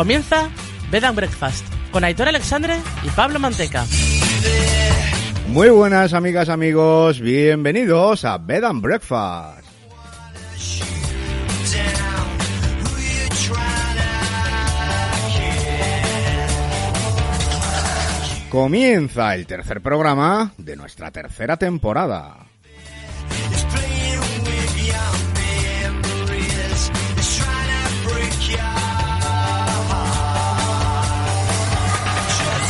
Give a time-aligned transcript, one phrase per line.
[0.00, 0.48] Comienza
[0.90, 3.84] Bed and Breakfast con Aitor Alexandre y Pablo Manteca.
[5.48, 9.66] Muy buenas amigas, amigos, bienvenidos a Bed and Breakfast.
[18.50, 22.49] Comienza el tercer programa de nuestra tercera temporada.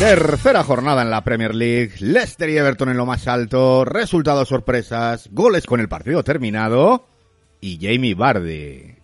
[0.01, 5.29] Tercera jornada en la Premier League, Leicester y Everton en lo más alto, resultados sorpresas,
[5.31, 7.07] goles con el partido terminado.
[7.59, 9.00] Y Jamie Vardy.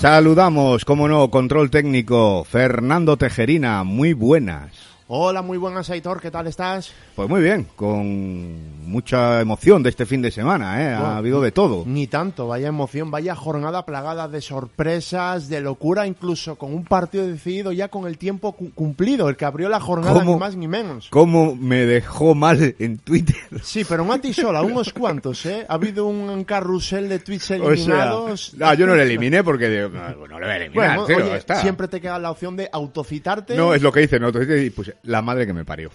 [0.00, 4.89] Saludamos, como no, control técnico, Fernando Tejerina, muy buenas.
[5.12, 6.92] Hola, muy buenas, Aitor, ¿qué tal estás?
[7.16, 10.94] Pues muy bien, con mucha emoción de este fin de semana, ¿eh?
[10.94, 11.82] ha habido de todo.
[11.84, 17.26] Ni tanto, vaya emoción, vaya jornada plagada de sorpresas, de locura, incluso con un partido
[17.26, 20.68] decidido ya con el tiempo cu- cumplido, el que abrió la jornada ni más ni
[20.68, 21.08] menos.
[21.10, 23.34] ¿Cómo me dejó mal en Twitter?
[23.64, 25.66] Sí, pero no a ti sola, unos cuantos, ¿eh?
[25.68, 28.54] Ha habido un carrusel de tweets O sea, eliminados.
[28.56, 31.16] no, yo no lo eliminé porque digo, no, no lo voy a eliminar, Bueno, tío,
[31.16, 31.60] oye, está.
[31.60, 33.56] siempre te queda la opción de autocitarte.
[33.56, 35.90] No, es lo que no, entonces, y puse, la madre que me parió.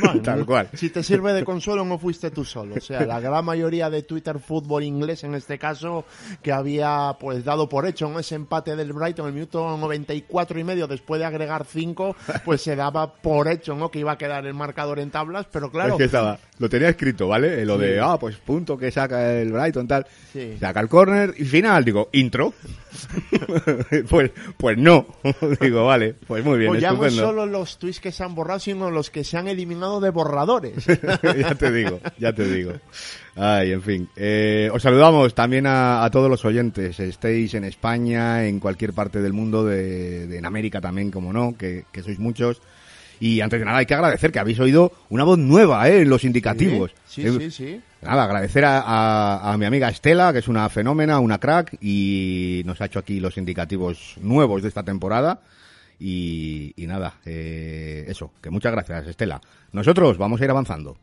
[0.00, 0.68] Bueno, Tal cual.
[0.74, 2.76] Si te sirve de consuelo, no fuiste tú solo.
[2.76, 6.04] O sea, la gran mayoría de Twitter fútbol inglés, en este caso,
[6.42, 10.58] que había pues dado por hecho en ese empate del Brighton en el minuto 94
[10.58, 13.90] y medio, después de agregar 5, pues se daba por hecho, ¿no?
[13.90, 15.92] Que iba a quedar el marcador en tablas, pero claro.
[15.92, 17.64] Es que estaba, lo tenía escrito, ¿vale?
[17.64, 20.06] Lo de, ah, pues punto que saca el Brighton, tal.
[20.32, 20.56] Sí.
[20.58, 22.54] Saca el córner y final, digo, intro.
[24.08, 25.06] pues, pues no.
[25.60, 28.45] digo, vale, pues muy bien, Pues ya no solo los tweets que se han borrado,
[28.58, 30.84] sino los que se han eliminado de borradores.
[31.22, 32.72] ya te digo, ya te digo.
[33.36, 34.08] Ay, en fin.
[34.16, 36.98] Eh, os saludamos también a, a todos los oyentes.
[37.00, 41.54] Estéis en España, en cualquier parte del mundo, de, de- en América también, como no,
[41.58, 42.60] que, que sois muchos.
[43.18, 46.02] Y antes de nada hay que agradecer que habéis oído una voz nueva ¿eh?
[46.02, 46.92] en los indicativos.
[47.06, 47.80] Sí, Eh, sí, sí.
[48.02, 52.62] Nada, agradecer a, a- a mi amiga Estela, que es una fenómena, una crack, y
[52.66, 55.40] nos ha hecho aquí los indicativos nuevos de esta temporada.
[55.98, 59.40] Y, nada, eh, eso, que muchas gracias, Estela.
[59.72, 60.96] Nosotros vamos a ir avanzando.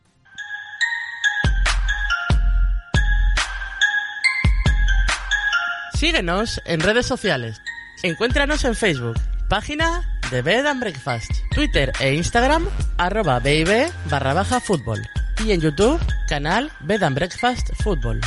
[5.93, 7.61] Síguenos en redes sociales.
[8.03, 9.15] Encuéntranos en Facebook,
[9.47, 12.67] página de Bed and Breakfast, Twitter e Instagram,
[12.97, 14.99] arroba BIB barra baja fútbol.
[15.45, 18.19] Y en YouTube, canal Bed and Breakfast Fútbol.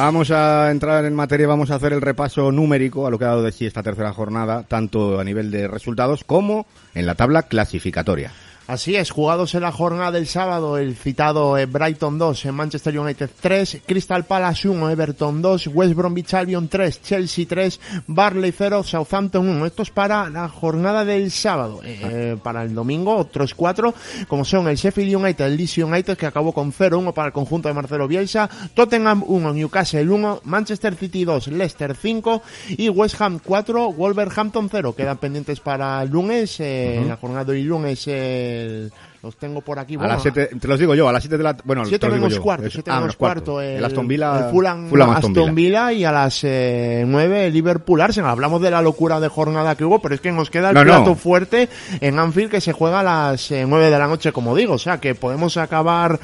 [0.00, 3.30] Vamos a entrar en materia, vamos a hacer el repaso numérico a lo que ha
[3.30, 7.42] dado de sí esta tercera jornada, tanto a nivel de resultados como en la tabla
[7.42, 8.30] clasificatoria.
[8.68, 12.98] Así es, jugados en la jornada del sábado, el citado eh, Brighton 2, en Manchester
[12.98, 18.82] United 3, Crystal Palace 1, Everton 2, West Bromwich Albion 3, Chelsea 3, Barley 0,
[18.82, 19.64] Southampton 1.
[19.64, 21.80] Esto es para la jornada del sábado.
[21.82, 23.94] Eh, para el domingo, otros cuatro,
[24.28, 27.68] como son el Sheffield United, el Leeds United, que acabó con 0-1 para el conjunto
[27.68, 32.42] de Marcelo Bielsa, Tottenham 1, Newcastle 1, Manchester City 2, Leicester 5
[32.76, 34.94] y West Ham 4, Wolverhampton 0.
[34.94, 39.36] Quedan pendientes para el lunes, eh, en la jornada de hoy lunes, eh, el, los
[39.36, 39.96] tengo por aquí.
[39.96, 41.56] A las 7, te los digo yo, a las 7 de la...
[41.64, 42.42] Bueno, te Siete los digo menos yo.
[42.42, 43.60] cuarto, ah, menos cuarto.
[43.60, 44.44] El, Aston Villa...
[44.46, 45.88] el Fulham, Fulham Aston, Aston Villa.
[45.88, 48.30] Villa y a las eh, 9 el Liverpool Arsenal.
[48.30, 50.84] Hablamos de la locura de jornada que hubo, pero es que nos queda el No,
[50.84, 50.92] no.
[50.92, 51.68] plato fuerte
[52.00, 54.74] en Anfield que se juega a las eh, 9 de la noche, como digo.
[54.74, 56.20] O sea, que podemos acabar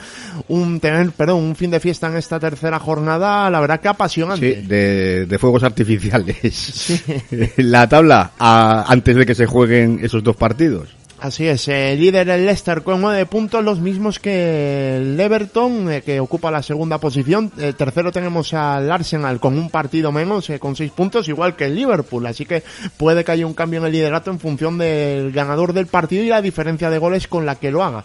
[0.47, 4.61] un tener, perdón, un fin de fiesta en esta tercera jornada, la verdad que apasionante.
[4.63, 7.03] Sí, de, de fuegos artificiales.
[7.57, 10.95] la tabla a- antes de que se jueguen esos dos partidos.
[11.25, 16.03] Así es, eh, líder el Leicester con nueve puntos, los mismos que el Everton, eh,
[16.03, 17.51] que ocupa la segunda posición.
[17.57, 21.65] Eh, tercero tenemos al Arsenal con un partido menos, eh, con seis puntos, igual que
[21.65, 22.27] el Liverpool.
[22.27, 22.63] Así que
[22.99, 26.29] puede que haya un cambio en el liderato en función del ganador del partido y
[26.29, 28.05] la diferencia de goles con la que lo haga.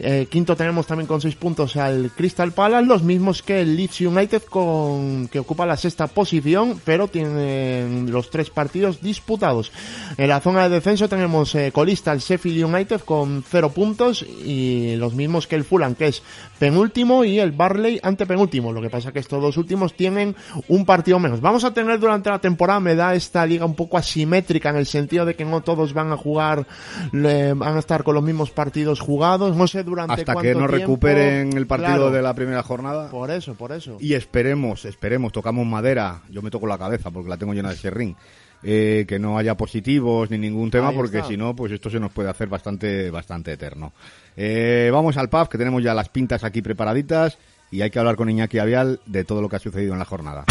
[0.00, 4.00] Eh, quinto tenemos también con seis puntos al Crystal Palace, los mismos que el Leeds
[4.00, 9.70] United con que ocupa la sexta posición, pero tienen los tres partidos disputados.
[10.16, 15.14] En la zona de descenso tenemos colista el Sheffield United con cero puntos y los
[15.14, 16.22] mismos que el Fulham, que es
[16.58, 18.72] penúltimo, y el Barley antepenúltimo.
[18.72, 20.34] Lo que pasa que estos dos últimos tienen
[20.68, 21.40] un partido menos.
[21.40, 24.86] Vamos a tener durante la temporada, me da esta liga un poco asimétrica en el
[24.86, 26.66] sentido de que no todos van a jugar,
[27.12, 29.56] le- van a estar con los mismos partidos jugados.
[29.56, 30.76] No sé durante Hasta cuánto que no tiempo.
[30.76, 33.10] recuperen el partido Claro, de la primera jornada.
[33.10, 33.96] Por eso, por eso.
[34.00, 36.22] Y esperemos, esperemos, tocamos madera.
[36.30, 38.16] Yo me toco la cabeza porque la tengo llena de serrín.
[38.62, 42.00] Eh, que no haya positivos ni ningún tema Ahí porque si no, pues esto se
[42.00, 43.92] nos puede hacer bastante, bastante eterno.
[44.36, 47.38] Eh, vamos al pub que tenemos ya las pintas aquí preparaditas
[47.70, 50.04] y hay que hablar con Iñaki Avial de todo lo que ha sucedido en la
[50.04, 50.44] jornada.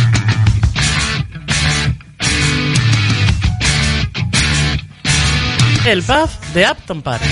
[5.86, 7.24] El pub de Upton Park.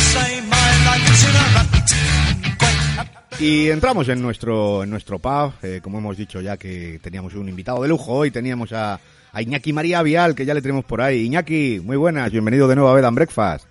[3.39, 7.50] Y entramos en nuestro, en nuestro pub, eh, como hemos dicho ya que teníamos un
[7.50, 9.00] invitado de lujo hoy, teníamos a,
[9.36, 11.26] a Iñaki María Vial, que ya le tenemos por ahí.
[11.26, 13.66] Iñaki, muy buenas, bienvenido de nuevo a Bed and Breakfast.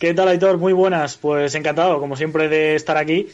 [0.00, 0.58] ¿Qué tal, Aitor?
[0.58, 1.16] Muy buenas.
[1.16, 3.28] Pues encantado, como siempre, de estar aquí.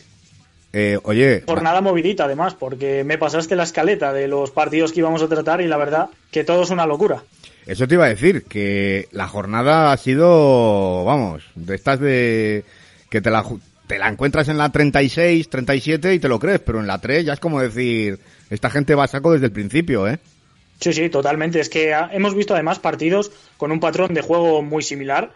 [0.75, 5.23] Eh, oye, Jornada movidita, además, porque me pasaste la escaleta de los partidos que íbamos
[5.23, 7.23] a tratar y la verdad que todo es una locura.
[7.67, 12.63] eso te iba a decir, que la jornada ha sido, vamos, de estas de
[13.09, 13.43] que te la,
[13.87, 17.25] te la encuentras en la 36, 37 y te lo crees, pero en la 3
[17.25, 18.19] ya es como decir,
[18.51, 20.19] esta gente va a saco desde el principio, ¿eh?
[20.81, 21.61] Sí, sí, totalmente.
[21.61, 25.33] Es que hemos visto además partidos con un patrón de juego muy similar,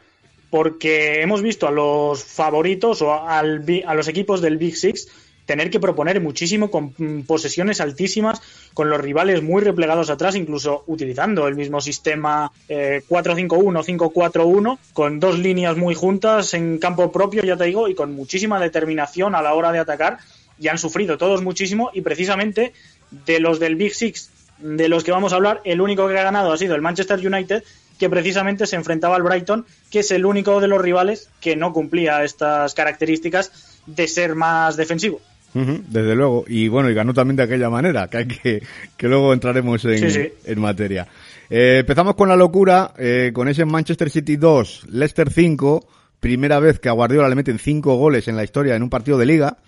[0.50, 5.08] porque hemos visto a los favoritos o al, a los equipos del Big Six
[5.46, 6.92] tener que proponer muchísimo con
[7.26, 8.40] posesiones altísimas,
[8.72, 15.20] con los rivales muy replegados atrás, incluso utilizando el mismo sistema eh, 4-5-1, 5-4-1, con
[15.20, 19.42] dos líneas muy juntas en campo propio, ya te digo, y con muchísima determinación a
[19.42, 20.18] la hora de atacar,
[20.58, 22.72] y han sufrido todos muchísimo, y precisamente
[23.10, 26.22] de los del Big Six de los que vamos a hablar, el único que ha
[26.22, 27.62] ganado ha sido el Manchester United,
[27.98, 31.72] que precisamente se enfrentaba al Brighton, que es el único de los rivales que no
[31.72, 35.20] cumplía estas características de ser más defensivo.
[35.54, 36.44] Desde luego.
[36.48, 38.62] Y bueno, y ganó también de aquella manera, que hay que,
[38.96, 40.32] que luego entraremos en, Sí, sí.
[40.44, 41.06] en materia.
[41.48, 45.86] Eh, empezamos con la locura, eh, con ese Manchester City 2, Leicester 5,
[46.18, 49.16] primera vez que a Guardiola le meten 5 goles en la historia en un partido
[49.16, 49.58] de liga.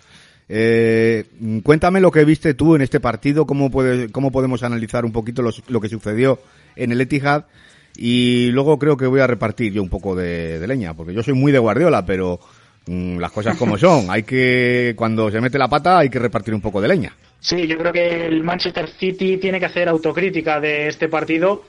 [0.49, 1.25] Eh,
[1.63, 5.41] cuéntame lo que viste tú en este partido, cómo, puede, cómo podemos analizar un poquito
[5.41, 6.39] lo que sucedió
[6.75, 7.45] en el Etihad
[7.97, 11.23] y luego creo que voy a repartir yo un poco de, de leña, porque yo
[11.23, 12.39] soy muy de Guardiola, pero
[12.85, 16.53] mm, las cosas como son, hay que, cuando se mete la pata hay que repartir
[16.53, 17.13] un poco de leña.
[17.39, 21.63] Sí, yo creo que el Manchester City tiene que hacer autocrítica de este partido.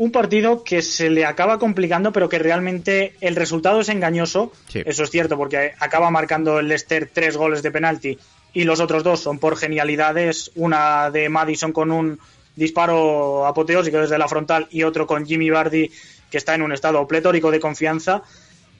[0.00, 4.50] Un partido que se le acaba complicando, pero que realmente el resultado es engañoso.
[4.66, 4.82] Sí.
[4.86, 8.18] Eso es cierto, porque acaba marcando el Leicester tres goles de penalti
[8.54, 10.52] y los otros dos son por genialidades.
[10.54, 12.18] Una de Madison con un
[12.56, 15.90] disparo apoteósico desde la frontal y otro con Jimmy Vardy,
[16.30, 18.22] que está en un estado pletórico de confianza,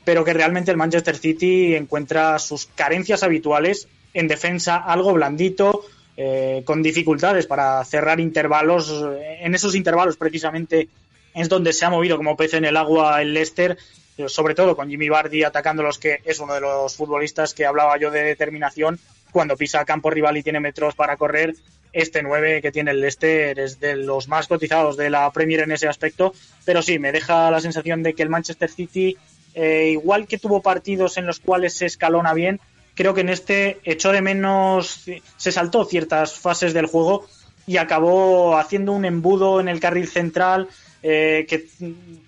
[0.06, 5.84] pero que realmente el Manchester City encuentra sus carencias habituales en defensa, algo blandito,
[6.16, 9.04] eh, con dificultades para cerrar intervalos.
[9.40, 10.88] En esos intervalos, precisamente,
[11.34, 13.76] es donde se ha movido como pez en el agua el Leicester,
[14.18, 17.66] eh, sobre todo con Jimmy Vardy atacando los que es uno de los futbolistas que
[17.66, 18.99] hablaba yo de determinación.
[19.32, 21.54] Cuando pisa campo rival y tiene metros para correr,
[21.92, 25.72] este 9 que tiene el Leicester es de los más cotizados de la Premier en
[25.72, 26.32] ese aspecto.
[26.64, 29.16] Pero sí, me deja la sensación de que el Manchester City,
[29.54, 32.60] eh, igual que tuvo partidos en los cuales se escalona bien,
[32.94, 35.04] creo que en este echó de menos,
[35.37, 37.26] se saltó ciertas fases del juego
[37.66, 40.68] y acabó haciendo un embudo en el carril central
[41.02, 41.66] eh, que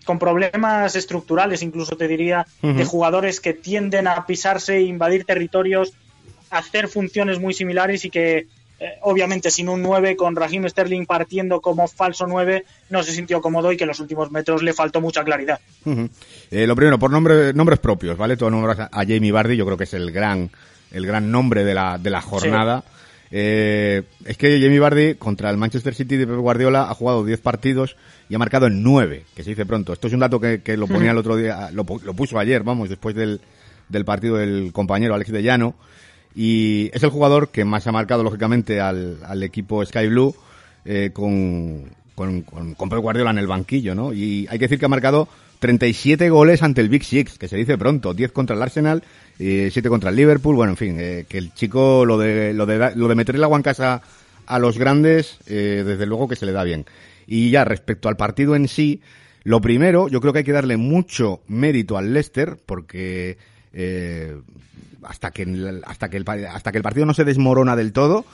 [0.05, 5.93] con problemas estructurales, incluso te diría, de jugadores que tienden a pisarse e invadir territorios,
[6.51, 8.47] hacer funciones muy similares y que
[8.83, 13.41] eh, obviamente sin un 9, con Raheem Sterling partiendo como falso 9, no se sintió
[13.41, 15.61] cómodo y que en los últimos metros le faltó mucha claridad.
[16.51, 18.37] Eh, lo primero, por nombre, nombres propios, ¿vale?
[18.37, 20.51] Todo nombres a, Jamie Bardi, yo creo que es el gran,
[20.91, 22.83] el gran nombre de la, de la jornada.
[23.31, 27.41] Eh, es que Jamie Bardi contra el Manchester City de Pep Guardiola ha jugado 10
[27.41, 27.97] partidos
[28.29, 29.93] y ha marcado en 9, que se dice pronto.
[29.93, 32.63] Esto es un dato que, que lo ponía el otro día, lo, lo puso ayer,
[32.63, 33.41] vamos, después del,
[33.89, 35.75] del partido del compañero Alex de Llano.
[36.35, 40.35] Y es el jugador que más ha marcado, lógicamente, al, al equipo Sky Blue
[40.85, 44.13] eh, con, con, con, con Pep Guardiola en el banquillo, ¿no?
[44.13, 45.29] Y hay que decir que ha marcado
[45.63, 49.05] 37 goles ante el Big Six, que se dice pronto, 10 contra el Arsenal,
[49.39, 52.67] y 7 contra el Liverpool, bueno, en fin, eh, que el chico lo de, lo
[52.67, 54.03] de, lo de meter el agua en casa
[54.47, 56.85] a los grandes, eh, desde luego que se le da bien.
[57.27, 59.01] Y ya respecto al partido en sí,
[59.45, 63.39] lo primero, yo creo que hay que darle mucho mérito al Leicester, porque
[63.73, 64.37] eh,
[65.03, 68.25] hasta que hasta que el hasta que el partido no se desmorona del todo,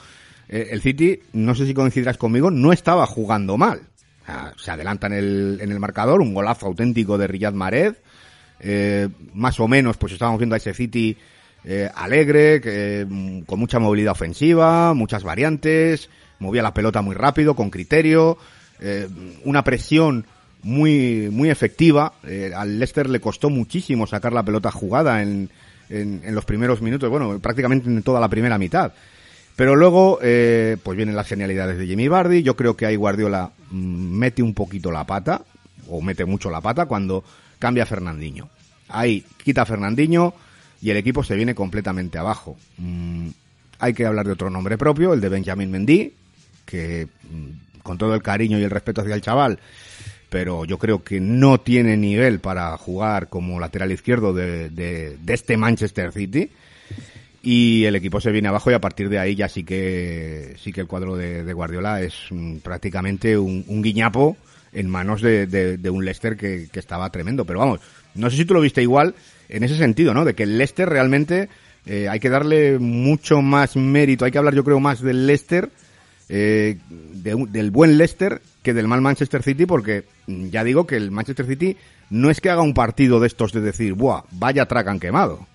[0.49, 3.81] eh, el City, no sé si coincidirás conmigo, no estaba jugando mal.
[4.25, 8.01] Sea, se adelanta en el, en el marcador, un golazo auténtico de Riyad Mahrez.
[8.59, 11.15] Eh, más o menos, pues estábamos viendo a ese City
[11.63, 17.55] eh, alegre, que, mm, con mucha movilidad ofensiva, muchas variantes, movía la pelota muy rápido,
[17.55, 18.37] con criterio,
[18.81, 19.07] eh,
[19.43, 20.25] una presión
[20.63, 22.13] muy, muy efectiva.
[22.23, 25.49] Eh, al Leicester le costó muchísimo sacar la pelota jugada en,
[25.89, 28.91] en, en, los primeros minutos, bueno, prácticamente en toda la primera mitad.
[29.59, 32.43] Pero luego, eh, pues vienen las genialidades de Jimmy Bardi.
[32.43, 35.41] Yo creo que ahí Guardiola mm, mete un poquito la pata,
[35.89, 37.25] o mete mucho la pata, cuando
[37.59, 38.49] cambia Fernandinho.
[38.87, 40.33] Ahí quita Fernandinho
[40.81, 42.55] y el equipo se viene completamente abajo.
[42.77, 43.27] Mm,
[43.79, 46.13] hay que hablar de otro nombre propio, el de Benjamin Mendy,
[46.65, 49.59] que mm, con todo el cariño y el respeto hacia el chaval,
[50.29, 55.33] pero yo creo que no tiene nivel para jugar como lateral izquierdo de, de, de
[55.33, 56.49] este Manchester City.
[57.41, 60.73] Y el equipo se viene abajo y a partir de ahí ya sí que sí
[60.73, 64.35] que el cuadro de, de Guardiola es mm, prácticamente un, un, guiñapo
[64.73, 67.45] en manos de, de, de un Leicester que, que, estaba tremendo.
[67.45, 67.79] Pero vamos
[68.15, 69.15] no sé si tú lo viste igual
[69.47, 71.49] en ese sentido no de que el Leicester realmente
[71.85, 75.69] eh, hay que darle mucho más mérito hay que hablar yo creo más del Leicester
[76.29, 80.95] eh, de, del buen Leicester que del mal Manchester City porque mm, ya digo que
[80.95, 81.75] el Manchester City
[82.09, 85.47] no es que haga un partido de estos de decir buah vaya tracan quemado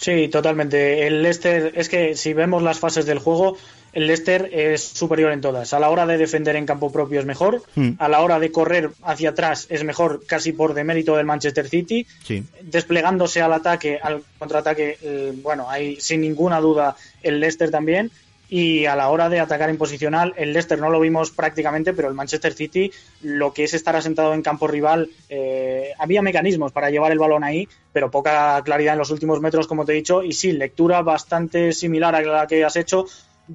[0.00, 1.06] Sí, totalmente.
[1.06, 3.58] El Leicester, es que si vemos las fases del juego,
[3.92, 5.74] el Leicester es superior en todas.
[5.74, 7.90] A la hora de defender en campo propio es mejor, mm.
[7.98, 12.06] a la hora de correr hacia atrás es mejor casi por demérito del Manchester City.
[12.24, 12.42] Sí.
[12.62, 18.10] Desplegándose al ataque, al contraataque, eh, bueno, hay sin ninguna duda el Leicester también
[18.50, 22.08] y a la hora de atacar en posicional, el Leicester no lo vimos prácticamente, pero
[22.08, 22.90] el Manchester City,
[23.22, 27.44] lo que es estar asentado en campo rival, eh, había mecanismos para llevar el balón
[27.44, 31.00] ahí, pero poca claridad en los últimos metros, como te he dicho, y sí, lectura
[31.02, 33.06] bastante similar a la que has hecho.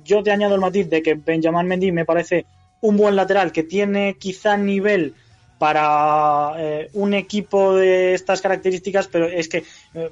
[0.06, 2.46] Yo te añado el matiz de que Benjamin Mendy me parece
[2.80, 5.14] un buen lateral que tiene quizá nivel
[5.58, 10.10] para eh, un equipo de estas características, pero es que, eh,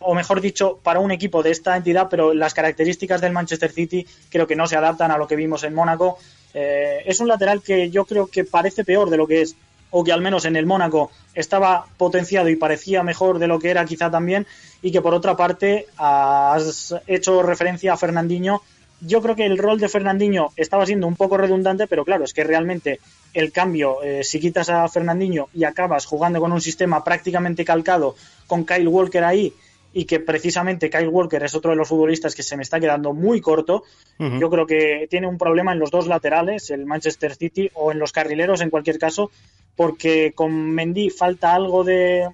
[0.00, 4.06] o mejor dicho, para un equipo de esta entidad, pero las características del Manchester City
[4.28, 6.18] creo que no se adaptan a lo que vimos en Mónaco.
[6.52, 9.56] Eh, es un lateral que yo creo que parece peor de lo que es,
[9.90, 13.70] o que al menos en el Mónaco estaba potenciado y parecía mejor de lo que
[13.70, 14.46] era quizá también,
[14.82, 18.62] y que por otra parte has hecho referencia a Fernandinho
[19.04, 22.32] yo creo que el rol de Fernandinho estaba siendo un poco redundante, pero claro, es
[22.32, 23.00] que realmente
[23.34, 28.14] el cambio, eh, si quitas a Fernandinho y acabas jugando con un sistema prácticamente calcado
[28.46, 29.52] con Kyle Walker ahí,
[29.94, 33.12] y que precisamente Kyle Walker es otro de los futbolistas que se me está quedando
[33.12, 33.84] muy corto,
[34.18, 34.40] uh -huh.
[34.40, 37.98] yo creo que tiene un problema en los dos laterales, el Manchester City o en
[37.98, 39.30] los carrileros en cualquier caso,
[39.76, 42.28] porque con Mendy falta algo de,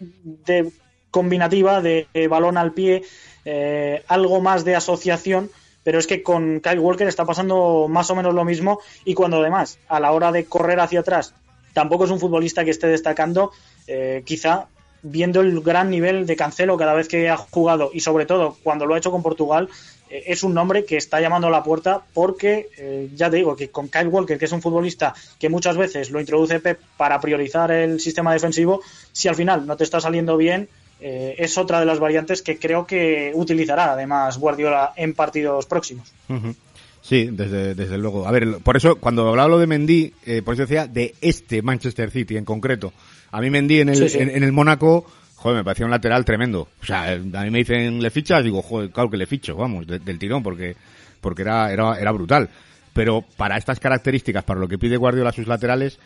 [0.00, 0.70] de
[1.10, 3.02] combinativa, de, de balón al pie,
[3.44, 5.50] eh, algo más de asociación
[5.88, 9.38] pero es que con Kyle Walker está pasando más o menos lo mismo y cuando
[9.38, 11.32] además a la hora de correr hacia atrás
[11.72, 13.52] tampoco es un futbolista que esté destacando,
[13.86, 14.66] eh, quizá
[15.00, 18.84] viendo el gran nivel de Cancelo cada vez que ha jugado y sobre todo cuando
[18.84, 19.70] lo ha hecho con Portugal,
[20.10, 23.56] eh, es un nombre que está llamando a la puerta porque eh, ya te digo
[23.56, 27.18] que con Kyle Walker, que es un futbolista que muchas veces lo introduce Pep para
[27.18, 30.68] priorizar el sistema defensivo, si al final no te está saliendo bien,
[31.00, 36.12] eh, es otra de las variantes que creo que utilizará además Guardiola en partidos próximos.
[36.28, 36.54] Uh -huh.
[37.00, 38.26] Sí, desde, desde luego.
[38.26, 41.62] A ver, por eso, cuando hablaba lo de Mendy, eh, por eso decía de este
[41.62, 42.92] Manchester City en concreto.
[43.30, 44.18] A mí Mendy en el, sí, sí.
[44.18, 46.68] En, en, el Mónaco, joder, me parecía un lateral tremendo.
[46.82, 48.44] O sea, a mí me dicen, ¿le fichas?
[48.44, 50.76] Digo, joder, claro que le ficho, vamos, de, del tirón, porque,
[51.20, 52.50] porque era, era, era brutal.
[52.92, 55.98] Pero para estas características, para lo que pide Guardiola a sus laterales,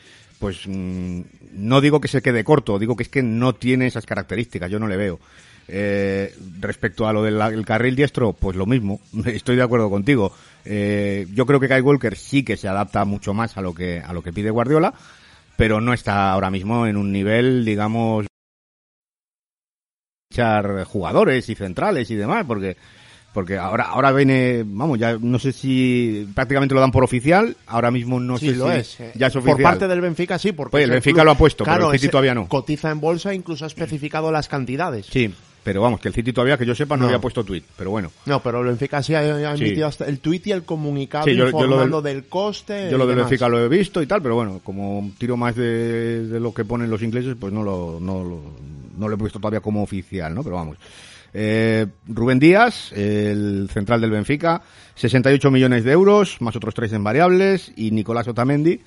[0.42, 1.20] pues mmm,
[1.52, 4.80] no digo que se quede corto, digo que es que no tiene esas características, yo
[4.80, 5.20] no le veo.
[5.68, 10.32] Eh, respecto a lo del el carril diestro, pues lo mismo, estoy de acuerdo contigo.
[10.64, 14.00] Eh, yo creo que Kai Walker sí que se adapta mucho más a lo que,
[14.00, 14.92] a lo que pide Guardiola,
[15.56, 18.26] pero no está ahora mismo en un nivel, digamos,
[20.28, 22.76] echar jugadores y centrales y demás, porque
[23.32, 27.90] porque ahora ahora viene, vamos, ya no sé si prácticamente lo dan por oficial, ahora
[27.90, 29.00] mismo no Sí, sé lo si es.
[29.00, 29.12] eh.
[29.14, 29.56] ya es oficial.
[29.56, 31.98] Por parte del Benfica sí, porque Pues es el Benfica lo ha puesto, pero el
[31.98, 32.46] City todavía no.
[32.48, 35.06] Cotiza en bolsa, incluso ha especificado las cantidades.
[35.06, 35.32] Sí,
[35.64, 37.06] pero vamos, que el City todavía que yo sepa no, No.
[37.06, 38.10] había puesto tweet, pero bueno.
[38.26, 39.64] No, pero el Benfica sí ha, ha Sí.
[39.64, 42.88] emitido hasta el tuit y el comunicado Sí, yo- informando del- del coste.
[42.90, 43.16] Yo lo del.
[43.16, 46.64] Benfica lo he visto y tal, pero bueno, como tiro más de, de lo que
[46.64, 48.40] ponen los ingleses, pues no lo, no, lo,
[48.98, 50.42] no lo he puesto todavía como oficial, ¿no?
[50.42, 50.76] Pero vamos.
[51.34, 54.62] Eh, Rubén Díaz, el central del Benfica,
[54.94, 58.80] 68 millones de euros, más otros tres en variables, y Nicolás Otamendi,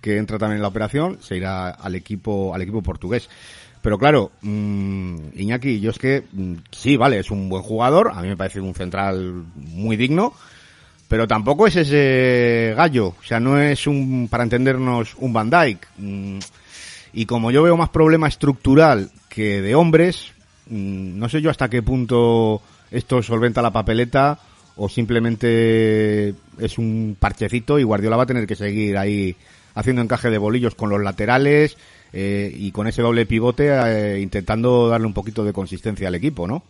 [0.00, 3.28] que entra también en la operación, se irá al equipo, al equipo portugués.
[3.82, 8.22] Pero claro, mm, Iñaki, yo es que, mm, sí, vale, es un buen jugador, a
[8.22, 10.34] mí me parece un central muy digno,
[11.08, 15.86] pero tampoco es ese gallo, o sea, no es un, para entendernos, un Van Dyke.
[15.98, 16.38] Mm,
[17.14, 20.32] Y como yo veo más problema estructural que de hombres,
[20.68, 24.38] no sé yo hasta qué punto esto solventa la papeleta
[24.76, 29.36] o simplemente es un parchecito y Guardiola va a tener que seguir ahí
[29.74, 31.76] haciendo encaje de bolillos con los laterales
[32.12, 36.46] eh, y con ese doble pivote eh, intentando darle un poquito de consistencia al equipo,
[36.46, 36.62] ¿no?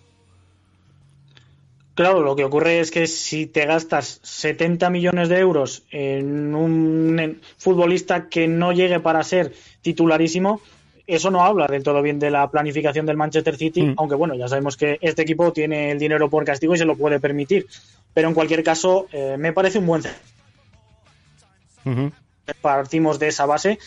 [1.94, 7.40] Claro, lo que ocurre es que si te gastas 70 millones de euros en un
[7.58, 10.62] futbolista que no llegue para ser titularísimo,
[11.06, 13.94] eso no habla del todo bien de la planificación del Manchester City, Mm.
[13.96, 16.96] aunque bueno, ya sabemos que este equipo tiene el dinero por castigo y se lo
[16.96, 17.66] puede permitir.
[18.14, 20.02] Pero en cualquier caso, eh, me parece un buen
[22.60, 23.78] partimos de esa base.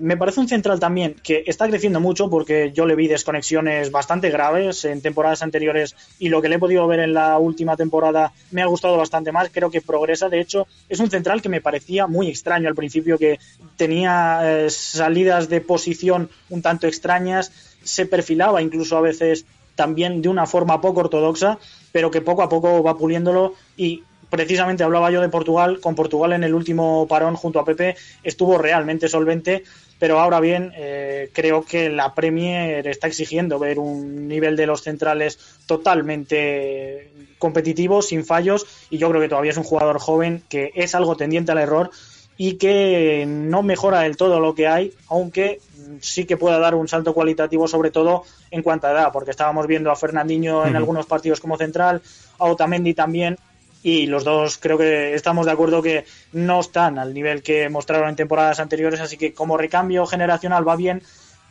[0.00, 4.30] Me parece un central también que está creciendo mucho porque yo le vi desconexiones bastante
[4.30, 8.32] graves en temporadas anteriores y lo que le he podido ver en la última temporada
[8.50, 9.50] me ha gustado bastante más.
[9.52, 10.28] Creo que progresa.
[10.28, 13.38] De hecho, es un central que me parecía muy extraño al principio, que
[13.76, 20.28] tenía eh, salidas de posición un tanto extrañas, se perfilaba incluso a veces también de
[20.28, 21.58] una forma poco ortodoxa,
[21.92, 26.32] pero que poco a poco va puliéndolo y precisamente hablaba yo de Portugal, con Portugal
[26.32, 29.64] en el último parón junto a Pepe estuvo realmente solvente,
[30.04, 34.82] pero ahora bien eh, creo que la Premier está exigiendo ver un nivel de los
[34.82, 40.72] centrales totalmente competitivo, sin fallos, y yo creo que todavía es un jugador joven que
[40.74, 41.90] es algo tendiente al error
[42.36, 45.60] y que no mejora del todo lo que hay, aunque
[46.02, 49.66] sí que pueda dar un salto cualitativo, sobre todo en cuanto a edad, porque estábamos
[49.66, 52.02] viendo a Fernandinho en algunos partidos como central,
[52.38, 53.38] a Otamendi también,
[53.84, 58.08] y los dos creo que estamos de acuerdo que no están al nivel que mostraron
[58.08, 61.02] en temporadas anteriores, así que como recambio generacional va bien,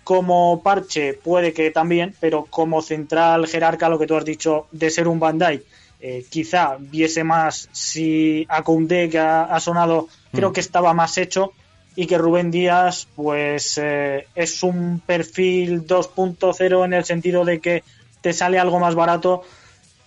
[0.03, 4.89] como parche puede que también, pero como central jerarca, lo que tú has dicho de
[4.89, 5.63] ser un Dijk,
[5.99, 11.19] eh, quizá viese más si a Koundé que ha, ha sonado, creo que estaba más
[11.19, 11.53] hecho
[11.95, 17.83] y que Rubén Díaz pues eh, es un perfil 2.0 en el sentido de que
[18.21, 19.43] te sale algo más barato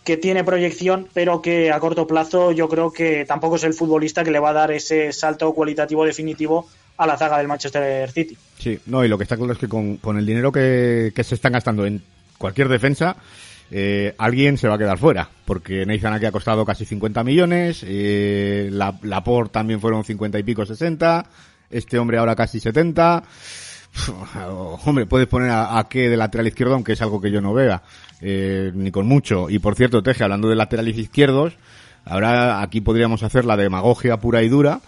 [0.07, 4.23] que tiene proyección, pero que a corto plazo yo creo que tampoco es el futbolista
[4.23, 8.39] que le va a dar ese salto cualitativo definitivo a la zaga del Manchester City.
[8.57, 11.55] Sí, no, y lo que está claro es que con, el dinero que, se están
[11.55, 12.01] gastando en
[12.39, 13.17] cualquier defensa,
[13.73, 17.85] eh, alguien se va a quedar fuera, porque Nathan aquí ha costado casi 50 millones,
[17.85, 21.27] eh, la, Laporte también fueron 50 y pico, 60,
[21.69, 23.25] este hombre ahora casi 70.
[24.85, 27.55] Hombre, puedes poner a, a qué de lateral izquierdo, aunque es algo que yo no
[27.55, 27.83] vea,
[28.21, 29.49] eh, ni con mucho.
[29.51, 31.55] Y por cierto, Teje, hablando de laterales izquierdos,
[32.05, 34.81] ahora aquí podríamos hacer la demagogia pura y dura,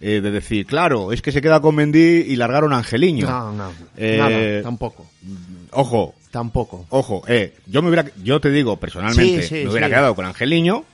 [0.00, 3.28] eh, de decir, claro, es que se queda con Mendy y largaron a Angeliño.
[3.28, 5.06] No, no, Eh, nada, tampoco,
[5.72, 6.86] Ojo, tampoco.
[6.90, 9.92] ojo, eh, yo me hubiera, yo te digo personalmente, Sí, sí, me hubiera sí.
[9.92, 10.84] quedado con Angeliño.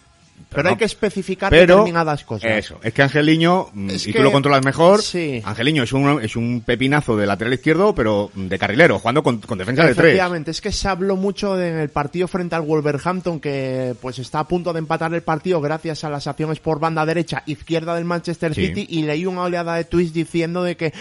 [0.49, 2.51] Pero hay que especificar pero determinadas cosas.
[2.51, 5.43] Eso, es que Angeliño, mm, Es y que- tú lo controlas mejor, sí.
[5.45, 9.59] Angeliño es un, es un pepinazo de lateral izquierdo, pero de carrilero, jugando con, con
[9.59, 10.07] defensa de tres.
[10.07, 14.41] Efectivamente, es que se habló mucho en el partido frente al Wolverhampton que pues está
[14.41, 18.05] a punto de empatar el partido gracias a las acciones por banda derecha, izquierda del
[18.05, 18.67] Manchester Sí.
[18.69, 20.93] City y leí una oleada de tweets diciendo de que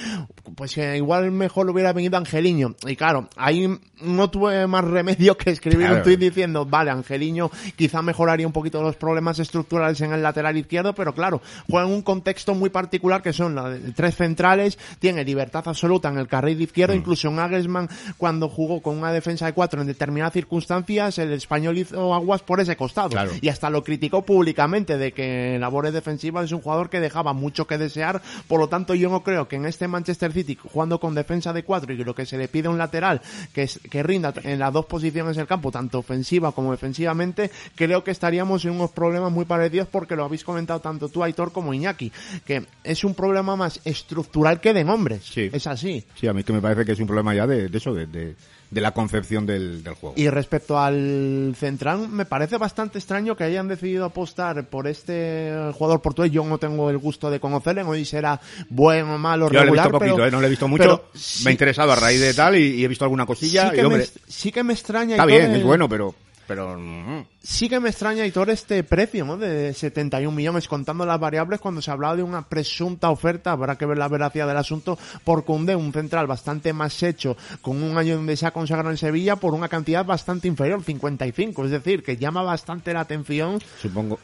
[0.56, 2.76] pues que igual mejor hubiera venido Angeliño.
[2.86, 3.70] Y claro, ahí
[4.02, 5.98] no tuve más remedio que escribir Claro.
[5.98, 10.58] un tweet diciendo, vale, Angeliño quizá mejoraría un poquito los problemas estructurales en el lateral
[10.58, 14.78] izquierdo, pero claro, juega en un contexto muy particular que son la de tres centrales,
[15.00, 16.98] tiene libertad absoluta en el carril izquierdo, Mm.
[16.98, 22.14] incluso Nagelsmann cuando jugó con una defensa de cuatro en determinadas circunstancias, el español hizo
[22.14, 23.10] aguas por ese costado.
[23.10, 23.32] Claro.
[23.42, 27.34] Y hasta lo criticó públicamente de que en labores defensivas es un jugador que dejaba
[27.34, 30.60] mucho que desear, por lo tanto yo no creo que en este Manchester City City
[30.62, 33.22] jugando con defensa de cuatro y lo que se le pide a un lateral
[33.54, 38.04] que, es, que rinda en las dos posiciones del campo, tanto ofensiva como defensivamente, creo
[38.04, 41.74] que estaríamos en unos problemas muy parecidos porque lo habéis comentado tanto tú, Aitor, como
[41.74, 42.12] Iñaki,
[42.46, 45.24] que es un problema más estructural que de nombres.
[45.24, 45.50] Sí.
[45.52, 46.04] Es así.
[46.16, 48.06] Sí, a mí que me parece que es un problema ya de, de eso, de,
[48.08, 48.36] de,
[48.72, 50.16] de la concepción del, del juego.
[50.18, 56.02] Y respecto al central, me parece bastante extraño que hayan decidido apostar por este jugador
[56.02, 56.32] portugués.
[56.32, 59.60] Yo no tengo el gusto de conocerle, no sé si será bueno, malo, Yo lo
[59.60, 60.32] he regular, visto poquito, pero, ¿eh?
[60.32, 60.84] no lo he visto mucho.
[60.84, 63.70] pero me sí- ha interesado a raíz de tal y, y he visto alguna cosilla.
[63.70, 65.16] sí y, que, hombre, me, sí que me extraña.
[65.16, 66.14] está bien, el- es bueno, pero...
[66.48, 69.38] pero Sí que me extraña, Hitor, este precio, ¿no?
[69.38, 73.86] De 71 millones, contando las variables, cuando se hablaba de una presunta oferta, habrá que
[73.86, 78.16] ver la veracidad del asunto, por Cundé, un central bastante más hecho, con un año
[78.16, 82.18] donde se ha consagrado en Sevilla, por una cantidad bastante inferior, 55, es decir, que
[82.18, 83.60] llama bastante la atención.
[83.82, 84.20] supongo,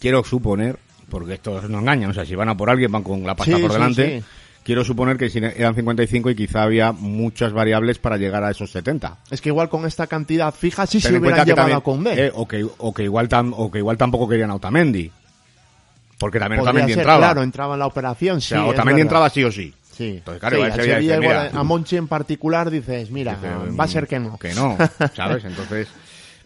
[0.00, 3.22] quiero suponer, porque estos no engañan, o sea, si van a por alguien van con
[3.24, 4.20] la pasta Sí, por sí, delante.
[4.20, 4.24] sí.
[4.64, 9.18] Quiero suponer que eran 55 y quizá había muchas variables para llegar a esos 70.
[9.30, 12.30] Es que igual con esta cantidad fija, sí Ten se hubieran llevado también- a eh,
[12.34, 15.10] o, que, o, que igual tam- o que igual tampoco querían a Otamendi.
[16.18, 17.18] Porque también Podría Otamendi ser, entraba.
[17.18, 18.48] claro, entraba en la operación, o sí.
[18.50, 19.74] sea, es Otamendi entraba sí o sí.
[19.92, 23.10] Sí, Entonces, claro, Sí, a Sevilla Sevilla dice, igual, mira, a Monchi en particular dices,
[23.10, 24.38] mira, Dice, va a ser que no.
[24.38, 24.78] Que no,
[25.14, 25.44] ¿sabes?
[25.44, 25.88] Entonces...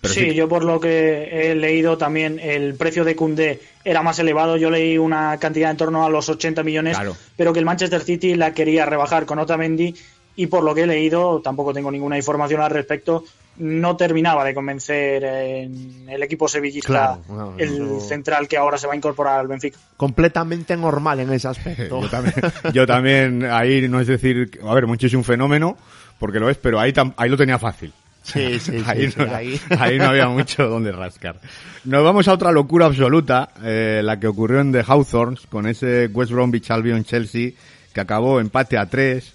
[0.06, 4.02] Pero sí, sí, yo por lo que he leído también el precio de Koundé era
[4.02, 4.56] más elevado.
[4.56, 7.16] Yo leí una cantidad en torno a los 80 millones, Claro.
[7.36, 9.94] pero que el Manchester City la quería rebajar con Otamendi
[10.38, 13.24] y por lo que he leído, tampoco tengo ninguna información al respecto,
[13.58, 18.76] no terminaba de convencer en el equipo sevillista Claro, no, el eso- central que ahora
[18.76, 19.78] se va a incorporar al Benfica.
[19.96, 22.00] Completamente normal en ese aspecto.
[22.02, 22.34] yo también,
[22.74, 25.76] yo también, ahí no es decir, a ver, Monchi es un fenómeno,
[26.18, 27.94] porque lo es, pero ahí, tam- ahí lo tenía fácil.
[28.26, 29.60] Sí, sí, ahí, sí, no, ahí.
[29.78, 31.40] ahí no había mucho donde rascar.
[31.84, 36.06] Nos vamos a otra locura absoluta, eh, la que ocurrió en The Hawthorns con ese
[36.12, 37.52] West Bromwich Albion Chelsea
[37.96, 39.32] que acabó empate a tres,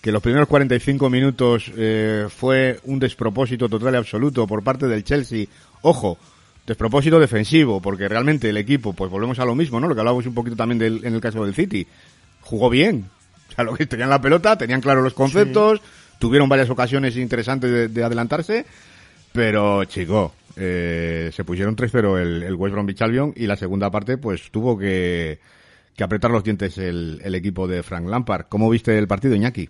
[0.00, 5.02] que los primeros 45 minutos eh, fue un despropósito total y absoluto por parte del
[5.02, 5.46] Chelsea.
[5.82, 6.16] Ojo,
[6.64, 9.88] despropósito defensivo, porque realmente el equipo, pues volvemos a lo mismo, ¿no?
[9.88, 11.88] Lo que hablábamos un poquito también del, en el caso del City.
[12.42, 13.06] Jugó bien.
[13.50, 15.80] O sea, lo que tenían la pelota, tenían claros los conceptos,
[16.24, 18.64] tuvieron varias ocasiones interesantes de, de adelantarse,
[19.30, 24.16] pero, chico, eh, se pusieron 3-0 el, el West Bromwich Albion y la segunda parte,
[24.16, 25.38] pues tuvo que,
[25.94, 28.46] que apretar los dientes el, el equipo de Frank Lampard.
[28.48, 29.68] ¿Cómo viste el partido, Iñaki?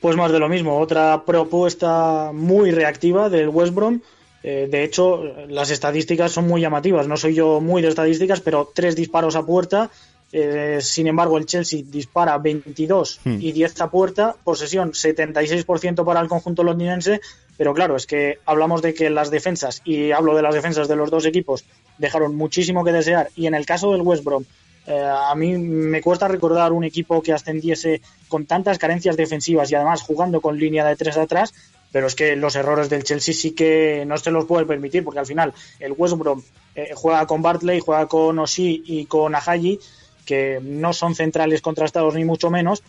[0.00, 4.00] Pues más de lo mismo, otra propuesta muy reactiva del West Brom.
[4.44, 7.08] Eh, de hecho, las estadísticas son muy llamativas.
[7.08, 9.90] No soy yo muy de estadísticas, pero tres disparos a puerta.
[10.32, 13.38] Eh, sin embargo, el Chelsea dispara 22 Hmm.
[13.40, 14.36] y 10 a puerta.
[14.44, 17.20] Posesión 76% para el conjunto londinense.
[17.56, 20.96] Pero claro, es que hablamos de que las defensas, y hablo de las defensas de
[20.96, 21.64] los dos equipos,
[21.96, 23.30] dejaron muchísimo que desear.
[23.34, 24.44] Y en el caso del West Brom,
[24.86, 29.74] eh, a mí me cuesta recordar un equipo que ascendiese con tantas carencias defensivas y
[29.74, 31.54] además jugando con línea de tres atrás,
[31.90, 35.18] pero es que los errores del Chelsea sí que no se los puede permitir, porque
[35.18, 36.42] al final el West Brom
[36.74, 39.80] eh, juega con Bartley, juega con Oshie y con Ajayi,
[40.26, 42.82] que no son centrales contrastados ni mucho menos,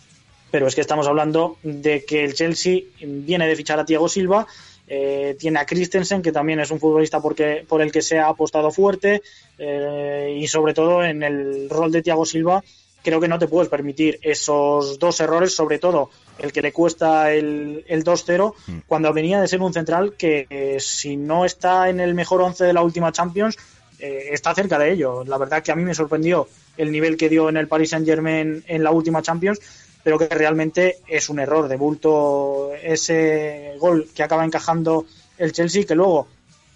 [0.52, 4.48] pero es que estamos hablando de que el Chelsea viene de fichar a Thiago Silva,
[4.88, 8.28] eh, tiene a Christensen, que también es un futbolista porque, por el que se ha
[8.28, 9.22] apostado fuerte,
[9.58, 12.64] eh, y sobre todo en el rol de Thiago Silva,
[13.04, 17.34] creo que no te puedes permitir esos dos errores, sobre todo el que le cuesta
[17.34, 18.54] el, el 2-0,
[18.86, 22.64] cuando venía de ser un central que eh, si no está en el mejor once
[22.64, 23.58] de la última Champions,
[24.00, 25.24] eh, está cerca de ello.
[25.26, 28.06] La verdad que a mí me sorprendió el nivel que dio en el Paris Saint
[28.06, 29.60] Germain en la última Champions,
[30.04, 35.06] pero que realmente es un error de bulto ese gol que acaba encajando
[35.38, 36.28] el Chelsea, que luego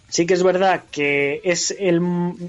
[0.10, 2.01] sí que es verdad que es el,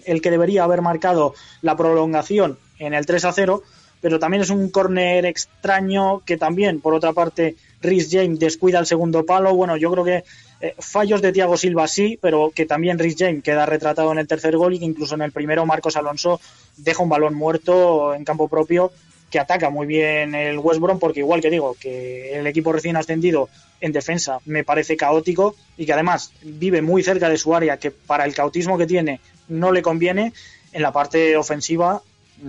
[0.05, 3.63] el que debería haber marcado la prolongación en el 3 a 0,
[4.01, 8.87] pero también es un córner extraño que también, por otra parte, Rhys James descuida el
[8.87, 9.55] segundo palo.
[9.55, 10.25] Bueno, yo creo que
[10.63, 14.29] eh, fallos de Thiago Silva sí, pero que también Rhys James queda retratado en el
[14.29, 16.41] tercer gol y que incluso en el primero Marcos Alonso
[16.77, 18.93] deja un balón muerto en campo propio
[19.31, 22.97] que ataca muy bien el West Brom porque igual que digo que el equipo recién
[22.97, 23.49] ascendido
[23.81, 27.91] en defensa me parece caótico y que además vive muy cerca de su área que
[27.91, 30.33] para el cautismo que tiene no le conviene
[30.73, 32.03] en la parte ofensiva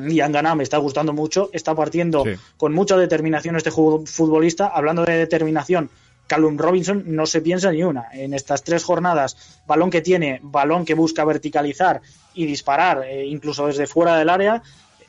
[0.10, 2.36] y Angana me está gustando mucho está partiendo Sí.
[2.58, 5.90] con mucha determinación este futbolista hablando de determinación
[6.28, 10.86] Callum Robinson no se piensa ni una en estas tres jornadas balón que tiene balón
[10.86, 12.02] que busca verticalizar
[12.34, 14.64] y disparar eh, incluso desde fuera del área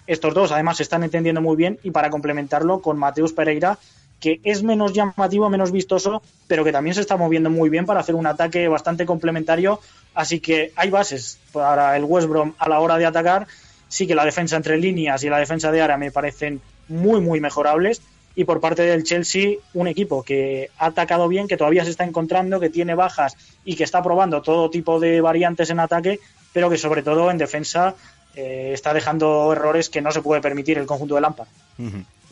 [0.06, 3.78] estos dos además se están entendiendo muy bien y para complementarlo con Mateus Pereira
[4.24, 8.00] que es menos llamativo, menos vistoso, pero que también se está moviendo muy bien para
[8.00, 9.80] hacer un ataque bastante complementario.
[10.14, 13.46] Así que hay bases para el West Brom a la hora de atacar.
[13.88, 17.40] Sí que la defensa entre líneas y la defensa de área me parecen muy, muy
[17.40, 18.00] mejorables.
[18.36, 22.04] Y por parte del Chelsea un equipo que ha atacado bien, que todavía se está
[22.04, 26.20] encontrando, que tiene bajas y que está probando todo tipo de variantes en ataque,
[26.52, 27.94] pero que sobre todo en defensa
[28.34, 31.48] eh, está dejando errores que no se puede permitir el conjunto de Lampard.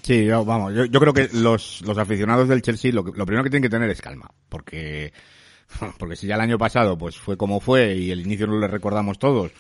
[0.03, 3.63] Sí, vamos, yo, creo que los, los aficionados del Chelsea lo, lo primero que tienen
[3.63, 5.13] que tener es calma, porque,
[5.99, 8.67] porque si ya el año pasado pues fue como fue y el inicio no lo
[8.67, 9.53] recordamos todos,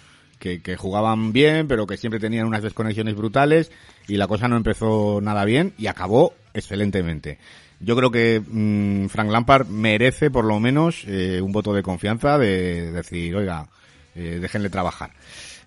[0.43, 3.71] que, que, jugaban bien, pero que siempre tenían unas desconexiones brutales
[4.09, 7.39] y la cosa no empezó nada bien y acabó excelentemente.
[7.79, 12.39] Yo creo que mmm, Frank Lampard merece por lo menos eh, un voto de confianza
[12.39, 13.69] de, decir, oiga,
[14.17, 15.13] eh, déjenle trabajar.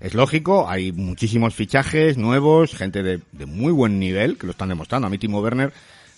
[0.02, 4.68] Es lógico, hay muchísimos fichajes nuevos, gente de, de, muy buen nivel que lo están
[4.68, 5.08] demostrando.
[5.08, 5.72] A mí Timo Werner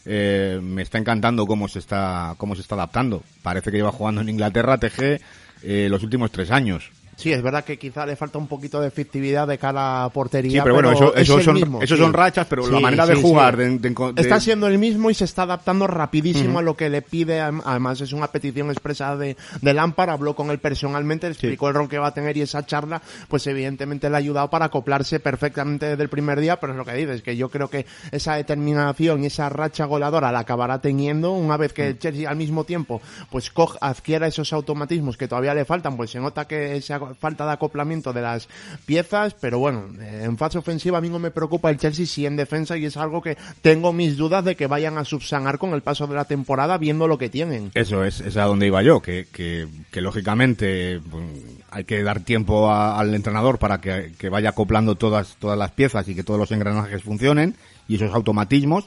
[0.10, 3.24] eh, me está encantando cómo se está cómo se está adaptando.
[3.44, 5.22] Parece que lleva jugando en Inglaterra TG
[5.64, 6.92] eh, los últimos tres años.
[7.18, 10.52] Sí, es verdad que quizá le falta un poquito de efectividad de cara a portería.
[10.52, 12.02] Sí, pero, bueno, eso, eso son, mismo, eso sí.
[12.02, 13.58] son rachas, pero sí, la manera sí, de jugar.
[13.58, 16.60] De, de, de, Está siendo el mismo y se está adaptando rapidísimo uh -huh.
[16.60, 17.42] a lo que le pide.
[17.42, 20.12] Además, es una petición expresada de, de Lampard.
[20.12, 23.02] Habló con él personalmente, le explicó el rol que va a tener y esa charla,
[23.28, 26.60] pues evidentemente le ha ayudado para acoplarse perfectamente desde el primer día.
[26.60, 30.32] Pero es lo que dices, que yo creo que esa determinación y esa racha goleadora
[30.32, 33.02] la acabará teniendo una vez que el Chelsea al mismo tiempo,
[33.32, 37.46] pues coja, adquiera esos automatismos que todavía le faltan, pues se nota que esa falta
[37.46, 38.48] de acoplamiento de las
[38.86, 42.36] piezas, pero bueno, en fase ofensiva a mí no me preocupa el Chelsea si en
[42.36, 45.82] defensa y es algo que tengo mis dudas de que vayan a subsanar con el
[45.82, 47.72] paso de la temporada viendo lo que tienen.
[47.74, 51.26] Eso es, es a donde iba yo, que, que, lógicamente pues,
[51.72, 56.08] hay que dar tiempo a, al entrenador para que, vaya acoplando todas, todas las piezas
[56.08, 57.56] y que todos los engranajes funcionen
[57.88, 58.86] y esos automatismos,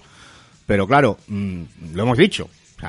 [0.66, 1.62] pero claro, mmm,
[1.94, 2.48] lo hemos dicho,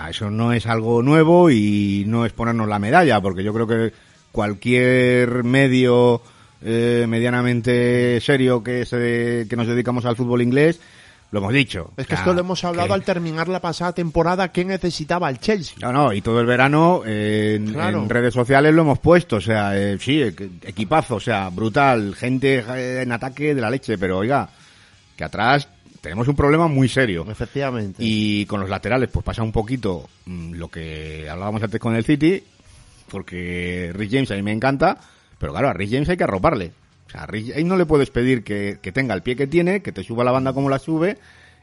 [0.10, 3.94] eso no es algo nuevo y no es ponernos la medalla, porque yo creo que
[4.32, 6.22] cualquier medio
[6.64, 10.80] eh, medianamente serio que, se, que nos dedicamos al fútbol inglés,
[11.32, 11.92] lo hemos dicho.
[11.98, 12.94] Es que o sea, esto lo hemos hablado que...
[12.94, 15.76] al terminar la pasada temporada, ¿qué necesitaba el Chelsea?
[15.82, 18.04] No, no, y todo el verano eh, en, claro.
[18.04, 22.64] en, redes sociales lo hemos puesto, o sea, eh, sí, equipazo, o sea, brutal, gente
[23.02, 24.50] en ataque de la leche, pero oiga,
[25.16, 25.68] que atrás
[26.02, 27.26] tenemos un problema muy serio.
[27.30, 28.04] Efectivamente.
[28.04, 32.04] Y con los laterales, pues pasa un poquito mmm, lo que hablábamos antes con el
[32.04, 32.44] City,
[33.12, 34.98] porque Rich James a mí me encanta,
[35.38, 36.72] pero claro, a Rich James hay que arroparle.
[37.08, 39.48] O sea, a Rich James no le puedes pedir que, que, tenga el pie que
[39.48, 41.18] tiene, que te suba la banda como la sube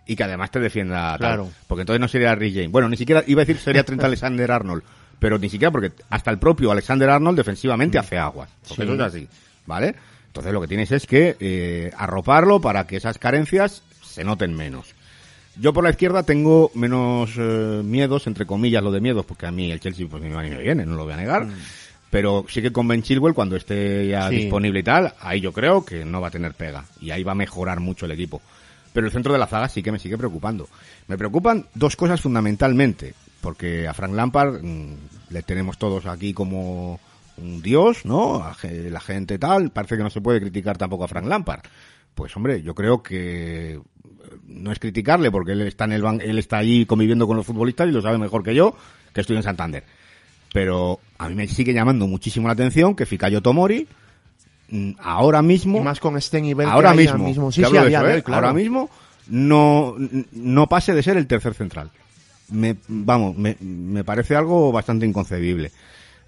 [0.06, 1.16] y que además te defienda.
[1.16, 1.50] Claro.
[1.66, 2.70] Porque entonces no sería Rich James.
[2.70, 4.82] Bueno, ni siquiera iba a decir sería Trent Alexander Arnold,
[5.18, 8.00] pero ni siquiera porque hasta el propio Alexander Arnold defensivamente mm.
[8.00, 8.50] hace aguas.
[8.68, 8.88] Porque sí.
[8.88, 9.28] eso es así,
[9.66, 9.94] ¿vale?
[10.26, 14.94] Entonces lo que tienes es que eh, arroparlo para que esas carencias se noten menos.
[15.60, 19.50] Yo por la izquierda tengo menos eh, miedos, entre comillas, lo de miedos, porque a
[19.50, 21.46] mí el Chelsea pues ni me viene, no lo voy a negar.
[21.46, 21.54] Mm.
[22.10, 24.36] Pero sí que con Ben Chilwell, cuando esté ya sí.
[24.36, 26.84] disponible y tal, ahí yo creo que no va a tener pega.
[27.00, 28.40] Y ahí va a mejorar mucho el equipo.
[28.92, 30.68] Pero el centro de la zaga sí que me sigue preocupando.
[31.06, 33.14] Me preocupan dos cosas fundamentalmente.
[33.40, 34.94] Porque a Frank Lampard mmm,
[35.30, 36.98] le tenemos todos aquí como
[37.36, 38.42] un dios, ¿no?
[38.42, 39.70] A la gente tal.
[39.70, 41.60] Parece que no se puede criticar tampoco a Frank Lampard.
[42.14, 43.78] Pues hombre, yo creo que
[44.46, 47.46] no es criticarle porque él está en el ban él está allí conviviendo con los
[47.46, 48.76] futbolistas y lo sabe mejor que yo,
[49.12, 49.84] que estoy en Santander.
[50.52, 53.86] Pero a mí me sigue llamando muchísimo la atención que Fikayo Tomori
[54.70, 57.52] mm, ahora mismo y más con este nivel ahora mismo, mismo.
[57.52, 58.22] Sí, sí, sí, eso, ¿eh?
[58.22, 58.46] claro.
[58.46, 58.90] ahora mismo
[59.28, 59.94] no
[60.32, 61.90] no pase de ser el tercer central.
[62.50, 65.70] Me, vamos, me, me parece algo bastante inconcebible.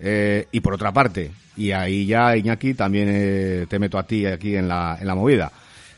[0.03, 4.25] Eh, y por otra parte, y ahí ya Iñaki también eh, te meto a ti
[4.25, 5.53] aquí en la, en la movida.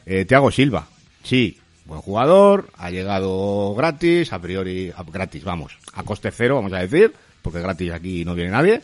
[0.04, 0.86] Eh, Tiago Silva,
[1.22, 6.72] sí, buen jugador, ha llegado gratis, a priori, a, gratis, vamos, a coste cero, vamos
[6.72, 8.82] a decir, porque gratis aquí no viene nadie,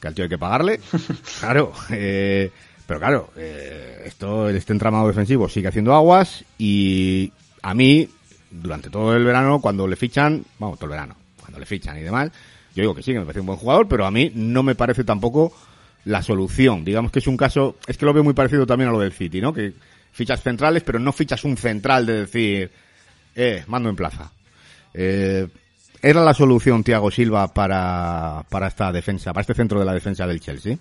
[0.00, 0.80] que al tío hay que pagarle.
[1.40, 2.50] claro, eh,
[2.86, 7.32] pero claro, eh, esto, este entramado defensivo sigue haciendo aguas y
[7.62, 8.08] a mí,
[8.50, 12.02] durante todo el verano, cuando le fichan, vamos, todo el verano, cuando le fichan y
[12.02, 12.30] demás,
[12.74, 14.74] yo digo que sí, que me parece un buen jugador, pero a mí no me
[14.74, 15.52] parece tampoco
[16.04, 16.84] la solución.
[16.84, 19.12] Digamos que es un caso, es que lo veo muy parecido también a lo del
[19.12, 19.52] City, ¿no?
[19.52, 19.72] Que
[20.16, 22.70] fichas centrales, pero no fichas un central de decir,
[23.34, 24.32] eh, mando en plaza.
[24.94, 25.46] Eh,
[26.00, 30.26] ¿Era la solución Thiago Silva para, para esta defensa, para este centro de la defensa
[30.26, 30.78] del Chelsea?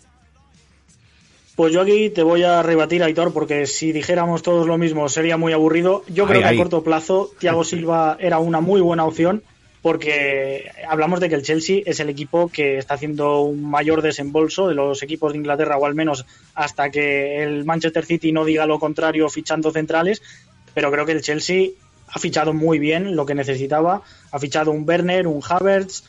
[1.58, 5.36] Pues yo aquí te voy a rebatir, Aitor, porque si dijéramos todos lo mismo sería
[5.36, 6.04] muy aburrido.
[6.08, 9.43] Yo creo que a corto plazo Thiago Silva era una muy buena opción
[9.86, 14.67] porque hablamos de que el Chelsea es el equipo que está haciendo un mayor desembolso
[14.67, 18.65] de los equipos de Inglaterra, o al menos hasta que el Manchester City no diga
[18.65, 20.24] lo contrario fichando centrales,
[20.74, 21.67] pero creo que el Chelsea
[22.08, 26.04] ha fichado muy bien lo que necesitaba, ha fichado un Werner, un Havertz,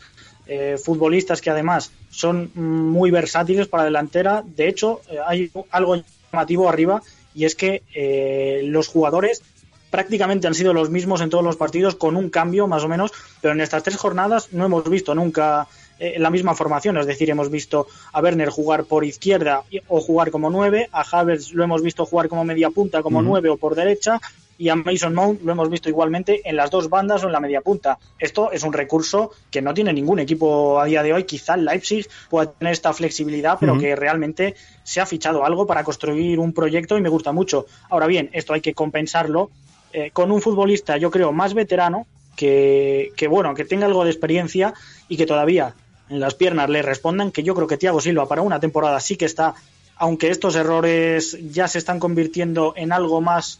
[0.46, 6.70] eh, futbolistas que además son muy versátiles para delantera, de hecho eh, hay algo llamativo
[6.70, 7.02] arriba
[7.34, 9.42] y es que eh, los jugadores
[9.90, 13.12] prácticamente han sido los mismos en todos los partidos, con un cambio más o menos,
[13.40, 15.66] pero en estas tres jornadas no hemos visto nunca
[15.98, 20.30] eh, la misma formación, es decir, hemos visto a Werner jugar por izquierda o jugar
[20.30, 23.74] como nueve, a Havertz lo hemos visto jugar como media punta, como nueve o por
[23.74, 24.20] derecha,
[24.58, 27.40] y a Mason Mount lo hemos visto igualmente en las dos bandas o en la
[27.40, 27.98] media punta.
[28.18, 31.24] Esto es un recurso que no tiene ningún equipo a día de hoy.
[31.24, 35.84] Quizá el Leipzig pueda tener esta flexibilidad, pero que realmente se ha fichado algo para
[35.84, 37.66] construir un proyecto y me gusta mucho.
[37.90, 39.50] Ahora bien, esto hay que compensarlo
[39.98, 42.06] eh, con un futbolista, yo creo, más veterano,
[42.36, 44.74] que, bueno, que tenga algo de experiencia
[45.08, 45.72] y que todavía
[46.10, 49.16] en las piernas le respondan, que yo creo que Thiago Silva para una temporada sí
[49.16, 49.54] que está,
[49.96, 53.58] aunque estos errores ya se están convirtiendo en algo más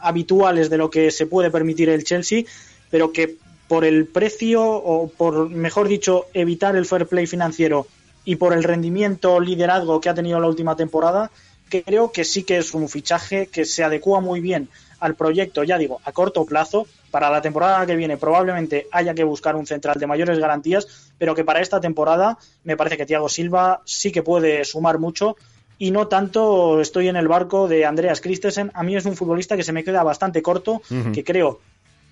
[0.00, 2.42] habituales de lo que se puede permitir el Chelsea,
[2.90, 3.36] pero que
[3.68, 7.86] por el precio o por, mejor dicho, evitar el fair play financiero
[8.24, 11.30] y por el rendimiento liderazgo que ha tenido la última temporada,
[11.68, 14.68] creo que sí que es un fichaje que se adecua muy bien
[15.00, 16.86] al proyecto, ya digo, a corto plazo.
[17.10, 21.34] Para la temporada que viene probablemente haya que buscar un central de mayores garantías, pero
[21.34, 25.36] que para esta temporada me parece que Thiago Silva sí que puede sumar mucho
[25.78, 28.70] y no tanto estoy en el barco de Andreas Christensen.
[28.74, 30.82] A mí es un futbolista que se me queda bastante corto,
[31.12, 31.60] que creo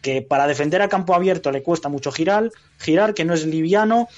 [0.03, 4.09] que para defender a campo abierto le cuesta mucho girar, girar que no es liviano,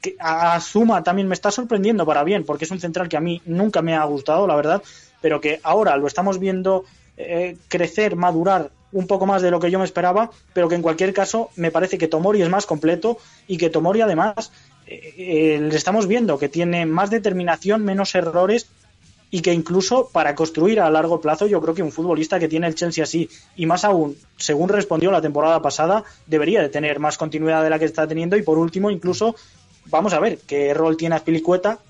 [0.00, 3.20] que a Suma también me está sorprendiendo para bien, porque es un central que a
[3.20, 4.82] mí nunca me ha gustado, la verdad,
[5.20, 6.84] pero que ahora lo estamos viendo
[7.16, 10.82] eh, crecer, madurar un poco más de lo que yo me esperaba, pero que en
[10.82, 14.52] cualquier caso me parece que Tomori es más completo y que Tomori además
[14.86, 18.66] eh, eh, le estamos viendo que tiene más determinación, menos errores
[19.30, 22.68] y que incluso para construir a largo plazo yo creo que un futbolista que tiene
[22.68, 27.18] el Chelsea así y más aún, según respondió la temporada pasada, debería de tener más
[27.18, 29.34] continuidad de la que está teniendo y por último incluso
[29.86, 31.80] vamos a ver qué rol tiene Azpilicueta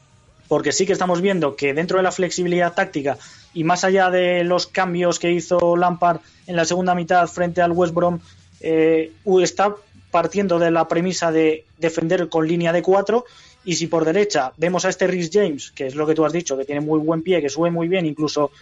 [0.49, 3.19] porque sí que estamos viendo que dentro de la flexibilidad táctica
[3.55, 7.73] y más allá de los cambios que hizo Lampard en la segunda mitad frente al
[7.73, 8.21] West Brom,
[8.61, 9.75] eh, está
[10.11, 13.25] partiendo de la premisa de defender con línea de cuatro
[13.65, 16.33] y si por derecha vemos a este Rhys James, que es lo que tú has
[16.33, 18.53] dicho, que tiene muy buen pie, que sube muy bien, incluso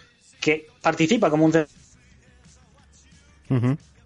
[0.41, 1.65] que participa como un...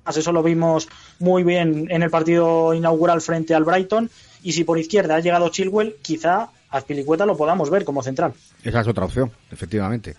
[0.08, 0.89] Eso lo vimos
[1.20, 4.10] muy bien en el partido inaugural frente al Brighton.
[4.42, 8.34] Y si por izquierda ha llegado Chilwell, quizá a Pilicueta lo podamos ver como central.
[8.63, 10.12] Esa es otra opción, efectivamente.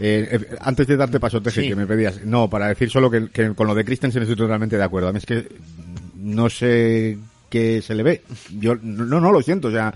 [0.00, 2.24] Eh, eh, antes de darte paso, Teje, que me pedías.
[2.24, 5.08] No, para decir solo que, con lo de Christensen estoy totalmente de acuerdo.
[5.08, 5.48] A mí es que
[6.16, 8.22] no sé qué se le ve.
[8.58, 9.94] Yo no, no lo siento, o sea,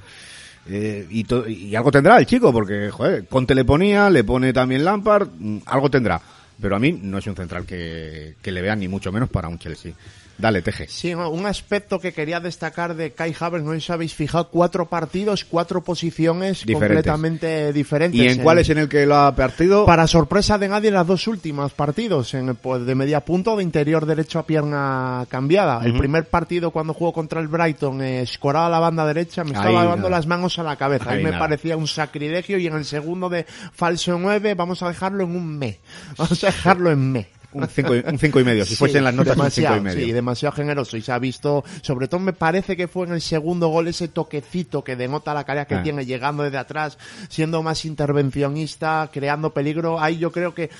[0.68, 4.84] eh, y, y, algo tendrá el chico, porque, joder, Conte le ponía, le pone también
[4.84, 6.20] Lampard, mm, algo tendrá.
[6.60, 9.48] Pero a mí no es un central que, que le vean ni mucho menos para
[9.48, 9.92] un Chelsea.
[10.38, 10.86] Dale, Teje.
[10.88, 14.86] Sí, un aspecto que quería destacar de Kai Havertz, no sé si habéis fijado, cuatro
[14.86, 18.20] partidos, cuatro posiciones completamente diferentes.
[18.20, 19.86] ¿Y en, cuál es en el que lo ha partido?
[19.86, 24.04] Para sorpresa de nadie, las dos últimas partidos, en pues, de media punto de interior
[24.04, 25.80] derecho a pierna cambiada.
[25.84, 29.82] El primer partido cuando jugó contra el Brighton, eh, escoraba la banda derecha, me estaba
[29.82, 31.10] llevando las manos a la cabeza.
[31.10, 35.24] Ahí, me parecía un sacrilegio y en el segundo de falso 9 vamos a dejarlo
[35.24, 35.78] en un me.
[36.18, 38.64] Vamos a dejarlo en me un 5 un cinco y medio.
[38.64, 40.04] Si fuesen las notas, un cinco y medio.
[40.04, 40.96] Sí, demasiado generoso.
[40.96, 44.08] Y se ha visto, sobre todo me parece que fue en el segundo gol ese
[44.08, 45.82] toquecito que denota la calidad que ah.
[45.82, 50.00] tiene llegando desde atrás, siendo más intervencionista, creando peligro.
[50.00, 50.70] Ahí yo creo que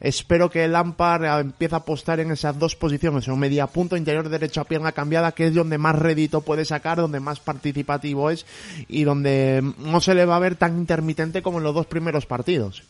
[0.00, 4.28] espero que el Lampard empiece a apostar en esas dos posiciones, en media punto interior
[4.28, 8.46] derecho a pierna cambiada, que es donde más rédito puede sacar, donde más participativo es
[8.88, 12.26] y donde no se le va a ver tan intermitente como en los dos primeros
[12.26, 12.82] partidos.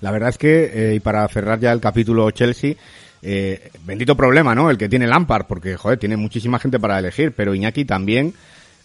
[0.00, 2.61] La verdad es que, eh, y para cerrar ya el capítulo Chelsea,
[3.22, 4.70] eh, bendito problema, ¿no?
[4.70, 8.34] El que tiene Lampard, porque, joder, tiene muchísima gente para elegir, pero Iñaki también,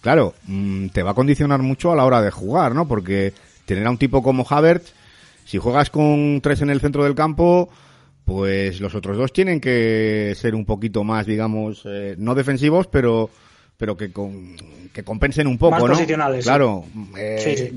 [0.02, 2.88] claro, mm, te va a condicionar mucho a la hora de jugar, ¿no?
[2.88, 3.34] Porque
[3.66, 4.94] tener a un tipo como Havertz,
[5.46, 7.70] si juegas con tres en el centro del campo,
[8.26, 13.30] pues los otros dos tienen que ser un poquito más, digamos, eh, no defensivos, pero
[13.80, 14.56] pero que, con,
[14.92, 16.84] que compensen un poco, más Posicionales, claro,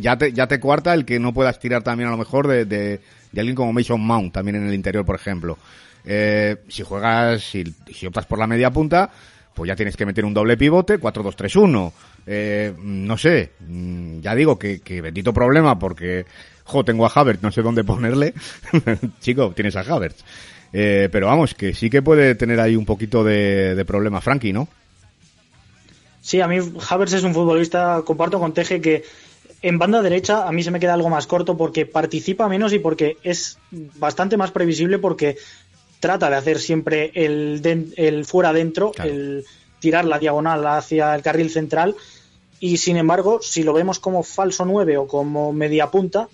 [0.00, 3.00] Ya, te, ya te cuarta el que no puedas tirar también a lo mejor de
[3.32, 5.58] de alguien como Mason Mount también en el interior, por ejemplo.
[6.04, 9.10] Eh, si juegas, si, si, optas por la media punta,
[9.54, 11.92] pues ya tienes que meter un doble pivote, 4-2-3-1.
[12.26, 16.26] Eh, no sé, mm, ya digo que, bendito problema porque,
[16.64, 18.34] jo, tengo a Havertz, no sé dónde ponerle.
[19.20, 20.24] Chico, tienes a Havertz.
[20.72, 24.52] Eh, pero vamos, que sí que puede tener ahí un poquito de, de problema Frankie,
[24.52, 24.68] ¿no?
[26.20, 26.58] Sí, a mí
[26.88, 29.02] Havertz es un futbolista, comparto con Teje que
[29.62, 32.78] en banda derecha a mí se me queda algo más corto porque participa menos y
[32.78, 35.36] porque es bastante más previsible porque
[36.00, 39.44] trata de hacer siempre el, el fuera adentro, el
[39.78, 41.94] tirar la diagonal hacia el carril central
[42.58, 46.28] y sin embargo, si lo vemos como falso 9 o como media punta,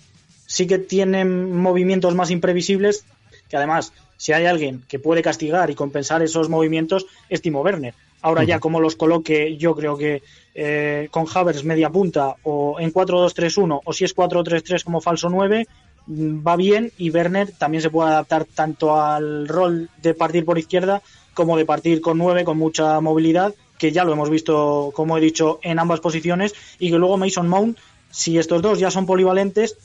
[0.45, 3.05] sí que tiene movimientos más imprevisibles
[3.49, 7.93] que además si hay alguien que puede castigar y compensar esos movimientos, es Timo Werner.
[8.21, 10.23] Ahora ya como los coloque, yo creo que
[10.55, 15.65] eh, con Havers media punta o en 4-2-3-1 o si es 4-3-3 como falso 9,
[15.65, 20.57] mm, va bien y Werner también se puede adaptar tanto al rol de partir por
[20.57, 21.01] izquierda
[21.33, 25.21] como de partir con 9 con mucha movilidad, que ya lo hemos visto, como he
[25.21, 27.77] dicho, en ambas posiciones y que luego Mason Mount,
[28.09, 29.75] si estos dos ya son polivalentes,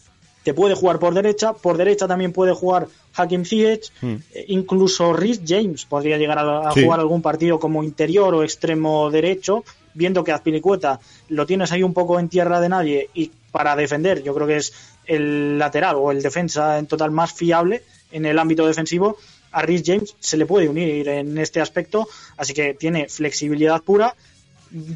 [0.45, 4.15] te puede jugar por derecha, por derecha también puede jugar Hakim Ziyech, Hmm.
[4.35, 6.85] eh, incluso Rhys James podría llegar a, a Sí.
[6.85, 9.65] jugar algún partido como interior o extremo derecho,
[9.95, 14.23] viendo que Azpilicueta lo tienes ahí un poco en tierra de nadie y para defender
[14.23, 14.73] yo creo que es
[15.07, 17.83] el lateral o el defensa en total más fiable
[18.13, 19.17] en el ámbito defensivo,
[19.53, 24.15] a Rhys James se le puede unir en este aspecto, así que tiene flexibilidad pura.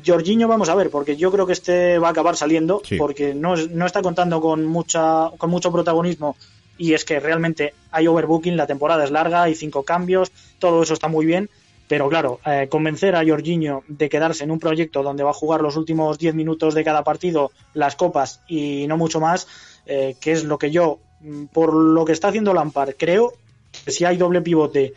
[0.06, 2.96] Jorginho vamos a ver, porque yo creo que este va a acabar saliendo, Sí.
[2.96, 6.36] porque no, no está contando con mucha con mucho protagonismo
[6.78, 10.94] y es que realmente hay overbooking, la temporada es larga, hay cinco cambios, todo eso
[10.94, 11.50] está muy bien,
[11.88, 15.60] pero claro, eh, convencer a Jorginho de quedarse en un proyecto donde va a jugar
[15.60, 19.46] los últimos 10 minutos de cada partido, las copas y no mucho más,
[19.86, 23.34] eh, que es lo que yo, mm, por lo que está haciendo Lampard, creo
[23.84, 24.94] que si hay doble pivote,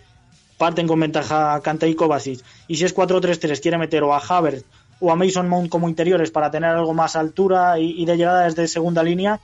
[0.58, 4.66] parten con ventaja Kante y Kovacic, y si es 4-3-3 quiere meter o a Havertz
[5.00, 8.68] o a Mason Mount como interiores para tener algo más altura y de llegada desde
[8.68, 9.40] segunda línea,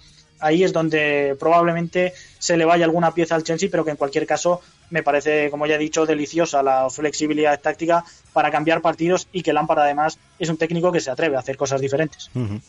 [0.46, 4.28] ahí es donde probablemente se le vaya alguna pieza al Chelsea, pero que en cualquier
[4.28, 9.42] caso me parece, como ya he dicho, deliciosa la flexibilidad táctica para cambiar partidos y
[9.42, 12.30] que Lampard además es un técnico que se atreve a hacer cosas diferentes.
[12.36, 12.60] Ujú.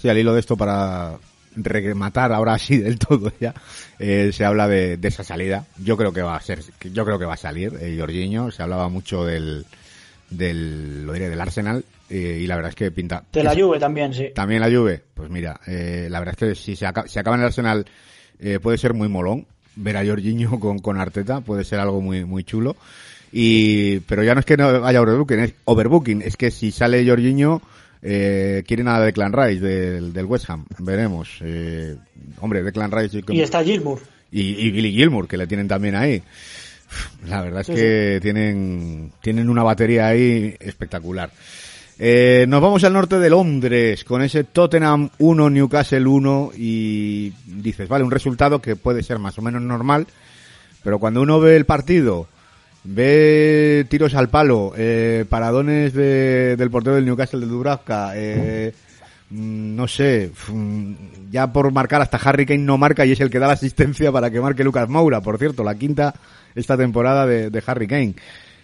[0.00, 1.18] Sí, al hilo de esto, para
[1.54, 3.54] rematar ahora sí del todo ya,
[3.98, 5.66] eh, se habla de, esa salida.
[5.78, 6.62] Yo creo que va a ser,
[6.92, 8.50] yo creo que va a salir, eh, Jorginho.
[8.50, 9.64] Se hablaba mucho del,
[10.30, 13.24] del, lo diré, del Arsenal, eh, y la verdad es que pinta.
[13.32, 14.26] De la Juve también, sí.
[14.34, 17.36] También la Juve, pues mira, eh, la verdad es que si se, aca- si acaba
[17.36, 17.86] en el Arsenal
[18.38, 19.46] eh, puede ser muy molón
[19.76, 22.76] ver a Jorginho con, con Arteta, puede ser algo muy muy chulo.
[23.32, 27.06] Y pero ya no es que no haya overbooking, es overbooking, es que si sale
[27.08, 27.62] Jorginho
[28.02, 31.38] eh, quieren a Declan Rice del, del West Ham, veremos.
[31.42, 31.94] Eh,
[32.40, 34.00] hombre, Declan Rice Y está Gilmour.
[34.32, 36.22] y, y Billy Gilmour, que le tienen también ahí.
[37.28, 41.30] La verdad es Sí, que tienen, tienen una batería ahí espectacular.
[42.02, 47.88] Eh, nos vamos al norte de Londres con ese Tottenham 1, Newcastle 1 y dices,
[47.90, 50.06] vale, un resultado que puede ser más o menos normal,
[50.82, 52.26] pero cuando uno ve el partido,
[52.84, 58.72] ve tiros al palo, eh, paradones de- del portero del Newcastle de Dubravka, eh,
[59.28, 60.92] mm, no sé, mm,
[61.30, 64.10] ya por marcar hasta Harry Kane no marca y es el que da la asistencia
[64.10, 66.14] para que marque Lucas Moura, por cierto, la quinta
[66.54, 68.14] esta temporada de, de Harry Kane.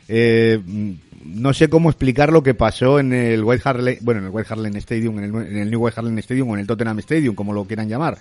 [0.08, 0.92] Eh, mm,
[1.24, 4.76] no sé cómo explicar lo que pasó en el White bueno, en el White Hart
[4.76, 7.52] Stadium, en el, en el New White Hart Stadium o en el Tottenham Stadium, como
[7.52, 8.16] lo quieran llamar.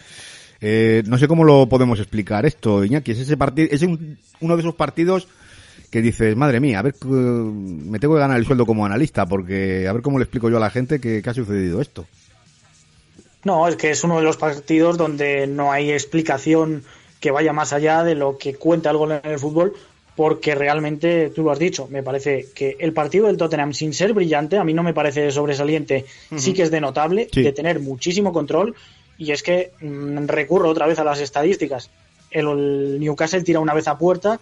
[0.61, 3.11] Eh, no sé cómo lo podemos explicar esto, Iñaki.
[3.11, 5.27] Es ese partido, es un- uno de esos partidos
[5.91, 9.25] que dices, madre mía, a ver, eh, me tengo que ganar el sueldo como analista,
[9.25, 12.05] porque a ver cómo le explico yo a la gente que, que ha sucedido esto.
[13.43, 16.83] No, es que es uno de los partidos donde no hay explicación
[17.19, 19.73] que vaya más allá de lo que cuenta el gol en el fútbol,
[20.15, 24.13] porque realmente, tú lo has dicho, me parece que el partido del Tottenham, sin ser
[24.13, 26.05] brillante, a mí no me parece sobresaliente,
[26.37, 27.43] sí que es de notable, Sí.
[27.43, 28.75] de tener muchísimo control,
[29.17, 31.89] y es que mm, recurro otra vez a las estadísticas.
[32.31, 34.39] El, el Newcastle tira una vez a puerta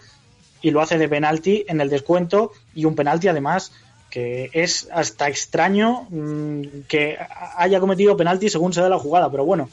[0.61, 3.71] y lo hace de penalti en el descuento, y un penalti además
[4.11, 7.17] que es hasta extraño mm, que
[7.57, 9.71] haya cometido penalti según se da la jugada, pero bueno,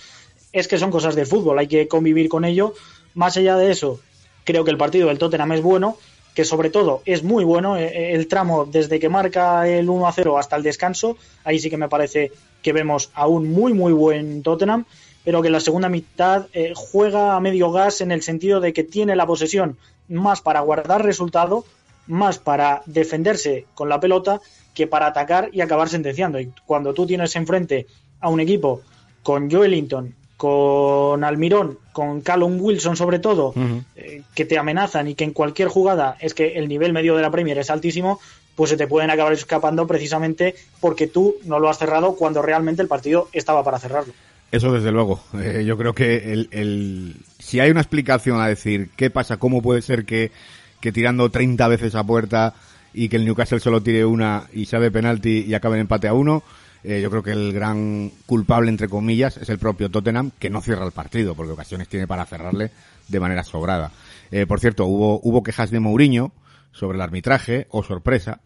[0.52, 2.72] es que son cosas del fútbol, hay que convivir con ello.
[3.12, 4.00] Más allá de eso,
[4.44, 5.96] creo que el partido del Tottenham es bueno,
[6.34, 10.12] que sobre todo es muy bueno eh, el tramo desde que marca el 1 a
[10.12, 12.32] 0 hasta el descanso, ahí sí que me parece
[12.62, 14.84] que vemos a un muy muy buen Tottenham,
[15.24, 18.72] pero que en la segunda mitad eh, juega a medio gas en el sentido de
[18.72, 19.76] que tiene la posesión
[20.08, 21.64] más para guardar resultado,
[22.06, 24.40] más para defenderse con la pelota
[24.74, 26.40] que para atacar y acabar sentenciando.
[26.40, 27.86] Y cuando tú tienes enfrente
[28.20, 28.82] a un equipo
[29.22, 33.52] con Joelinton, con Almirón, con Callum Wilson sobre todo,
[33.94, 37.20] eh, que te amenazan y que en cualquier jugada es que el nivel medio de
[37.20, 38.18] la Premier es altísimo,
[38.56, 42.80] pues se te pueden acabar escapando precisamente porque tú no lo has cerrado cuando realmente
[42.80, 44.14] el partido estaba para cerrarlo.
[44.50, 45.20] Eso desde luego.
[45.38, 49.60] Eh, yo creo que el, el- si hay una explicación a decir qué pasa, cómo
[49.60, 50.32] puede ser que,
[50.80, 52.54] que tirando 30 veces a puerta
[52.94, 56.08] y que el Newcastle solo tire una y sea de penalti y acabe en empate
[56.08, 56.42] a uno,
[56.84, 60.60] eh, yo creo que el gran culpable, entre comillas, es el propio Tottenham, que no
[60.60, 62.70] cierra el partido, porque ocasiones tiene para cerrarle
[63.08, 63.90] de manera sobrada.
[64.30, 66.32] Eh, por cierto, hubo, hubo quejas de Mourinho
[66.72, 68.40] sobre el arbitraje, o sorpresa.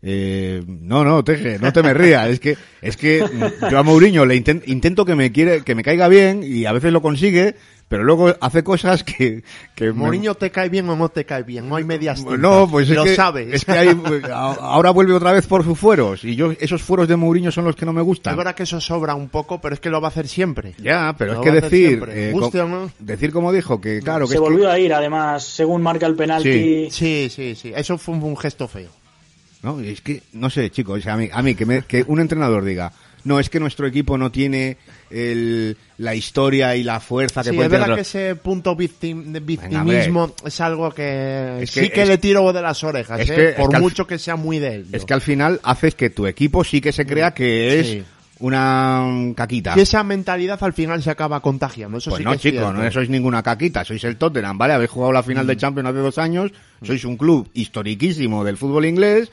[0.00, 2.28] Eh, no, no, Teje, no te me rías.
[2.28, 5.74] Es que, es que mm, yo a Mourinho le inten- intento que me quiere, que
[5.74, 7.56] me caiga bien y a veces lo consigue,
[7.88, 9.42] pero luego hace cosas que...
[9.74, 12.38] que me- Mourinho te cae bien o no te cae bien, no hay medias tintas.
[12.38, 13.54] No, pues es lo que, sabes.
[13.54, 13.96] es que hay-
[14.32, 17.74] ahora vuelve otra vez por sus fueros y yo esos fueros de Mourinho son los
[17.76, 18.32] que no me gustan.
[18.34, 20.74] Es verdad que eso sobra un poco, pero es que lo va a hacer siempre.
[20.78, 22.90] Ya, pero Lo es que decir, siempre, eh, guste co- o no.
[22.98, 26.90] decir como dijo que claro que Se volvió a ir, además, según marca el penalti.
[26.90, 27.72] Sí, sí, sí.
[27.74, 28.90] Eso fue un, un gesto feo.
[29.62, 32.04] No, es que, no sé, chicos, o sea, a mí, a mí que, me- que
[32.06, 32.92] un entrenador diga,
[33.28, 34.76] no, es que nuestro equipo no tiene
[35.10, 39.24] el, la historia y la fuerza que Sí, puede es verdad que ese punto victim-
[39.32, 43.20] de Venga, victimismo es algo que Es sí que es- le tiro de las orejas,
[43.20, 43.34] es ¿eh?
[43.34, 44.86] que- por que al- mucho que sea muy de él.
[44.92, 48.04] Es que al final haces que tu equipo sí que se crea que es Sí.
[48.40, 49.74] una mm, caquita.
[49.76, 51.98] Y esa mentalidad al final se acaba contagiando.
[51.98, 54.74] Eso Pues sí no, chicos, no sois ninguna caquita, sois el Tottenham, ¿vale?
[54.74, 55.58] Habéis jugado la final de Mm.
[55.58, 56.52] Champions hace dos años,
[56.82, 59.30] sois un club historiquísimo del fútbol inglés,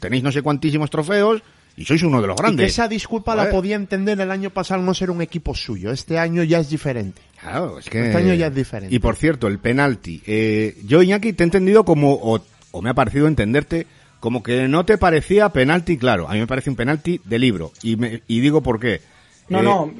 [0.00, 1.42] tenéis no sé cuantísimos trofeos
[1.80, 2.70] y sois uno de los Y que grandes.
[2.72, 5.92] esa disculpa la podía entender el año pasado al no ser un equipo suyo.
[5.92, 7.22] Este año ya es diferente.
[7.40, 8.06] Claro, es que...
[8.06, 8.94] Este año ya es diferente.
[8.94, 10.20] Y por cierto, el penalti.
[10.26, 12.40] Eh, yo, Iñaki, te he entendido como, o,
[12.72, 13.86] o me ha parecido entenderte,
[14.20, 16.28] como que no te parecía penalti, claro.
[16.28, 17.70] A mí me parece un penalti de libro.
[17.82, 19.00] Y, me, y digo por qué.
[19.48, 19.92] No, Eh, no,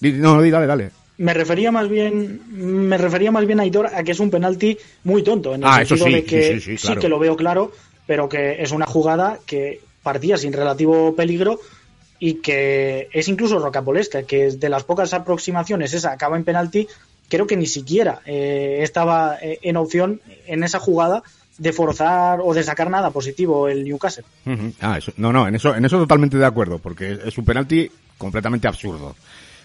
[0.00, 0.90] di- No, di, dale, dale.
[1.18, 5.22] me refería más bien me refería más bien Aitor a que es un penalti muy
[5.22, 7.00] tonto en el Ah, eso sentido sí, de que sí, sí, sí, claro.
[7.00, 7.72] que lo veo claro
[8.06, 11.58] pero que es una jugada que partía sin relativo peligro
[12.20, 16.86] y que es incluso rocapolesca que es de las pocas aproximaciones esa acaba en penalti
[17.28, 21.24] creo que ni siquiera eh, estaba eh, en opción en esa jugada
[21.58, 24.24] de forzar o de sacar nada positivo el Newcastle.
[24.80, 28.68] Ah, no, no, en eso, en eso totalmente de acuerdo, porque es un penalti completamente
[28.68, 29.16] absurdo.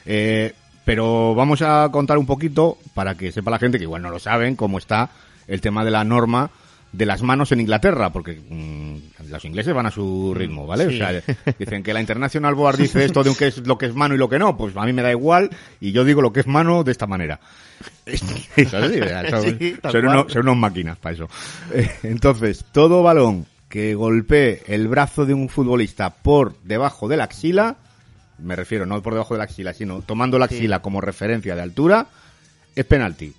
[0.06, 0.54] Eh,
[0.86, 4.20] pero vamos a contar un poquito para que sepa la gente que igual no lo
[4.20, 5.10] saben cómo está
[5.48, 6.50] el tema de la norma
[6.92, 10.90] de las manos en Inglaterra, porque mm, los ingleses van a su ritmo, ¿vale?
[10.90, 10.96] Sí.
[10.96, 11.22] O sea,
[11.60, 14.16] dicen que la International Board dice esto de un que es lo que es mano
[14.16, 16.42] y lo que no, pues a mí me da igual y yo digo lo que
[16.42, 17.40] es mano de esta manera.
[18.06, 21.30] Es así, o sea, son, Sí, son son unos máquinas para eso.
[21.74, 27.24] Eh, Entonces, todo balón que golpee el brazo de un futbolista por debajo de la
[27.24, 27.78] axila,
[28.38, 31.62] me refiero no por debajo de la axila, sino tomando la axila como referencia de
[31.62, 32.08] altura,
[32.76, 33.34] es penalti.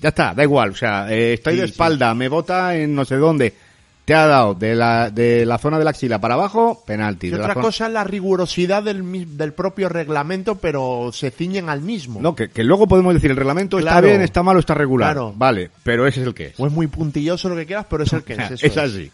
[0.00, 1.72] Ya está, da igual, o sea, eh, estoy Sí, de sí.
[1.72, 3.52] espalda, me bota en no sé dónde,
[4.04, 7.26] te ha dado de la, de la zona de la axila para abajo, penalti.
[7.28, 11.82] Y otra zona- cosa es la rigurosidad del, del propio reglamento, pero se ciñen al
[11.82, 12.20] mismo.
[12.22, 15.12] No, que, que luego podemos decir el reglamento está bien, está malo, está regular.
[15.12, 15.34] Claro.
[15.36, 16.54] Vale, pero ese es el que es.
[16.60, 18.50] O es muy puntilloso lo que quieras, pero es el que es.
[18.52, 19.10] eso es así.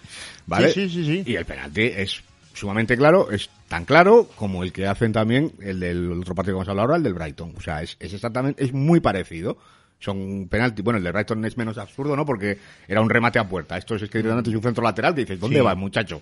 [0.46, 0.70] ¿Vale?
[0.70, 1.30] Sí, sí, sí, sí.
[1.32, 2.20] Y el penalti es
[2.52, 6.58] sumamente claro, es tan claro como el que hacen también el del otro partido que
[6.58, 7.52] vamos a hablar ahora, el del Brighton.
[7.56, 9.56] O sea, es, es exactamente, es muy parecido.
[9.98, 12.26] Son penalti, bueno, el de Brighton es menos absurdo, ¿no?
[12.26, 13.78] Porque era un remate a puerta.
[13.78, 15.62] Esto es, que directamente es un centro lateral dices, ¿dónde Sí.
[15.62, 16.20] va, muchacho?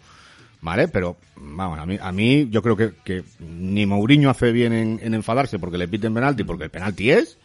[0.61, 0.87] ¿Vale?
[0.87, 5.01] Pero, vamos, a mí, a mí yo creo que, que ni Mourinho hace bien en,
[5.03, 7.37] en enfadarse porque le piten penalti, porque el penalti es,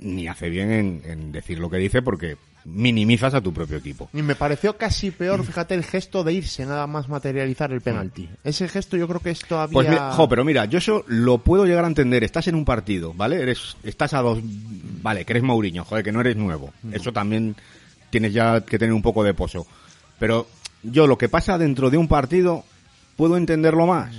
[0.00, 4.08] ni hace bien en, en decir lo que dice porque minimizas a tu propio equipo.
[4.12, 8.28] Y me pareció casi peor, fíjate, el gesto de irse, nada más materializar el penalti.
[8.44, 9.72] Ese gesto yo creo que es todavía...
[9.72, 12.24] Pues mira, jo, pero mira, yo eso lo puedo llegar a entender.
[12.24, 13.40] Estás en un partido, ¿vale?
[13.40, 14.40] Eres, estás a dos,
[15.02, 16.72] vale, que eres Mourinho, joder, que no eres nuevo.
[16.92, 17.56] Eso también
[18.10, 19.66] tienes ya que tener un poco de pozo.
[20.18, 20.46] Pero
[20.82, 22.64] yo lo que pasa dentro de un partido
[23.16, 24.14] puedo entenderlo más,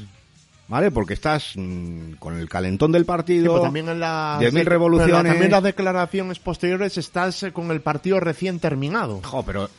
[0.71, 0.89] ¿vale?
[0.89, 3.51] Porque estás mm, con el calentón del Sí, partido.
[3.53, 5.13] pero también en las 10.000 de- revoluciones.
[5.15, 9.21] pero también las declaraciones posteriores estás eh, con el partido recién terminado.
[9.23, 9.69] Jo, pero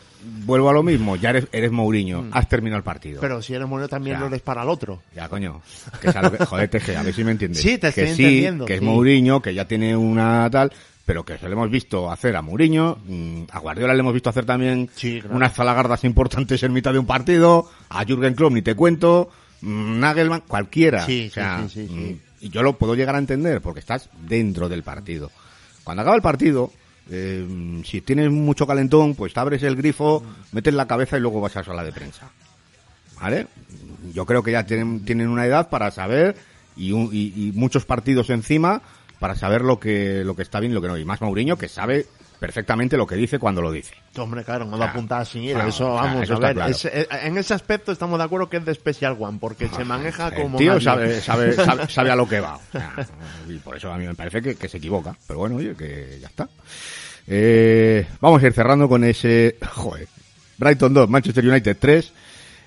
[0.45, 3.21] vuelvo a lo mismo, ya eres, eres Mourinho, has terminado el partido.
[3.21, 5.03] Pero si eres bueno también lo eres para el otro.
[5.17, 5.63] Ya, coño.
[6.01, 7.61] Que es a lo que, joder, Teje, a ver si me entiendes.
[7.61, 8.85] Sí, te que estoy sí, entendiendo, Que es sí.
[8.87, 10.73] Mourinho, que ya tiene una tal,
[11.05, 14.31] pero que se lo hemos visto hacer a Mourinho, mm, a Guardiola le hemos visto
[14.31, 15.35] hacer también Sí, claro.
[15.37, 19.42] unas zalagardas importantes en mitad de un partido, a Jürgen Klopp ni te cuento, mm,
[19.63, 21.05] Nagelman, cualquiera.
[21.07, 21.95] Sí, o sea, sí, sí, sí, sí.
[21.95, 25.31] mm, Y yo lo puedo llegar a entender, porque estás dentro del partido.
[25.85, 26.73] Cuando acaba el partido,
[27.11, 31.41] eh, si tienes mucho calentón, pues te abres el grifo, metes la cabeza y luego
[31.41, 32.31] vas a la sala de prensa.
[33.21, 33.47] ¿Vale?
[34.13, 36.35] Yo creo que ya tienen, tienen una edad para saber
[36.77, 38.83] y, un- y- y muchos partidos encima
[39.21, 40.99] para saber lo que, lo que está bien y lo que no.
[40.99, 42.07] Y más Mourinho que sabe
[42.43, 43.95] perfectamente lo que dice cuando lo dice.
[44.19, 45.55] Hombre, claro, no lo Claro, apuntas sin ir.
[45.55, 46.59] claro, eso, claro, vamos eso a ver.
[46.71, 49.85] es- eh, en ese aspecto estamos de acuerdo que es de Special One, porque se
[49.85, 50.59] maneja El como.
[50.59, 52.59] tío sabe, sabe, sabe, sabe a lo que va.
[52.73, 52.95] Sea,
[53.49, 55.17] y por eso a mí me parece que, que se equivoca.
[55.27, 56.49] Pero bueno, oye, que ya está.
[57.29, 59.57] Eh, vamos a ir cerrando con ese...
[59.75, 60.09] Joder.
[60.59, 62.13] Brighton 2, Manchester United 3.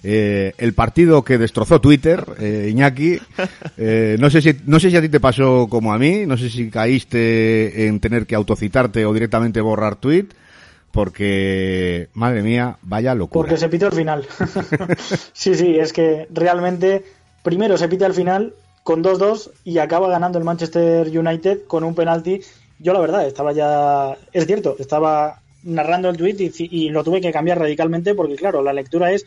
[0.03, 3.19] Eh, el partido que destrozó Twitter, eh, Iñaki.
[3.77, 6.37] Eh, no sé si no sé si a ti te pasó como a mí, no
[6.37, 10.27] sé si caíste en tener que autocitarte o directamente borrar tweet,
[10.91, 13.41] porque madre mía, vaya locura.
[13.41, 14.25] Porque se pita al final.
[15.33, 17.03] sí, sí, es que realmente
[17.43, 21.93] primero se pita al final con 2-2 y acaba ganando el Manchester United con un
[21.93, 22.39] penalti
[22.79, 27.31] yo la verdad estaba ya, es cierto, estaba narrando el tweet y, lo tuve que
[27.31, 29.25] cambiar radicalmente porque claro, la lectura es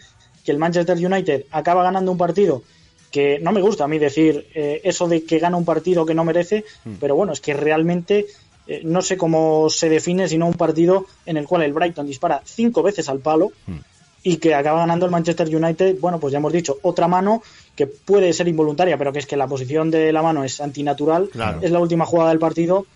[0.48, 2.62] que el Manchester United acaba ganando un partido
[3.10, 6.14] que no me gusta a mí decir eh, eso de que gana un partido que
[6.14, 6.94] no merece, hmm.
[6.98, 8.24] pero bueno, es que realmente
[8.66, 12.40] eh, no sé cómo se define, sino un partido en el cual el Brighton dispara
[12.46, 13.76] cinco veces al palo hmm.
[14.22, 17.42] y que acaba ganando el Manchester United, bueno, pues ya hemos dicho, otra mano
[17.76, 21.28] que puede ser involuntaria, pero que es que la posición de la mano es antinatural,
[21.60, 22.86] es la última jugada del partido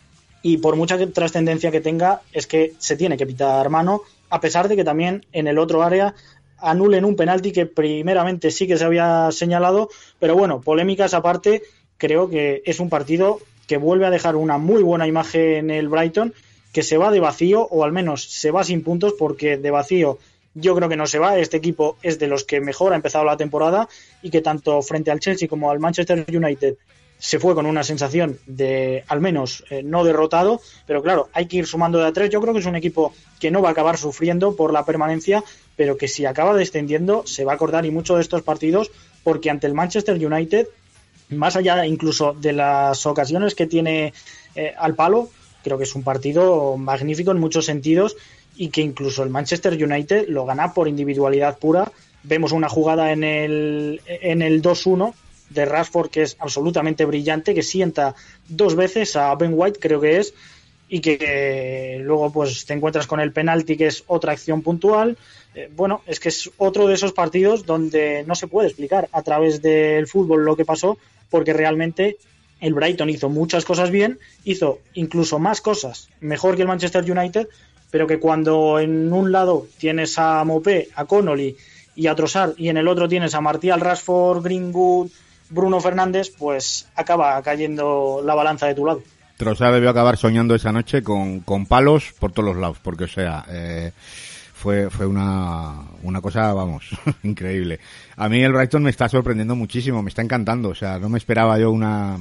[0.41, 4.01] y por mucha trascendencia que tenga, es que se tiene que pitar mano,
[4.31, 6.15] a pesar de que también en el otro área
[6.63, 9.89] anulen un penalti que primeramente sí que se había señalado,
[10.19, 11.63] pero bueno, polémicas aparte,
[11.99, 15.89] creo que es un partido que vuelve a dejar una muy buena imagen en el
[15.89, 16.35] Brighton,
[16.73, 20.19] que se va de vacío, o al menos se va sin puntos, porque de vacío
[20.55, 21.39] yo creo que no se va.
[21.39, 23.89] Este equipo es de los que mejor ha empezado la temporada
[24.23, 26.77] y que tanto frente al Chelsea como al Manchester United
[27.19, 31.59] se fue con una sensación de al menos eh, no derrotado, pero claro, hay que
[31.59, 32.31] ir sumando de a tres.
[32.31, 35.45] Yo creo que es un equipo que no va a acabar sufriendo por la permanencia,
[35.77, 38.91] pero que si acaba descendiendo se va a acordar y mucho de estos partidos
[39.23, 40.67] porque ante el Manchester United,
[41.31, 44.13] más allá incluso de las ocasiones que tiene
[44.55, 45.31] eh, al palo,
[45.63, 48.17] creo que es un partido magnífico en muchos sentidos
[48.57, 51.91] y que incluso el Manchester United lo gana por individualidad pura.
[52.23, 55.15] Vemos una jugada en el, en el 2-1
[55.51, 58.15] de Rashford que es absolutamente brillante, que sienta
[58.49, 60.35] dos veces a Ben White, creo que es,
[60.93, 65.17] y que luego pues te encuentras con el penalti que es otra acción puntual.
[65.55, 69.23] Eh, bueno, es que es otro de esos partidos donde no se puede explicar a
[69.23, 70.99] través del fútbol lo que pasó,
[71.31, 72.19] porque realmente
[72.61, 77.49] el Brighton hizo muchas cosas bien, hizo incluso más cosas mejor que el Manchester United,
[77.91, 81.57] pero que cuando en un lado tienes a Mopé, a Connolly
[81.97, 85.09] y a Trossard y en el otro tienes a Martial, Rashford, Greenwood,
[85.49, 89.03] Bruno Fernández, pues acaba cayendo la balanza de tu lado.
[89.43, 93.09] Trossard debió acabar soñando esa noche con, con palos por todos los lados, porque, o
[93.09, 93.93] sea, eh,
[94.55, 96.91] fue, fue una, una cosa, vamos,
[97.25, 97.81] increíble.
[98.17, 101.19] A mí el Brighton me está sorprendiendo muchísimo, me está encantando, o sea, no me
[101.19, 102.17] esperaba yo una,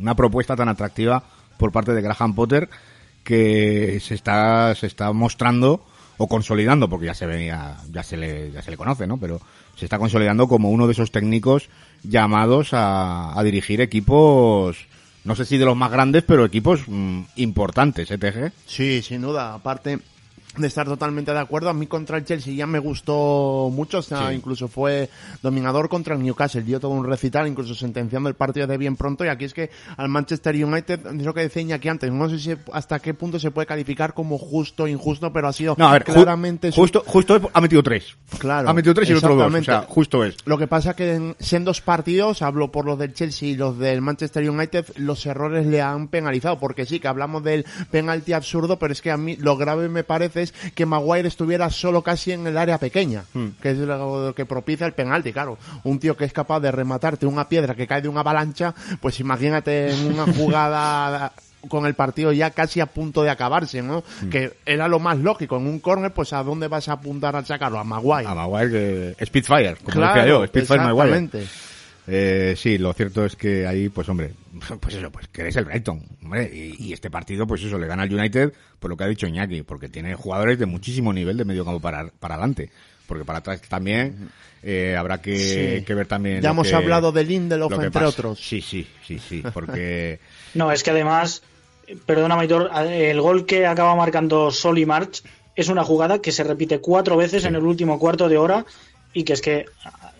[0.00, 1.24] una propuesta tan atractiva
[1.58, 2.70] por parte de Graham Potter
[3.24, 5.84] que se está, se está mostrando
[6.18, 9.16] o consolidando, porque ya se venía, ya se le, ya se le conoce, ¿no?
[9.16, 9.40] Pero
[9.74, 11.68] se está consolidando como uno de esos técnicos
[12.04, 14.86] llamados a, a dirigir equipos
[15.24, 19.54] no sé si de los más grandes, pero equipos mm, importantes, ¿eh, Sí, sin duda.
[19.54, 20.00] Aparte,
[20.56, 21.70] de estar totalmente de acuerdo.
[21.70, 25.08] A mí contra el Chelsea ya me gustó mucho, o sea, incluso fue
[25.42, 29.24] dominador contra el Newcastle, dio todo un recital, incluso sentenciando el partido de bien pronto.
[29.24, 32.38] Y aquí es que al Manchester United, es lo que decía aquí antes, no sé
[32.38, 35.88] si hasta qué punto se puede calificar como justo o injusto, pero ha sido no,
[35.88, 36.72] a ver, claramente...
[36.72, 38.16] justo, justo ha metido tres.
[38.38, 38.68] Claro.
[38.68, 40.36] Ha metido tres y el otro dos, o sea, justo es.
[40.44, 43.78] Lo que pasa que en, siendo dos partidos, hablo por los del Chelsea y los
[43.78, 48.78] del Manchester United, los errores le han penalizado, porque sí, que hablamos del penalti absurdo,
[48.78, 50.39] pero es que a mí lo grave me parece
[50.74, 53.46] que Maguire estuviera solo casi en el área pequeña, hmm.
[53.60, 55.58] que es lo que propicia el penalti, claro.
[55.84, 59.20] Un tío que es capaz de rematarte una piedra que cae de una avalancha, pues
[59.20, 61.32] imagínate en una jugada
[61.68, 64.02] con el partido ya casi a punto de acabarse, ¿no?
[64.22, 64.30] Hmm.
[64.30, 65.56] Que era lo más lógico.
[65.56, 67.78] En un córner, pues ¿a dónde vas a apuntar a sacarlo?
[67.78, 68.26] A Maguire.
[68.26, 68.70] A Maguire,
[69.16, 69.26] que...
[69.26, 70.46] Spitfire, como decía yo.
[70.46, 71.28] Spitfire Maguire.
[72.12, 74.32] Eh, sí, lo cierto es que ahí, pues hombre,
[74.80, 78.02] pues eso, pues que eres el Brighton, hombre, y, este partido, pues eso, le gana
[78.02, 81.44] al United, por lo que ha dicho Iñaki, porque tiene jugadores de muchísimo nivel de
[81.44, 82.70] medio campo para, para adelante,
[83.06, 84.28] porque para atrás también
[84.64, 86.42] eh, habrá que, ver también.
[86.42, 88.40] Ya hemos hablado de Lindelof, entre otros.
[88.40, 90.18] Sí, sí, sí, sí, porque...
[90.54, 91.44] no, es que además,
[92.06, 95.22] perdona, Maitor, el gol que acaba marcando Sol March
[95.54, 98.66] es una jugada que se repite cuatro veces en el último cuarto de hora
[99.12, 99.66] y que es que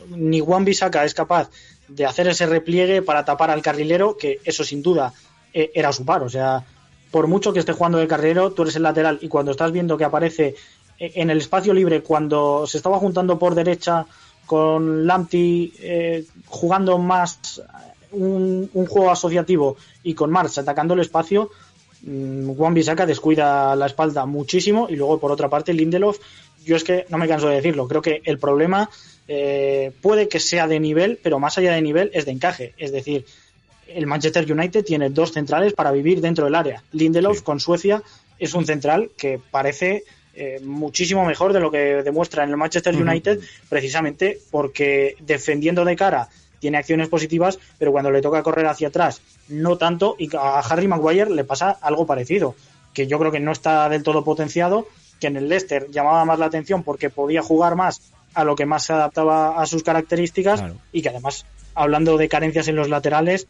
[0.09, 1.51] ni Juan Bisaca es capaz
[1.91, 5.13] de hacer ese repliegue para tapar al carrilero, que eso sin duda
[5.53, 6.23] eh, era su par.
[6.23, 6.65] O sea,
[7.11, 9.99] por mucho que esté jugando de carrilero, tú eres el lateral y cuando estás viendo
[9.99, 10.55] que aparece
[10.99, 14.07] eh, en el espacio libre, cuando se estaba juntando por derecha
[14.47, 17.63] con Lamptey eh, jugando más
[18.13, 21.51] un, juego asociativo y con Marx atacando el espacio,
[22.03, 26.19] mm, Juan Bisaca descuida la espalda muchísimo y luego por otra parte Lindelof,
[26.65, 28.91] yo es que no me canso de decirlo, creo que el problema
[29.33, 32.75] eh, puede que sea de nivel, pero más allá de nivel es de encaje.
[32.77, 33.25] Es decir,
[33.87, 36.83] el Manchester United tiene dos centrales para vivir dentro del área.
[36.91, 38.03] Lindelof con Suecia
[38.41, 40.03] es un central que parece
[40.35, 45.95] eh, muchísimo mejor de lo que demuestra en el Manchester United, precisamente porque defendiendo de
[45.95, 46.29] cara
[46.59, 50.17] tiene acciones positivas, pero cuando le toca correr hacia atrás, no tanto.
[50.19, 52.57] Y a Harry Maguire le pasa algo parecido,
[52.93, 54.89] que yo creo que no está del todo potenciado,
[55.21, 58.01] que en el Leicester llamaba más la atención porque podía jugar más
[58.35, 60.63] a lo que más se adaptaba a sus características
[60.93, 63.49] y que además, hablando de carencias en los laterales,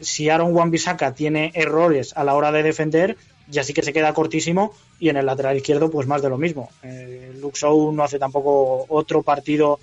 [0.00, 3.16] si Aaron Wan-Bissaka tiene errores a la hora de defender,
[3.48, 6.38] ya sí que se queda cortísimo y en el lateral izquierdo pues más de lo
[6.38, 6.70] mismo.
[6.82, 9.78] Eh, Luxou no hace tampoco otro partido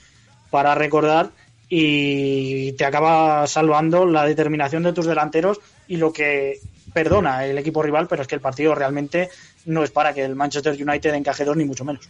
[0.49, 1.29] para recordar
[1.69, 6.59] y te acaba salvando la determinación de tus delanteros y lo que
[6.93, 9.29] perdona el equipo rival, pero es que el partido realmente
[9.65, 12.07] no es para que el Manchester United encaje dos ni mucho menos.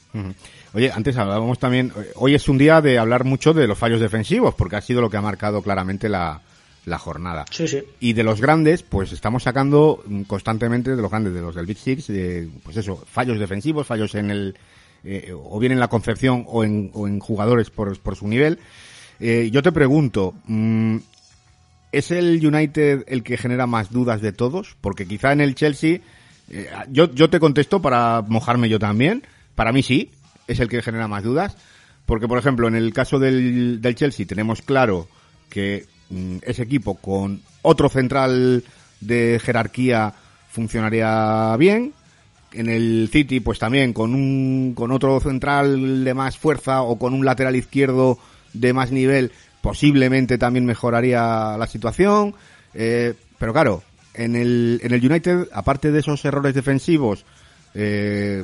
[0.73, 4.55] Oye, antes hablábamos también, hoy es un día de hablar mucho de los fallos defensivos,
[4.55, 6.41] porque ha sido lo que ha marcado claramente la,
[6.85, 7.45] la jornada.
[7.51, 7.83] Sí, sí.
[7.99, 11.77] Y de los grandes, pues estamos sacando constantemente de los grandes, de los del Big
[11.77, 14.57] Six, de, pues eso, fallos defensivos, fallos en el,
[15.03, 18.59] eh, o bien en la concepción o en, o en jugadores por, por su nivel.
[19.19, 20.97] Eh, yo te pregunto, mm,
[21.91, 24.75] ¿es el United el que genera más dudas de todos?
[24.81, 25.99] Porque quizá en el Chelsea,
[26.49, 29.23] eh, yo, yo te contesto para mojarme yo también,
[29.55, 30.11] para mí sí,
[30.47, 31.57] es el que genera más dudas.
[32.05, 35.07] Porque, por ejemplo, en el caso del, del Chelsea tenemos claro
[35.49, 38.63] que Mm, ese equipo con otro central
[38.99, 40.13] de jerarquía
[40.49, 41.93] funcionaría bien.
[42.51, 47.13] En el City, pues también con un, con otro central de más fuerza o con
[47.13, 48.19] un lateral izquierdo
[48.51, 49.31] de más nivel,
[49.61, 52.35] posiblemente también mejoraría la situación.
[52.73, 53.83] Eh, pero claro,
[54.13, 57.25] en el, en el United, aparte de esos errores defensivos,
[57.73, 58.43] eh,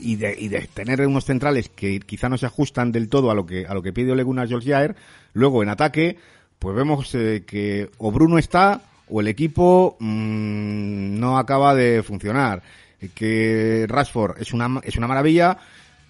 [0.00, 3.34] y de, y de tener unos centrales que quizá no se ajustan del todo a
[3.34, 4.96] lo que, a lo que pide Ole Gunnar Solskjaer,
[5.32, 6.18] luego en ataque,
[6.58, 12.62] pues vemos eh, que o Bruno está o el equipo mmm, no acaba de funcionar.
[13.16, 15.58] Que Rashford es una, es una maravilla,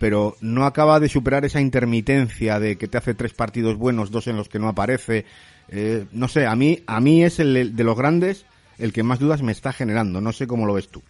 [0.03, 4.26] pero no acaba de superar esa intermitencia de que te hace tres partidos buenos, dos
[4.26, 5.24] en los que no aparece.
[5.68, 8.44] Eh, no sé, a mí, a mí es el de los grandes
[8.80, 10.20] el que más dudas me está generando.
[10.20, 11.03] No sé cómo lo ves tú.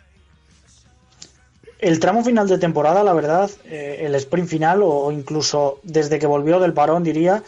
[1.78, 6.26] El tramo final de temporada, la verdad, eh, el sprint final o incluso desde que
[6.26, 7.43] volvió del parón, diría,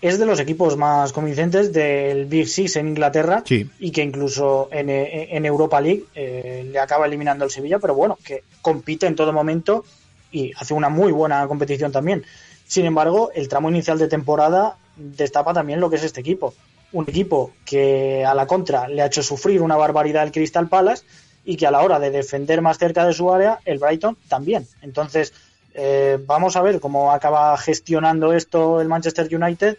[0.00, 3.70] es de los equipos más convincentes del Big Six en Inglaterra sí.
[3.78, 8.18] y que incluso en, en Europa League eh, le acaba eliminando el Sevilla, pero bueno,
[8.24, 9.84] que compite en todo momento
[10.32, 12.24] y hace una muy buena competición también.
[12.66, 16.54] Sin embargo, el tramo inicial de temporada destapa también lo que es este equipo.
[16.92, 21.04] Un equipo que a la contra le ha hecho sufrir una barbaridad el Crystal Palace
[21.44, 24.66] y que a la hora de defender más cerca de su área, el Brighton también.
[24.80, 25.32] Entonces,
[25.74, 29.78] eh, vamos a ver cómo acaba gestionando esto el Manchester United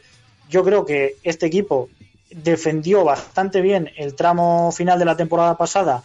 [0.54, 1.90] yo creo que este equipo
[2.30, 6.04] defendió bastante bien el tramo final de la temporada pasada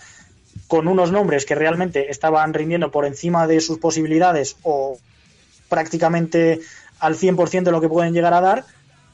[0.68, 4.98] con unos nombres que realmente estaban rindiendo por encima de sus posibilidades o
[5.68, 6.60] prácticamente
[7.00, 8.64] al 100% de lo que pueden llegar a dar,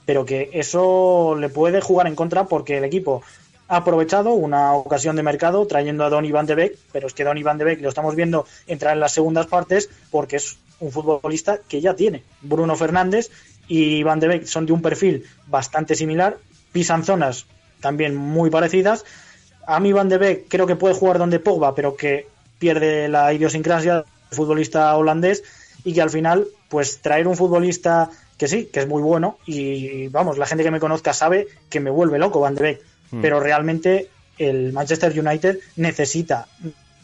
[0.05, 3.23] pero que eso le puede jugar en contra porque el equipo
[3.69, 7.25] ha aprovechado una ocasión de mercado trayendo a Donny Van de Beek, pero es que
[7.25, 10.93] Donny Van de Beek lo estamos viendo entrar en las segundas partes porque es un
[10.93, 12.23] futbolista que ya tiene.
[12.43, 13.31] Bruno Fernández
[13.69, 16.37] y Van de Beek son de un perfil bastante similar,
[16.73, 17.47] pisan zonas
[17.81, 19.05] también muy parecidas.
[19.67, 23.33] A mí Van de Beek creo que puede jugar donde Pogba, pero que pierde la
[23.33, 25.43] idiosincrasia del futbolista holandés
[25.85, 30.09] y que al final, pues traer un futbolista que sí, que es muy bueno y
[30.09, 32.81] vamos, la gente que me conozca sabe que me vuelve loco Van de Beek,
[33.13, 33.21] mm.
[33.23, 34.09] pero realmente
[34.39, 36.47] el Manchester United necesita,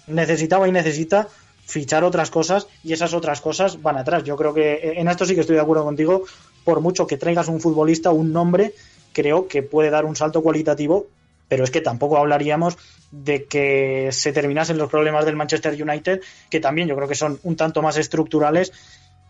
[0.06, 1.28] necesitaba y necesita
[1.70, 4.24] fichar otras cosas y esas otras cosas van atrás.
[4.24, 6.24] Yo creo que en esto sí que estoy de acuerdo contigo,
[6.64, 8.74] por mucho que traigas un futbolista, un nombre,
[9.12, 11.06] creo que puede dar un salto cualitativo,
[11.50, 12.78] pero es que tampoco hablaríamos
[13.10, 17.40] de que se terminasen los problemas del Manchester United, que también yo creo que son
[17.42, 18.72] un tanto más estructurales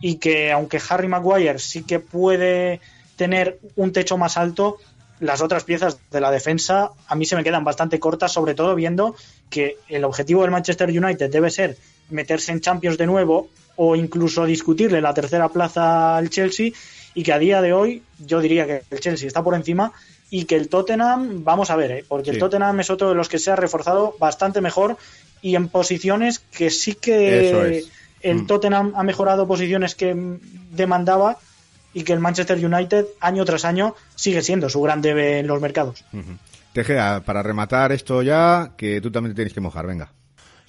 [0.00, 2.80] y que aunque Harry Maguire sí que puede
[3.16, 4.76] tener un techo más alto,
[5.18, 8.74] las otras piezas de la defensa a mí se me quedan bastante cortas, sobre todo
[8.74, 9.16] viendo
[9.48, 11.78] que el objetivo del Manchester United debe ser
[12.10, 16.72] meterse en Champions de nuevo o incluso discutirle la tercera plaza al Chelsea
[17.14, 19.92] y que a día de hoy yo diría que el Chelsea está por encima
[20.30, 22.04] y que el Tottenham, vamos a ver, ¿eh?
[22.06, 22.36] porque sí.
[22.36, 24.96] el Tottenham es otro de los que se ha reforzado bastante mejor
[25.42, 27.90] y en posiciones que sí que es.
[28.22, 28.46] el mm.
[28.46, 30.14] Tottenham ha mejorado posiciones que
[30.70, 31.38] demandaba
[31.92, 35.60] y que el Manchester United año tras año sigue siendo su gran debe en los
[35.60, 36.04] mercados.
[36.12, 36.38] Uh -huh.
[36.72, 40.12] Tejea, para rematar esto ya, que tú también te tienes que mojar, venga.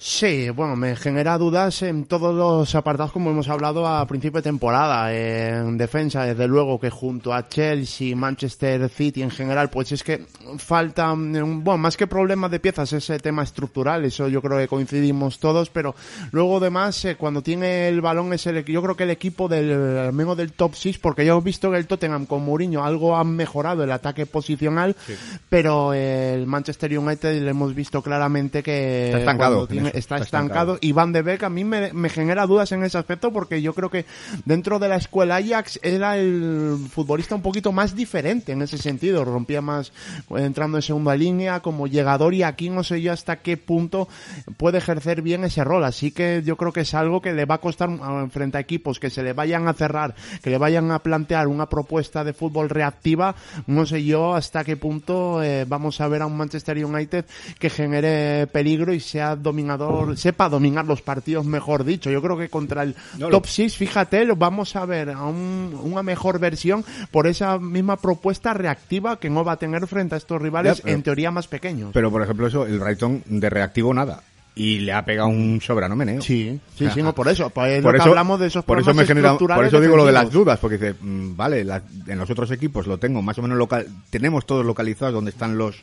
[0.04, 4.42] Sí, bueno, me genera dudas en todos los apartados como hemos hablado a principio de
[4.42, 5.14] temporada.
[5.14, 10.26] En defensa, desde luego que junto a Chelsea, Manchester City en general, pues es que
[10.58, 15.38] falta, bueno, más que problemas de piezas, ese tema estructural, eso yo creo que coincidimos
[15.38, 15.94] todos, pero
[16.32, 19.98] luego además, eh, cuando tiene el balón es el, yo creo que el equipo del,
[19.98, 23.16] al menos del top 6, porque ya hemos visto que el Tottenham con Mourinho algo
[23.16, 25.14] han mejorado el ataque posicional, sí.
[25.48, 30.78] pero el Manchester United le hemos visto claramente que Está estancado tiene, está, estancado.
[30.80, 33.74] Y Van de Beek a mí me, me, genera dudas en ese aspecto porque yo
[33.74, 34.04] creo que
[34.44, 39.24] dentro de la escuela Ajax era el futbolista un poquito más diferente en ese sentido.
[39.24, 39.92] Rompía más
[40.30, 44.08] entrando en segunda línea como llegador y aquí no sé yo hasta qué punto
[44.56, 45.84] puede ejercer bien ese rol.
[45.84, 47.90] Así que yo creo que es algo que le va a costar
[48.30, 51.68] frente a equipos que se le vayan a cerrar, que le vayan a plantear una
[51.68, 53.34] propuesta de fútbol reactiva.
[53.66, 57.24] No sé yo hasta qué punto eh, vamos a ver a un Manchester United
[57.58, 59.81] que genere peligro y sea dominador,
[60.16, 62.10] sepa dominar los partidos, mejor dicho.
[62.10, 66.84] Yo creo que contra el top 6, fíjate, vamos a ver a una mejor versión
[67.10, 71.02] por esa misma propuesta reactiva que no va a tener frente a estos rivales en
[71.02, 71.90] teoría más pequeños.
[71.92, 74.22] Pero por ejemplo eso, el Brighton de reactivo nada
[74.54, 76.20] y le ha pegado un soberano meneo.
[76.20, 77.50] Sí, sí, sí, por eso.
[77.50, 80.12] Pues por eso hablamos de esos por eso me genera, Por eso digo lo de
[80.12, 83.56] las dudas, porque dice, mm, vale, en los otros equipos lo tengo más o menos
[83.56, 85.82] local, tenemos todos localizados donde están los,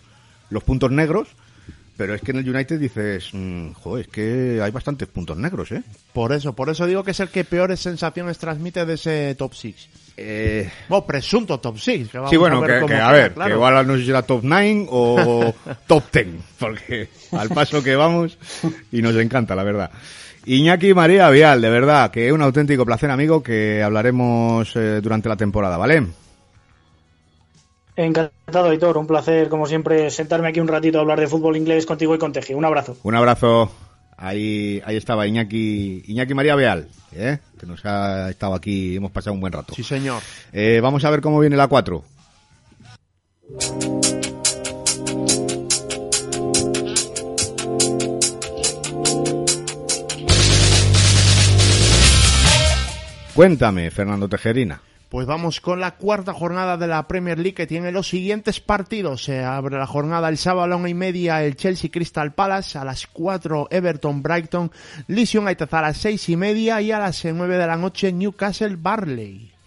[0.49, 1.29] los puntos negros,
[1.99, 5.69] pero es que en el United dices, mmm, joder, es que hay bastantes puntos negros,
[5.73, 5.83] ¿eh?
[6.13, 9.53] Por eso, por eso digo que es el que peores sensaciones transmite de ese top
[9.53, 9.89] 6.
[10.15, 10.71] Eh...
[10.87, 12.09] Bueno, presunto top 6.
[12.29, 15.53] sí, bueno, que, a ver, que igual no sé si será top 9 o
[15.87, 16.27] top 10,
[16.57, 18.37] porque al paso que vamos
[18.93, 19.91] y nos encanta, la verdad.
[20.45, 25.27] Iñaki María Vial, de verdad, que es un auténtico placer, amigo, que hablaremos eh, durante
[25.27, 26.07] la temporada, ¿vale?
[27.99, 28.97] Encantado, Hitor.
[28.97, 32.17] Un placer, como siempre, sentarme aquí un ratito a hablar de fútbol inglés contigo y
[32.17, 32.53] con Teji.
[32.53, 32.95] Un abrazo.
[33.03, 33.69] Un abrazo.
[34.15, 37.39] Ahí, ahí estaba Iñaki, Iñaki María Beal, ¿eh?
[37.59, 39.73] que nos ha estado aquí, hemos pasado un buen rato.
[39.75, 40.21] Sí, señor.
[40.53, 42.03] Eh, vamos a ver cómo viene la 4.
[53.35, 54.81] Cuéntame, Fernando Tejerina.
[55.09, 59.23] Pues vamos con la cuarta jornada de la Premier League que tiene los siguientes partidos.
[59.23, 62.77] Se abre la jornada el sábado a la una y media el Chelsea Crystal Palace,
[62.77, 64.71] a las cuatro Everton Brighton,
[65.07, 68.75] Leeds United a las seis y media y a las nueve de la noche Newcastle
[68.75, 69.58] Barley.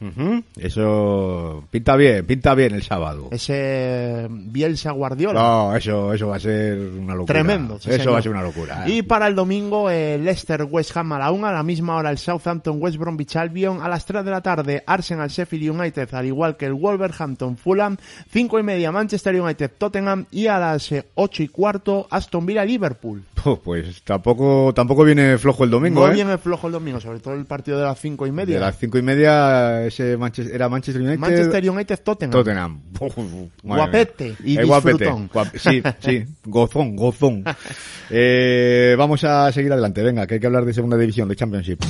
[0.56, 3.28] Eso pinta bien, pinta bien el sábado.
[3.30, 5.40] Ese Bielsa Guardiola.
[5.40, 7.34] No, eso, eso va a ser una locura.
[7.34, 7.78] Tremendo.
[7.84, 8.86] eso va a ser una locura.
[8.86, 8.92] ¿eh?
[8.92, 12.10] Y para el domingo, el Leicester West Ham a la una, a la misma hora
[12.10, 16.26] el Southampton West Bromwich Albion, a las 3 de la tarde Arsenal Sheffield United, al
[16.26, 17.96] igual que el Wolverhampton Fulham,
[18.30, 22.64] cinco y media Manchester United Tottenham y a las eh, ocho y cuarto Aston Villa
[22.64, 23.22] Liverpool.
[23.64, 26.00] pues tampoco, tampoco viene flojo el domingo.
[26.00, 26.14] No ¿eh?
[26.14, 28.54] viene flojo el domingo, sobre todo el partido de las cinco y media.
[28.54, 29.84] De las cinco y media
[30.18, 31.18] Manchester, era Manchester United.
[31.18, 32.32] Manchester United Tottenham.
[32.32, 32.82] Tottenham.
[33.62, 35.30] guapete y disfrutón.
[35.54, 37.44] sí, sí, gozón, gozón.
[38.10, 41.80] eh, vamos a seguir adelante, venga, que hay que hablar de segunda división, de Championship.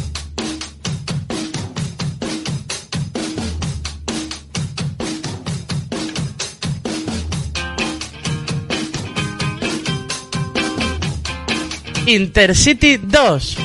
[12.06, 13.56] Intercity 2.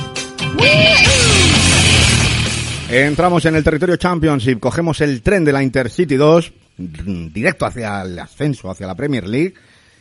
[2.90, 8.18] Entramos en el territorio Championship, cogemos el tren de la Intercity 2, directo hacia el
[8.18, 9.52] ascenso, hacia la Premier League,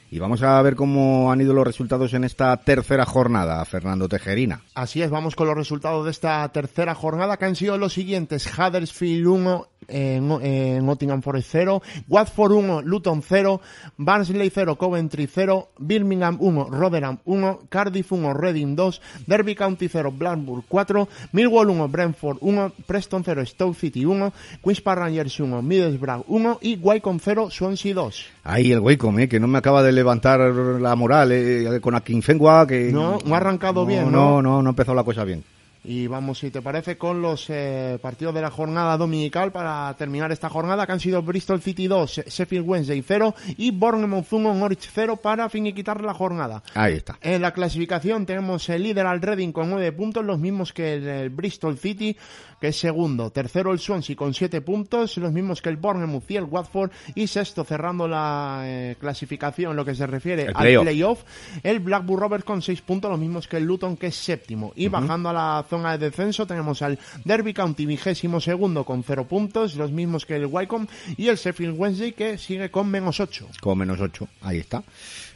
[0.10, 4.62] y vamos a ver cómo han ido los resultados en esta tercera jornada, Fernando Tejerina.
[4.74, 8.50] Así es, vamos con los resultados de esta tercera jornada, que han sido los siguientes.
[8.58, 13.62] Huddersfield 1, eh, Nottingham Forest 0, Watford 1, Luton 0,
[13.98, 20.12] Barnsley 0, Coventry 0, Birmingham 1, Rotherham 1, Cardiff 1, Reading 2, Derby County 0,
[20.12, 24.32] Blackburn 4, Millwall 1, Brentford 1, Preston 0, Stoke City 1,
[24.62, 28.26] Queen's Park Rangers 1, Middlesbrough 1 y Wycombe 0, Swansea 2.
[28.44, 32.68] Ahí el Wycombe, eh, que no me acaba de levantar la moral eh, con Akinfengua,
[32.68, 32.92] que...
[32.92, 34.42] No, no ha arrancado bien, ¿no?
[34.42, 35.44] No, no, no empezó la cosa bien.
[35.90, 40.34] Y vamos, si te parece, con los eh, partidos de la jornada dominical para terminar
[40.34, 44.90] esta jornada, que han sido Bristol City 2, Sheffield Wednesday 0 y Bournemouth 1, Norwich
[44.94, 46.62] 0 para finiquitar la jornada.
[46.74, 47.18] Ahí está.
[47.22, 51.30] En la clasificación tenemos el líder al Reading con 9 puntos, los mismos que el
[51.30, 52.18] Bristol City,
[52.60, 53.30] que es segundo.
[53.32, 56.92] Tercero el Swansea con siete puntos, los mismos que el Bournemouth y el Watford.
[57.16, 61.24] Y sexto, cerrando la eh, clasificación, lo que se refiere al playoff,
[61.64, 64.74] el Blackburn Rovers con seis puntos, los mismos que el Luton, que es séptimo.
[64.76, 69.26] Y bajando a la zona de descenso, tenemos al Derby County vigésimo segundo con cero
[69.28, 70.90] puntos, los mismos que el Wycombe.
[71.18, 73.48] Y el Sheffield Wednesday, que sigue con menos ocho.
[73.62, 74.84] Con menos ocho, ahí está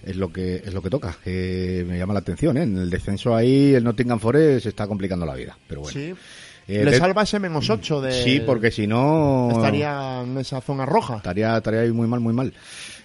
[0.04, 2.64] es lo que es lo que toca que me llama la atención ¿eh?
[2.64, 6.16] en el descenso ahí el Nottingham Forest se está complicando la vida pero bueno sí.
[6.68, 8.24] Eh, Le salva ese menos 8 de...
[8.24, 9.50] Sí, porque si no...
[9.52, 11.18] Estaría en esa zona roja.
[11.18, 12.54] Estaría, estaría ahí muy mal, muy mal.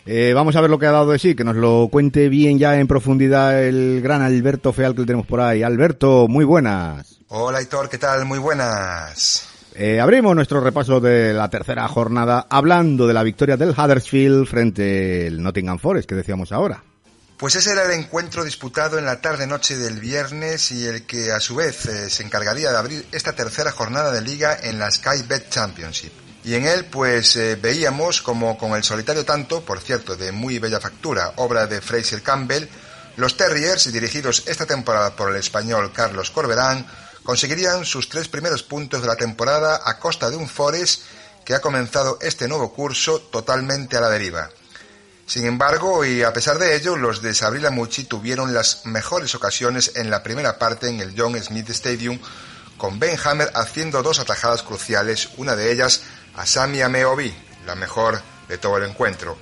[0.05, 2.59] Eh, vamos a ver lo que ha dado de sí, que nos lo cuente bien
[2.59, 5.63] ya en profundidad el gran Alberto Feal que tenemos por ahí.
[5.65, 7.19] Alberto, muy buenas.
[7.29, 8.25] Hola, Hitor, ¿qué tal?
[8.25, 9.49] Muy buenas.
[9.75, 15.27] Eh, abrimos nuestro repaso de la tercera jornada hablando de la victoria del Huddersfield frente
[15.27, 16.83] al Nottingham Forest que decíamos ahora.
[17.37, 21.41] Pues ese era el encuentro disputado en la tarde-noche del viernes y el que a
[21.41, 25.23] su vez eh, se encargaría de abrir esta tercera jornada de liga en la Sky
[25.29, 26.13] Bet Championship.
[26.45, 30.59] Y en él pues eh, veíamos como con el solitario tanto, por cierto, de muy
[30.59, 32.69] bella factura, obra de Fraser Campbell,
[33.17, 36.87] los Terriers, dirigidos esta temporada por el español Carlos Corberán,
[37.23, 41.03] conseguirían sus tres primeros puntos de la temporada a costa de un Forest
[41.45, 44.49] que ha comenzado este nuevo curso totalmente a la deriva.
[45.27, 49.93] Sin embargo, y a pesar de ello, los de Sabrina Mucci tuvieron las mejores ocasiones
[49.97, 52.21] en la primera parte en el John Smith Stadium,
[52.77, 56.03] con Ben Hammer haciendo dos atajadas cruciales, una de ellas
[56.37, 57.35] a Sami Ameobi,
[57.67, 59.37] la mejor de todo el encuentro.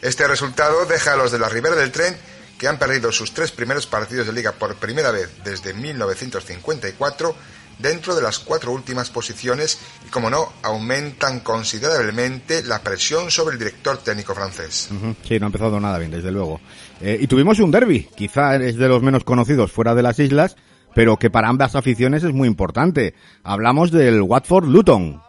[0.00, 2.16] Este resultado deja a los de la Ribera del Tren,
[2.58, 7.36] que han perdido sus tres primeros partidos de liga por primera vez desde 1954,
[7.78, 13.58] dentro de las cuatro últimas posiciones y, como no, aumentan considerablemente la presión sobre el
[13.58, 14.88] director técnico francés.
[15.26, 16.60] Sí, no ha empezado nada bien, desde luego.
[17.00, 20.56] Eh, y tuvimos un derby, quizá es de los menos conocidos fuera de las islas,
[20.94, 23.14] pero que para ambas aficiones es muy importante.
[23.44, 25.22] Hablamos del Watford Luton.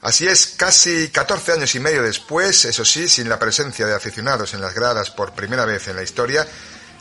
[0.00, 4.54] Así es, casi 14 años y medio después, eso sí, sin la presencia de aficionados
[4.54, 6.46] en las gradas por primera vez en la historia,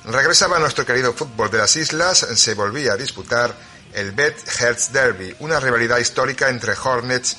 [0.09, 3.53] Regresaba nuestro querido fútbol de las islas, se volvía a disputar
[3.93, 7.35] el Bet Hertz Derby, una rivalidad histórica entre Hornets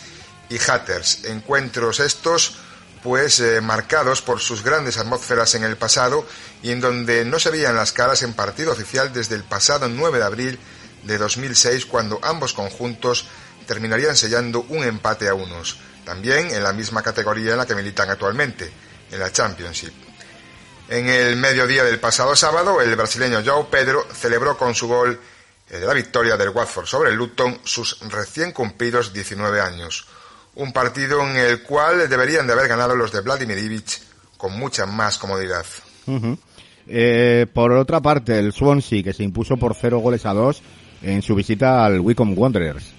[0.51, 1.25] y Hatters.
[1.25, 2.57] Encuentros estos,
[3.03, 6.27] pues, eh, marcados por sus grandes atmósferas en el pasado
[6.63, 10.19] y en donde no se veían las caras en partido oficial desde el pasado 9
[10.19, 10.59] de abril
[11.05, 13.29] de 2006, cuando ambos conjuntos
[13.67, 18.11] terminarían sellando un empate a unos, también en la misma categoría en la que militan
[18.11, 18.71] actualmente,
[19.11, 20.08] en la Championship.
[20.89, 25.21] En el mediodía del pasado sábado, el brasileño João Pedro celebró con su gol
[25.69, 30.07] de la victoria del Watford sobre el Luton sus recién cumplidos 19 años.
[30.55, 34.01] Un partido en el cual deberían de haber ganado los de Vladimir Ivic
[34.39, 35.67] con mucha más comodidad.
[36.87, 40.63] Eh, por otra parte, el Swansea, que se impuso por cero goles a dos
[41.03, 42.98] en su visita al Wycombe Wanderers.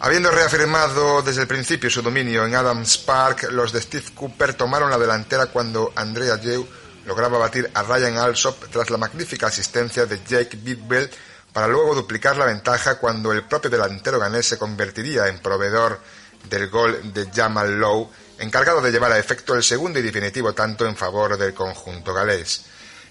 [0.00, 4.90] Habiendo reafirmado desde el principio su dominio en Adams Park, los de Steve Cooper tomaron
[4.90, 6.64] la delantera cuando Andrea Yeu
[7.04, 11.10] lograba batir a Ryan Alsop tras la magnífica asistencia de Jake Bidwell
[11.52, 16.00] para luego duplicar la ventaja cuando el propio delantero ganés se convertiría en proveedor
[16.48, 20.86] del gol de Jamal Lowe, encargado de llevar a efecto el segundo y definitivo tanto
[20.86, 22.66] en favor del conjunto galés.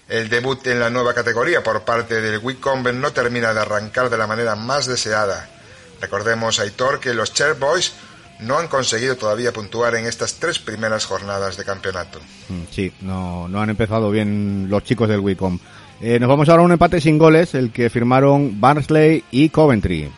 [0.08, 4.16] El debut en la nueva categoría por parte del Wycombe no termina de arrancar de
[4.16, 5.57] la manera más deseada.
[6.00, 7.92] Recordemos, Aitor, que los Boys
[8.40, 12.20] no han conseguido todavía puntuar en estas tres primeras jornadas de campeonato.
[12.48, 15.58] Mm, sí, no, no han empezado bien los chicos del Wicom.
[16.00, 20.10] Eh, nos vamos ahora a un empate sin goles, el que firmaron Barnsley y Coventry.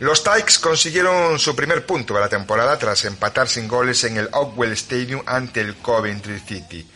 [0.00, 4.28] Los Tykes consiguieron su primer punto de la temporada tras empatar sin goles en el
[4.32, 6.86] Oakwell Stadium ante el Coventry City.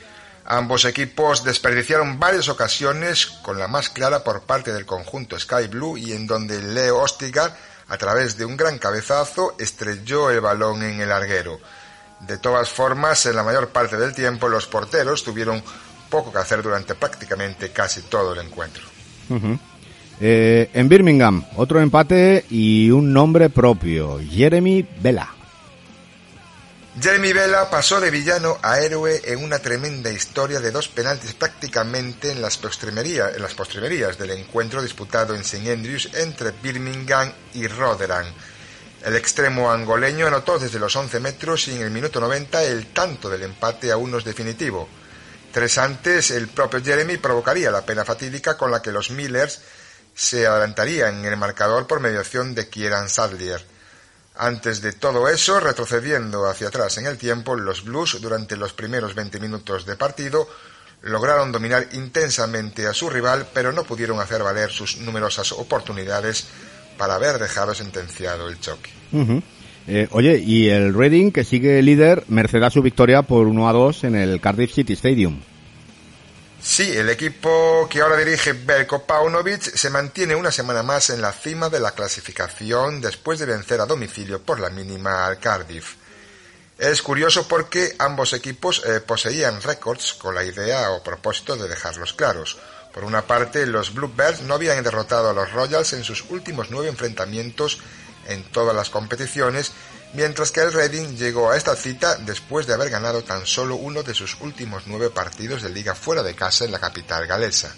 [0.53, 5.97] Ambos equipos desperdiciaron varias ocasiones, con la más clara por parte del conjunto Sky Blue
[5.97, 7.57] y en donde Leo Ostigar,
[7.89, 11.59] a través de un gran cabezazo, estrelló el balón en el larguero.
[12.21, 15.63] De todas formas, en la mayor parte del tiempo los porteros tuvieron
[16.11, 18.83] poco que hacer durante prácticamente casi todo el encuentro.
[20.21, 25.31] Eh, en Birmingham, otro empate y un nombre propio, Jeremy Vela.
[27.01, 32.31] Jeremy Vela pasó de villano a héroe en una tremenda historia de dos penaltis prácticamente
[32.31, 38.27] en las, en las postrimerías del encuentro disputado en St Andrews entre Birmingham y Rotherham.
[39.07, 43.31] El extremo angoleño anotó desde los 11 metros y en el minuto 90 el tanto
[43.31, 44.87] del empate a unos definitivo.
[45.51, 49.63] Tres antes, el propio Jeremy provocaría la pena fatídica con la que los Millers
[50.15, 53.72] se adelantarían en el marcador por mediación de Kieran Sadlier.
[54.43, 59.15] Antes de todo eso, retrocediendo hacia atrás en el tiempo, los Blues durante los primeros
[59.15, 60.49] 20 minutos de partido
[61.03, 66.49] lograron dominar intensamente a su rival, pero no pudieron hacer valer sus numerosas oportunidades
[66.99, 68.91] para haber dejado sentenciado el choque.
[69.87, 73.73] Eh, oye, y el Reading, que sigue líder, merced a su victoria por 1 a
[73.73, 75.39] 2 en el Cardiff City Stadium.
[76.65, 81.33] Sí, el equipo que ahora dirige Belko Paunovic se mantiene una semana más en la
[81.33, 85.97] cima de la clasificación después de vencer a domicilio por la mínima al Cardiff.
[86.79, 92.13] Es curioso porque ambos equipos eh, poseían récords con la idea o propósito de dejarlos
[92.13, 92.57] claros.
[92.95, 96.89] Por una parte, los Bluebirds no habían derrotado a los Royals en sus últimos nueve
[96.89, 97.81] enfrentamientos
[98.29, 99.73] en todas las competiciones
[100.15, 104.03] mientras que el Reading llegó a esta cita después de haber ganado tan solo uno
[104.03, 107.75] de sus últimos nueve partidos de liga fuera de casa en la capital galesa.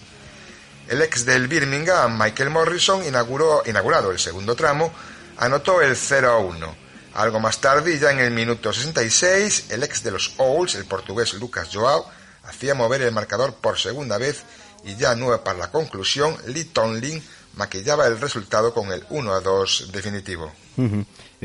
[0.89, 4.93] El ex del Birmingham, Michael Morrison, inauguró, inaugurado el segundo tramo,
[5.39, 6.77] anotó el 0 a 1.
[7.15, 11.33] Algo más tarde, ya en el minuto 66, el ex de los Owls, el portugués
[11.35, 12.11] Lucas Joao,
[12.43, 14.43] hacía mover el marcador por segunda vez
[14.85, 17.23] y ya nueva para la conclusión, Lee Tonlin
[17.57, 20.53] maquillaba el resultado con el 1 a 2 definitivo.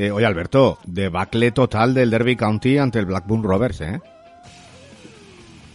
[0.02, 4.00] Eh, oye, Alberto, debacle total del Derby County ante el Blackburn Rovers, ¿eh?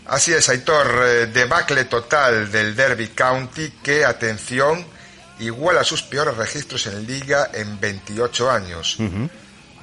[0.07, 4.83] Así es, Aitor, eh, debacle total del Derby County que, atención,
[5.41, 8.97] iguala sus peores registros en liga en 28 años.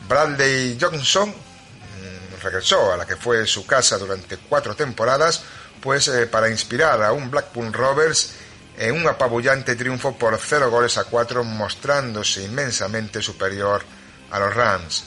[0.09, 5.43] Bradley Johnson mm, regresó a la que fue su casa durante cuatro temporadas,
[5.79, 8.33] pues eh, para inspirar a un Blackburn Rovers
[8.79, 14.00] en un apabullante triunfo por 0 goles a 4, mostrándose inmensamente superior
[14.31, 15.03] a los Rams.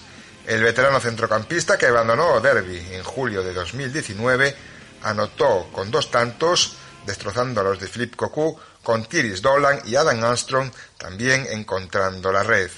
[0.46, 4.54] El veterano centrocampista que abandonó Derby en julio de 2019
[5.02, 10.22] anotó con dos tantos, destrozando a los de Flip Cocu, con Tiris Dolan y Adam
[10.22, 12.70] Armstrong también encontrando la red.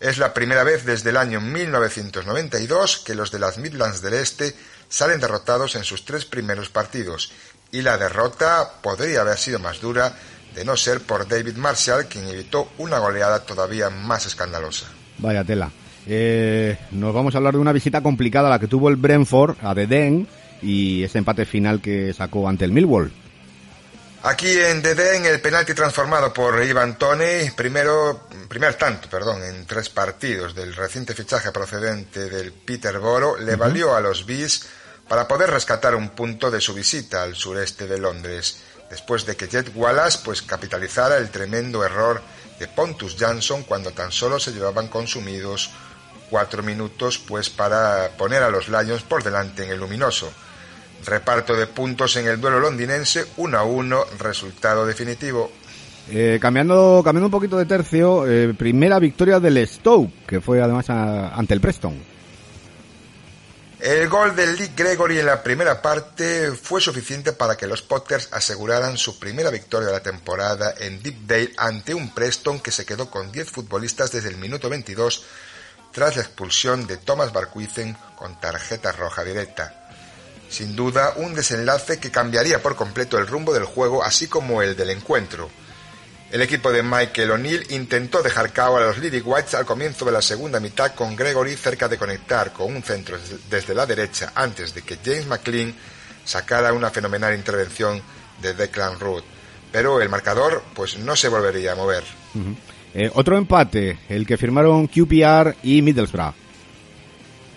[0.00, 4.54] Es la primera vez desde el año 1992 que los de las Midlands del Este
[4.88, 7.32] salen derrotados en sus tres primeros partidos,
[7.72, 10.16] y la derrota podría haber sido más dura
[10.54, 14.86] de no ser por David Marshall, quien evitó una goleada todavía más escandalosa.
[15.18, 15.70] Vaya tela.
[16.10, 19.74] Eh, nos vamos a hablar de una visita complicada la que tuvo el Brentford a
[19.74, 20.26] Deden
[20.62, 23.12] y ese empate final que sacó ante el Millwall.
[24.22, 29.90] Aquí en Deden el penalti transformado por Ivan Tony, primero, primer tanto, perdón, en tres
[29.90, 34.66] partidos del reciente fichaje procedente del Peterborough, le valió a los Bees
[35.08, 39.46] para poder rescatar un punto de su visita al sureste de Londres, después de que
[39.46, 42.22] Jet Wallace pues capitalizara el tremendo error
[42.58, 45.70] de Pontus Jansson cuando tan solo se llevaban consumidos
[46.30, 50.30] cuatro minutos pues para poner a los Lions por delante en el luminoso.
[51.04, 55.50] Reparto de puntos en el duelo londinense, 1 a 1, resultado definitivo.
[56.10, 60.88] Eh, cambiando, cambiando un poquito de tercio, eh, primera victoria del Stoke, que fue además
[60.88, 62.18] ante el Preston.
[63.80, 68.28] El gol del Lee Gregory en la primera parte fue suficiente para que los Potters
[68.32, 73.08] aseguraran su primera victoria de la temporada en Deepdale ante un Preston que se quedó
[73.08, 75.24] con 10 futbolistas desde el minuto 22
[75.92, 79.74] tras la expulsión de Thomas Barquisen con tarjeta roja directa.
[80.48, 84.76] Sin duda, un desenlace que cambiaría por completo el rumbo del juego, así como el
[84.76, 85.50] del encuentro.
[86.30, 90.12] El equipo de Michael O'Neill intentó dejar cao a los Lily Whites al comienzo de
[90.12, 93.16] la segunda mitad con Gregory cerca de conectar con un centro
[93.48, 95.74] desde la derecha antes de que James McLean
[96.24, 98.02] sacara una fenomenal intervención
[98.42, 99.24] de Declan Root.
[99.72, 102.04] Pero el marcador pues no se volvería a mover.
[102.94, 106.34] Eh, otro empate, el que firmaron QPR y Middlesbrough.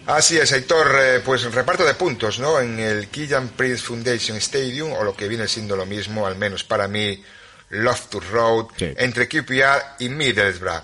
[0.08, 2.60] Así es, Héctor, eh, pues reparto de puntos, ¿no?
[2.60, 6.64] En el Killian Prince Foundation Stadium, o lo que viene siendo lo mismo, al menos
[6.64, 7.24] para mí,
[7.70, 10.84] Loftus Road, entre QPR y Middlesbrough.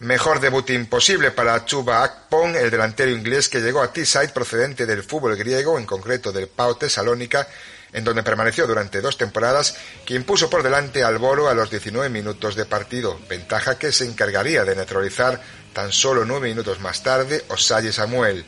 [0.00, 5.02] Mejor debut imposible para Chuba Akpon, el delantero inglés que llegó a Teesside procedente del
[5.02, 7.48] fútbol griego, en concreto del Pau Tesalónica,
[7.92, 12.08] en donde permaneció durante dos temporadas, quien puso por delante al Boro a los 19
[12.08, 15.40] minutos de partido, ventaja que se encargaría de neutralizar
[15.72, 18.44] tan solo nueve minutos más tarde Osalle Samuel.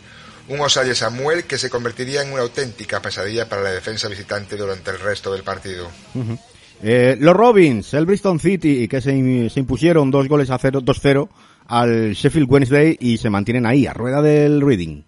[0.49, 4.91] Un Osalle Samuel que se convertiría en una auténtica pesadilla para la defensa visitante durante
[4.91, 5.89] el resto del partido.
[6.83, 11.29] Eh, los Robins, el Bristol City, que se, impusieron dos goles a cero, 2-0
[11.69, 15.03] al Sheffield Wednesday y se mantienen ahí, a rueda del Reading.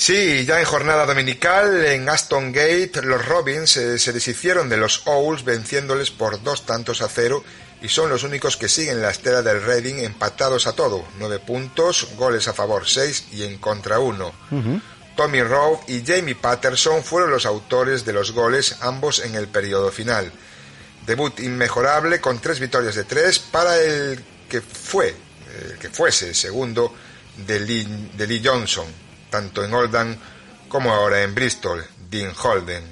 [0.00, 5.02] Sí, ya en jornada dominical en Aston Gate, los Robins eh, se deshicieron de los
[5.06, 7.42] Owls venciéndoles por dos tantos a cero
[7.82, 12.10] y son los únicos que siguen la estela del Reading empatados a todo, nueve puntos,
[12.16, 14.32] goles a favor seis y en contra uno.
[15.16, 19.90] Tommy Rowe y Jamie Patterson fueron los autores de los goles, ambos en el periodo
[19.90, 20.30] final.
[21.06, 25.12] Debut inmejorable con tres victorias de tres para el que fue,
[25.60, 26.94] el que fuese segundo
[27.48, 30.16] de Lee, de Lee Johnson tanto en Oldham
[30.68, 32.84] como ahora en Bristol, Dean Holden.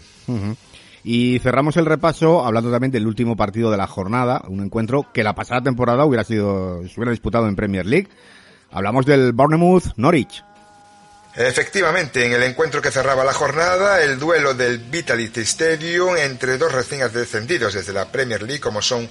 [1.05, 5.22] Y cerramos el repaso hablando también del último partido de la jornada, un encuentro que
[5.22, 8.09] la pasada temporada hubiera sido, se hubiera disputado en Premier League.
[8.72, 10.43] Hablamos del Bournemouth Norwich.
[11.37, 16.72] Efectivamente, en el encuentro que cerraba la jornada, el duelo del Vitality Stadium entre dos
[16.72, 19.07] recién descendidos desde la Premier League como son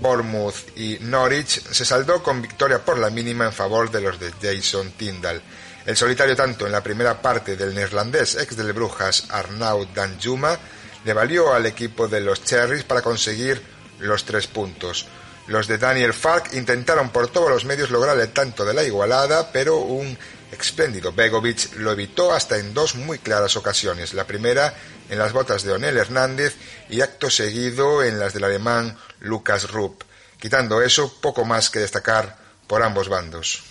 [0.00, 4.32] Bournemouth y Norwich se saldó con victoria por la mínima en favor de los de
[4.40, 5.40] Jason Tyndall.
[5.86, 10.58] El solitario tanto en la primera parte del neerlandés ex del Brujas Arnaud Danjuma
[11.04, 13.62] le valió al equipo de los Cherries para conseguir
[14.00, 15.06] los tres puntos.
[15.46, 19.52] Los de Daniel Falk intentaron por todos los medios lograr el tanto de la igualada,
[19.52, 20.18] pero un
[20.50, 24.12] espléndido Begovic lo evitó hasta en dos muy claras ocasiones.
[24.12, 24.74] La primera
[25.08, 26.56] en las botas de Onel Hernández
[26.90, 30.02] y acto seguido en las del alemán Lucas Rupp.
[30.40, 32.36] Quitando eso, poco más que destacar
[32.66, 33.62] por ambos bandos.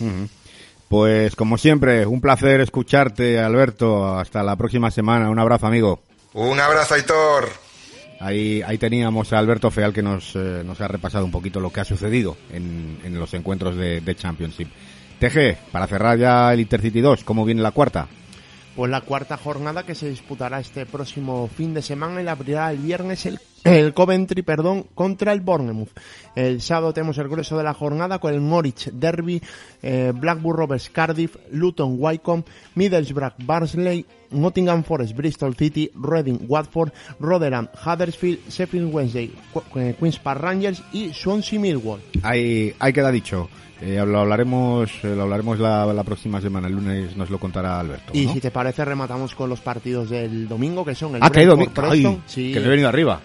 [0.88, 4.18] Pues como siempre, un placer escucharte, Alberto.
[4.18, 5.30] Hasta la próxima semana.
[5.30, 6.00] Un abrazo, amigo.
[6.32, 7.48] Un abrazo, Aitor.
[8.20, 11.70] Ahí, ahí teníamos a Alberto Feal que nos, eh, nos ha repasado un poquito lo
[11.70, 14.68] que ha sucedido en, en los encuentros de, de Championship.
[15.18, 18.06] TG, para cerrar ya el Intercity 2, ¿cómo viene la cuarta?
[18.74, 22.70] Pues la cuarta jornada que se disputará este próximo fin de semana y la abrirá
[22.70, 25.88] el viernes el, el Coventry, perdón, contra el Bournemouth.
[26.34, 29.42] El sábado tenemos el grueso de la jornada con el Norwich Derby,
[29.82, 32.44] eh, Blackburn Rovers Cardiff, Luton Wycombe,
[32.74, 39.30] Middlesbrough Barnsley, Nottingham Forest Bristol City, Reading Watford, Rotherham Huddersfield, Sheffield Wednesday
[39.76, 42.00] eh, Queens Park Rangers y Swansea Millwall.
[42.22, 43.48] Ahí, ahí queda dicho.
[43.80, 46.66] Eh, lo hablaremos, eh, lo hablaremos la, la próxima semana.
[46.66, 48.12] El lunes nos lo contará Alberto.
[48.14, 48.32] Y ¿no?
[48.32, 51.46] si te parece rematamos con los partidos del domingo que son el Ah, que hay
[51.46, 51.72] domingo.
[51.82, 52.20] Ay.
[52.26, 53.20] Sí, que le he venido arriba.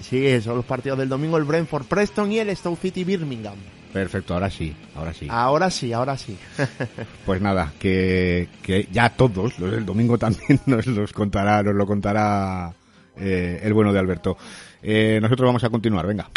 [0.00, 3.56] Sí, son los partidos del domingo el Brentford Preston y el Stoke City Birmingham.
[3.92, 5.26] Perfecto, ahora sí, ahora sí.
[5.30, 6.36] Ahora sí, ahora sí.
[7.26, 11.86] Pues nada, que, que ya todos, los del domingo también nos los contará, nos lo
[11.86, 12.72] contará
[13.16, 14.36] eh, el bueno de Alberto.
[14.82, 16.28] Eh, nosotros vamos a continuar, venga.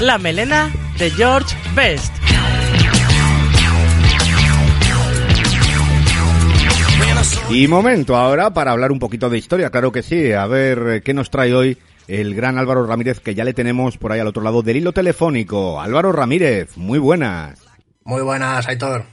[0.00, 2.14] La melena de George Best.
[7.50, 10.32] Y momento ahora para hablar un poquito de historia, claro que sí.
[10.32, 13.96] A ver eh, qué nos trae hoy el gran Álvaro Ramírez, que ya le tenemos
[13.98, 15.80] por ahí al otro lado del hilo telefónico.
[15.80, 17.58] Álvaro Ramírez, muy buenas.
[18.04, 19.04] Muy buenas, Aitor.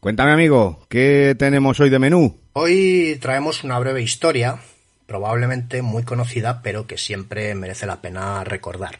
[0.00, 2.36] Cuéntame, amigo, ¿qué tenemos hoy de menú?
[2.54, 4.58] Hoy traemos una breve historia,
[5.06, 8.98] probablemente muy conocida, pero que siempre merece la pena recordar.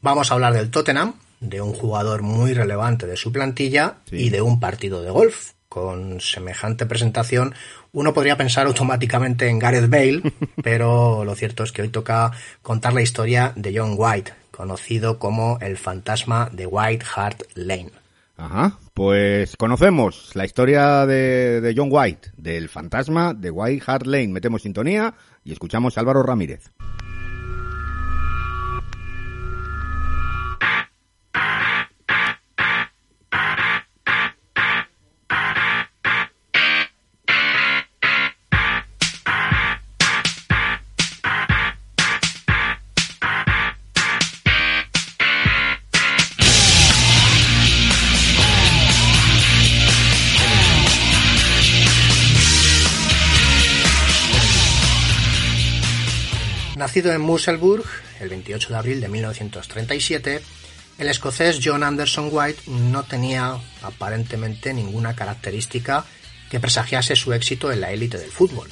[0.00, 4.16] Vamos a hablar del Tottenham, de un jugador muy relevante de su plantilla Sí.
[4.16, 5.50] y de un partido de golf.
[5.72, 7.54] Con semejante presentación,
[7.92, 10.20] uno podría pensar automáticamente en Gareth Bale,
[10.62, 12.30] pero lo cierto es que hoy toca
[12.60, 17.90] contar la historia de John White, conocido como el fantasma de White Hart Lane.
[18.36, 24.28] Ajá, pues conocemos la historia de, de John White, del fantasma de White Hart Lane.
[24.28, 26.70] Metemos sintonía y escuchamos a Álvaro Ramírez.
[56.92, 57.86] Nacido en Musselburgh
[58.20, 60.42] el 28 de abril de 1937,
[60.98, 66.04] el escocés John Anderson White no tenía aparentemente ninguna característica
[66.50, 68.68] que presagiase su éxito en la élite del fútbol.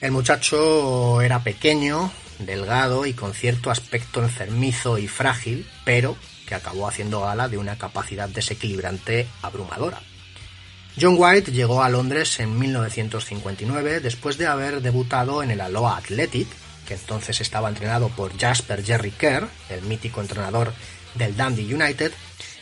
[0.00, 6.16] El muchacho era pequeño, delgado y con cierto aspecto enfermizo y frágil, pero
[6.46, 10.00] que acabó haciendo gala de una capacidad desequilibrante abrumadora.
[10.96, 16.46] John White llegó a Londres en 1959 después de haber debutado en el Aloha Athletic,
[16.86, 20.72] que entonces estaba entrenado por Jasper Jerry Kerr, el mítico entrenador
[21.14, 22.12] del Dundee United,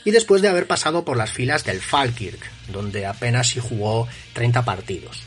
[0.04, 4.64] y después de haber pasado por las filas del Falkirk, donde apenas si jugó 30
[4.64, 5.22] partidos.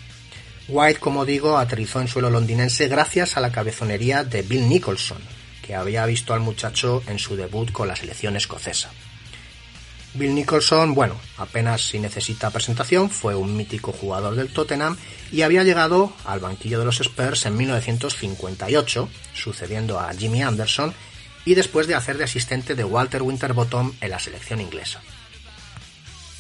[0.68, 5.19] White, como digo, aterrizó en suelo londinense gracias a la cabezonería de Bill Nicholson,
[5.61, 8.91] que había visto al muchacho en su debut con la selección escocesa.
[10.18, 14.98] Bill Nicholson, bueno, apenas si necesita presentación, fue un mítico jugador del Tottenham
[15.31, 20.94] y había llegado al banquillo de los Spurs en 1958, sucediendo a Jimmy Anderson,
[21.45, 25.02] y después de hacer de asistente de Walter Winterbottom en la selección inglesa.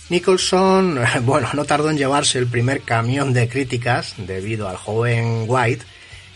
[0.09, 5.85] Nicholson, bueno, no tardó en llevarse el primer camión de críticas debido al joven White,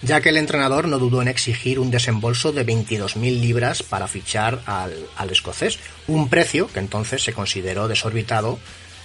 [0.02, 4.61] ya que el entrenador no dudó en exigir un desembolso de 22.000 libras para fichar
[4.65, 8.60] al, al escocés, un precio que entonces se consideró desorbitado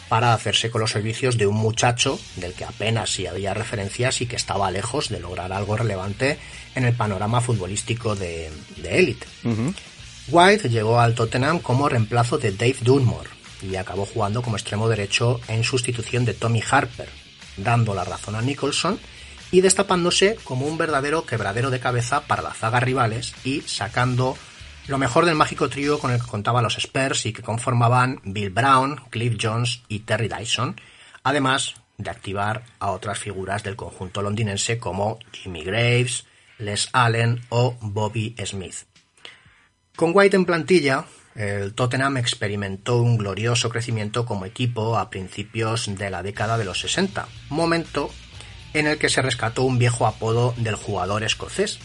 [0.08, 4.26] para hacerse con los servicios de un muchacho del que apenas si había referencias y
[4.26, 6.38] que estaba lejos de lograr algo relevante
[6.74, 9.26] en el panorama futbolístico de de élite.
[10.28, 13.30] White llegó al Tottenham como reemplazo de Dave Dunmore
[13.62, 17.08] y acabó jugando como extremo derecho en sustitución de Tommy Harper,
[17.56, 18.98] dando la razón a Nicholson
[19.56, 24.36] y destapándose como un verdadero quebradero de cabeza para las zagas rivales y sacando
[24.86, 28.50] lo mejor del mágico trío con el que contaban los Spurs y que conformaban Bill
[28.50, 30.78] Brown, Cliff Jones y Terry Dyson,
[31.22, 36.26] además de activar a otras figuras del conjunto londinense como Jimmy Graves,
[36.58, 38.84] Les Allen o Bobby Smith.
[39.96, 46.10] Con White en plantilla, el Tottenham experimentó un glorioso crecimiento como equipo a principios de
[46.10, 48.10] la década de los 60, momento
[48.76, 51.78] en el que se rescató un viejo apodo del jugador escocés,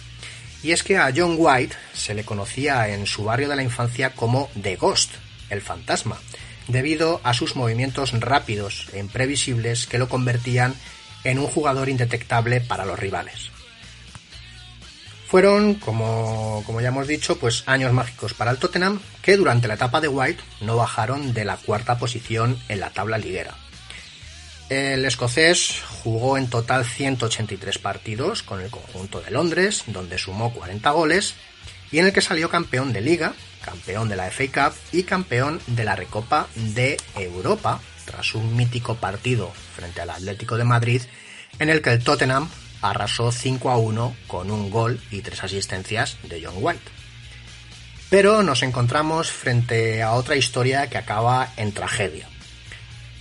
[0.64, 4.12] Y es que a John White se le conocía en su barrio de la infancia
[4.12, 5.14] como The Ghost,
[5.50, 6.18] el fantasma,
[6.68, 10.76] debido a sus movimientos rápidos e imprevisibles que lo convertían
[11.24, 13.50] en un jugador indetectable para los rivales.
[15.28, 19.76] Fueron, como, como, ya hemos dicho, pues años mágicos para el Tottenham, que durante la
[19.76, 23.56] etapa de White no bajaron de la cuarta posición en la tabla liguera.
[24.72, 30.90] El escocés jugó en total 183 partidos con el conjunto de Londres, donde sumó 40
[30.92, 31.36] goles,
[31.92, 33.34] y en el que salió campeón de liga,
[33.66, 38.96] campeón de la FA Cup y campeón de la Recopa de Europa, tras un mítico
[38.96, 41.02] partido frente al Atlético de Madrid,
[41.60, 42.48] en el que el Tottenham
[42.82, 46.92] arrasó 5 a 1 con un gol y tres asistencias de John White.
[48.10, 52.31] Pero nos encontramos frente a otra historia que acaba en tragedia.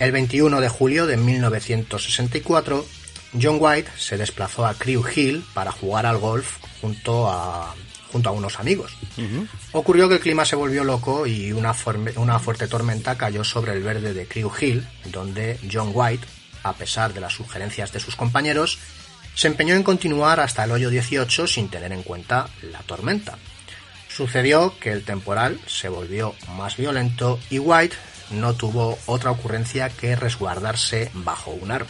[0.01, 2.87] El 21 de julio de 1964,
[3.39, 7.75] John White se desplazó a Crew Hill para jugar al golf junto a,
[8.11, 8.97] junto a unos amigos.
[9.73, 11.75] Ocurrió que el clima se volvió loco y una,
[12.15, 16.25] una fuerte tormenta cayó sobre el verde de Crew Hill, donde John White,
[16.63, 18.79] a pesar de las sugerencias de sus compañeros,
[19.35, 23.37] se empeñó en continuar hasta el hoyo 18 sin tener en cuenta la tormenta.
[24.09, 27.95] Sucedió que el temporal se volvió más violento y White
[28.31, 31.89] no tuvo otra ocurrencia que resguardarse bajo un árbol.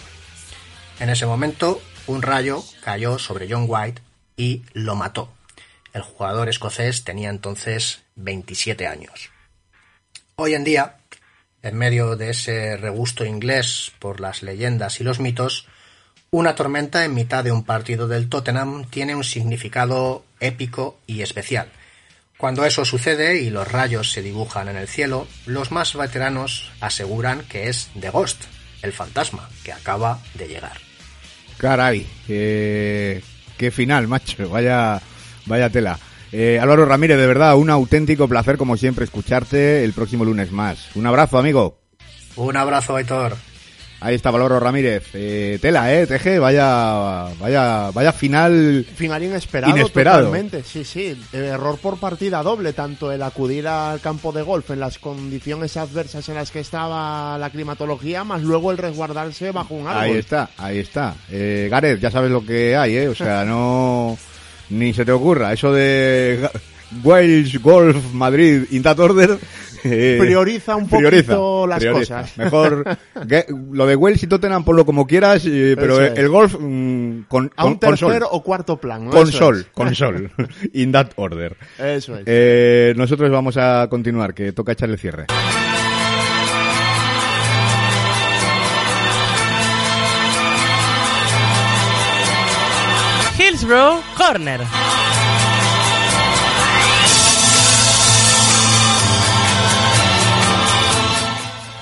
[0.99, 4.01] En ese momento, un rayo cayó sobre John White
[4.38, 5.31] y lo mató.
[5.93, 9.30] El jugador escocés tenía entonces 27 años.
[10.35, 10.97] Hoy en día,
[11.61, 15.68] en medio de ese regusto inglés por las leyendas y los mitos,
[16.31, 21.69] una tormenta en mitad de un partido del Tottenham tiene un significado épico y especial.
[22.41, 27.43] Cuando eso sucede y los rayos se dibujan en el cielo, los más veteranos aseguran
[27.47, 28.45] que es The Ghost,
[28.81, 30.80] el fantasma, que acaba de llegar.
[31.59, 33.22] Caray, qué,
[33.59, 34.99] qué final, macho, vaya,
[35.45, 35.99] vaya tela.
[36.31, 40.95] Eh, Álvaro Ramírez, de verdad, un auténtico placer como siempre escucharte el próximo lunes más.
[40.95, 41.77] Un abrazo, amigo.
[42.38, 43.38] Un abrazo, Aitor.
[44.03, 45.10] Ahí está Valoro Ramírez.
[45.14, 48.84] Eh, tela, eh, Teje, vaya, vaya, vaya final.
[48.95, 49.78] Final inesperado.
[49.78, 50.26] Inesperado.
[50.26, 51.15] Totalmente, sí, sí.
[51.32, 56.28] Error por partida doble, tanto el acudir al campo de golf en las condiciones adversas
[56.30, 60.02] en las que estaba la climatología, más luego el resguardarse bajo un árbol.
[60.02, 61.15] Ahí está, ahí está.
[61.30, 63.07] Eh, Gareth, ya sabes lo que hay, eh.
[63.07, 64.18] O sea, no,
[64.72, 65.53] ni se te ocurra.
[65.53, 66.49] Eso de
[67.03, 69.38] Wales Golf Madrid in that order.
[69.84, 72.22] eh, Prioriza un prioriza, poquito las prioriza.
[72.22, 72.38] cosas.
[72.38, 72.97] Mejor
[73.27, 76.18] que- lo de Wales y Tottenham ponlo como quieras, eh, pero es.
[76.18, 78.11] el golf mm, con, A un con, con sol.
[78.11, 79.05] tercer o cuarto plan.
[79.05, 79.11] ¿no?
[79.11, 79.65] Con Eso sol, es.
[79.73, 80.31] con sol.
[80.73, 81.55] In that order.
[81.80, 82.23] Eso es.
[82.26, 85.26] Eh, nosotros vamos a continuar, que toca echar el cierre.
[93.38, 94.59] Hillsborough Corner.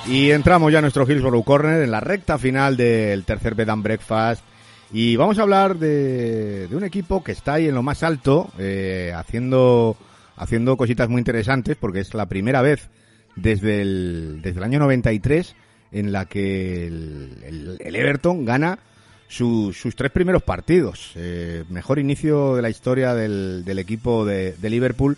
[0.10, 3.84] Y entramos ya a nuestro Hillsborough Corner en la recta final del tercer Bed and
[3.84, 4.44] Breakfast.
[4.92, 8.50] Y vamos a hablar de, de un equipo que está ahí en lo más alto,
[8.58, 9.96] eh, haciendo,
[10.36, 12.90] haciendo cositas muy interesantes, porque es la primera vez
[13.36, 15.56] desde el, desde el año 93
[15.92, 18.80] en la que el, Everton gana
[19.28, 21.12] su- sus tres primeros partidos.
[21.18, 25.18] Eh, mejor inicio de la historia del, del equipo de Liverpool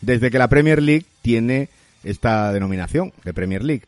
[0.00, 1.70] desde que la Premier League tiene
[2.04, 3.82] esta denominación de Premier League.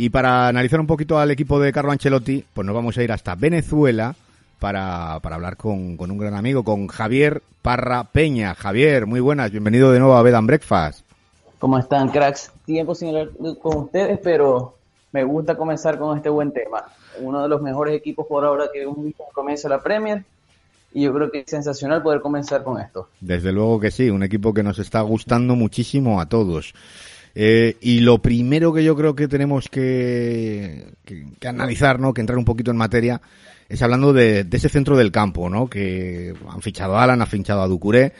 [0.00, 3.10] Y para analizar un poquito al equipo de Carlo Ancelotti, pues nos vamos a ir
[3.10, 4.14] hasta Venezuela
[4.60, 8.54] para, para hablar con, con un gran amigo, con Javier Parra Peña.
[8.54, 11.00] Javier, muy buenas, bienvenido de nuevo a Bed and Breakfast.
[11.58, 12.52] ¿Cómo están, cracks?
[12.64, 13.30] Tiempo sin hablar
[13.60, 14.76] con ustedes, pero
[15.10, 16.84] me gusta comenzar con este buen tema.
[17.18, 18.86] Uno de los mejores equipos por ahora que
[19.32, 20.22] comienza la Premier
[20.94, 23.08] y yo creo que es sensacional poder comenzar con esto.
[23.20, 26.72] Desde luego que sí, un equipo que nos está gustando muchísimo a todos.
[27.40, 32.12] Eh, y lo primero que yo creo que tenemos que, que- analizar, ¿no?
[32.12, 33.20] que entrar un poquito en materia,
[33.68, 35.70] es hablando de, de ese centro del campo, ¿no?
[35.70, 38.12] que han fichado a Alan, han fichado a Ducuré,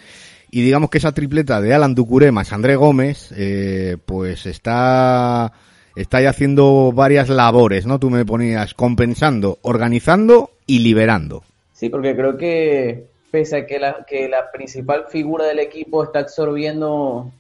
[0.53, 5.53] y digamos que esa tripleta de Alan Ducuré más André Gómez, eh, pues está,
[5.97, 7.99] está ya haciendo varias labores, ¿no?
[7.99, 11.43] Tú me ponías compensando, organizando y liberando.
[11.73, 16.21] Sí, porque creo que pese a que la, que la principal figura del equipo está
[16.21, 17.33] absorbiendo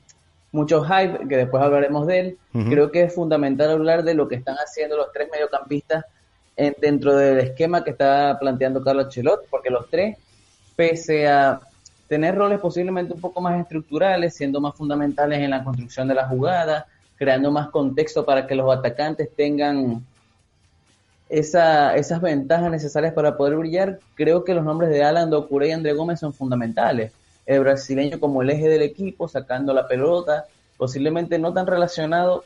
[0.52, 2.38] mucho hype, que después hablaremos de él,
[2.70, 6.04] creo que es fundamental hablar de lo que están haciendo los tres mediocampistas
[6.56, 10.16] en- dentro del esquema que está planteando Carlos Ancelotti, porque los tres,
[10.74, 11.60] pese a
[12.08, 16.26] tener roles posiblemente un poco más estructurales, siendo más fundamentales en la construcción de la
[16.26, 20.02] jugada, creando más contexto para que los atacantes tengan
[21.28, 25.72] esa, esas ventajas necesarias para poder brillar, creo que los nombres de Alan Docure y
[25.72, 27.12] André Gómez son fundamentales.
[27.48, 30.46] El brasileño como el eje del equipo, sacando la pelota,
[30.76, 32.44] posiblemente no tan relacionado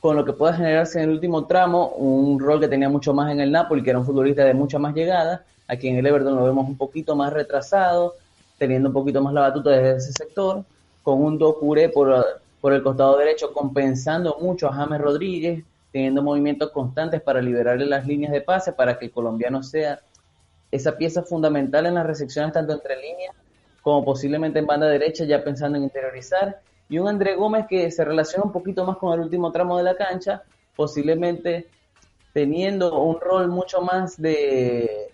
[0.00, 3.32] con lo que pueda generarse en el último tramo, un rol que tenía mucho más
[3.32, 6.36] en el Napoli, que era un futbolista de mucha más llegada, aquí en el Everton
[6.36, 8.14] lo vemos un poquito más retrasado,
[8.56, 10.64] teniendo un poquito más la batuta desde ese sector,
[11.02, 12.24] con un Docuré por,
[12.60, 18.06] por el costado derecho, compensando mucho a James Rodríguez, teniendo movimientos constantes para liberarle las
[18.06, 19.98] líneas de pase, para que el colombiano sea
[20.70, 23.34] esa pieza fundamental en las recepciones tanto entre líneas
[23.82, 26.60] como posiblemente en banda derecha, ya pensando en interiorizar.
[26.88, 29.82] Y un André Gómez que se relaciona un poquito más con el último tramo de
[29.84, 30.42] la cancha,
[30.76, 31.66] posiblemente
[32.32, 35.10] teniendo un rol mucho más de,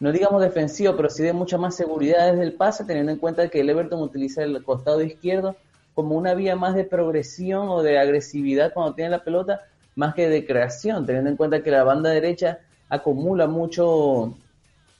[0.00, 3.48] no digamos defensivo, pero sí de mucha más seguridad desde el pase, teniendo en cuenta
[3.48, 5.56] que el Everton utiliza el costado izquierdo
[5.94, 9.62] como una vía más de progresión o de agresividad cuando tiene la pelota,
[9.96, 14.34] más que de creación, teniendo en cuenta que la banda derecha acumula mucho,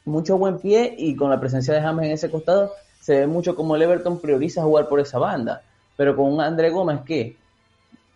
[0.05, 2.73] mucho buen pie y con la presencia de James en ese costado
[3.09, 5.63] se ve mucho como el Everton prioriza jugar por esa banda,
[5.97, 7.37] pero con un André Gómez que,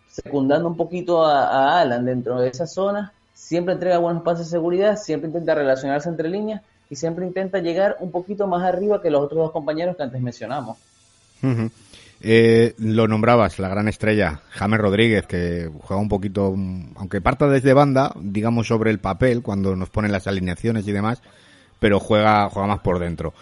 [0.06, 4.98] secundando un poquito a, Alan dentro de esa zona, siempre entrega buenos pases de seguridad,
[4.98, 6.60] siempre intenta relacionarse entre líneas
[6.90, 10.20] y siempre intenta llegar un poquito más arriba que los otros dos compañeros que antes
[10.20, 10.76] mencionamos.
[12.20, 16.54] Eh, lo nombrabas, la gran estrella, James Rodríguez, que juega un poquito,
[16.96, 21.22] aunque parta desde banda, digamos sobre el papel, cuando nos ponen las alineaciones y demás,
[21.80, 23.32] pero juega, juega más por dentro.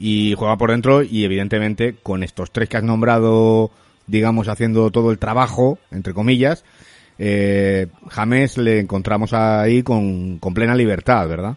[0.00, 3.70] Y juega por dentro y evidentemente con estos tres que has nombrado,
[4.06, 6.64] digamos, haciendo todo el trabajo, entre comillas,
[7.18, 11.54] eh, James le encontramos ahí con, con plena libertad, ¿verdad?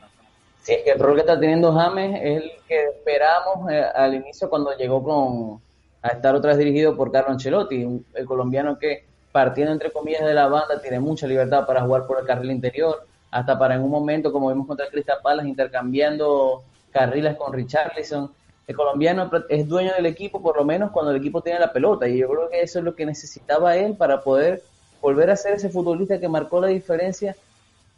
[0.62, 4.76] Sí, el rol que está teniendo James es el que esperamos eh, al inicio cuando
[4.78, 5.62] llegó con
[6.02, 10.34] a estar otra vez dirigido por Carlo Ancelotti, el colombiano que partiendo entre comillas de
[10.34, 13.90] la banda tiene mucha libertad para jugar por el carril interior, hasta para en un
[13.90, 16.62] momento, como vimos contra Crystal Palace, intercambiando
[16.94, 18.32] carriles con Richarlison.
[18.66, 22.08] El colombiano es dueño del equipo, por lo menos cuando el equipo tiene la pelota,
[22.08, 24.62] y yo creo que eso es lo que necesitaba él para poder
[25.02, 27.36] volver a ser ese futbolista que marcó la diferencia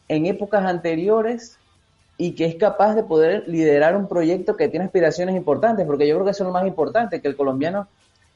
[0.08, 1.58] en épocas anteriores
[2.18, 6.16] y que es capaz de poder liderar un proyecto que tiene aspiraciones importantes, porque yo
[6.16, 7.88] creo que eso es lo más importante, que el colombiano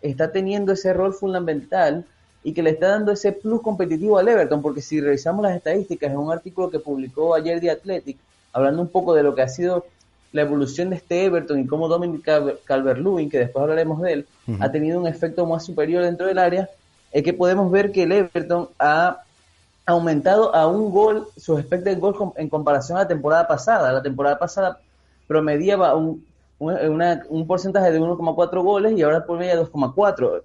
[0.01, 2.05] está teniendo ese rol fundamental
[2.43, 6.11] y que le está dando ese plus competitivo al Everton, porque si revisamos las estadísticas
[6.11, 8.17] en un artículo que publicó ayer The Athletic,
[8.53, 9.85] hablando un poco de lo que ha sido
[10.31, 12.23] la evolución de este Everton y cómo Dominic
[12.65, 14.27] Calvert-Lewin, que después hablaremos de él,
[14.59, 16.69] ha tenido un efecto más superior dentro del área,
[17.11, 19.21] es que podemos ver que el Everton ha
[19.85, 23.91] aumentado a un gol su expected goal en comparación a la temporada pasada.
[23.91, 24.79] La temporada pasada
[25.27, 26.23] promediaba un,
[26.59, 30.43] un porcentaje de 1,4 goles y ahora promedia 2,4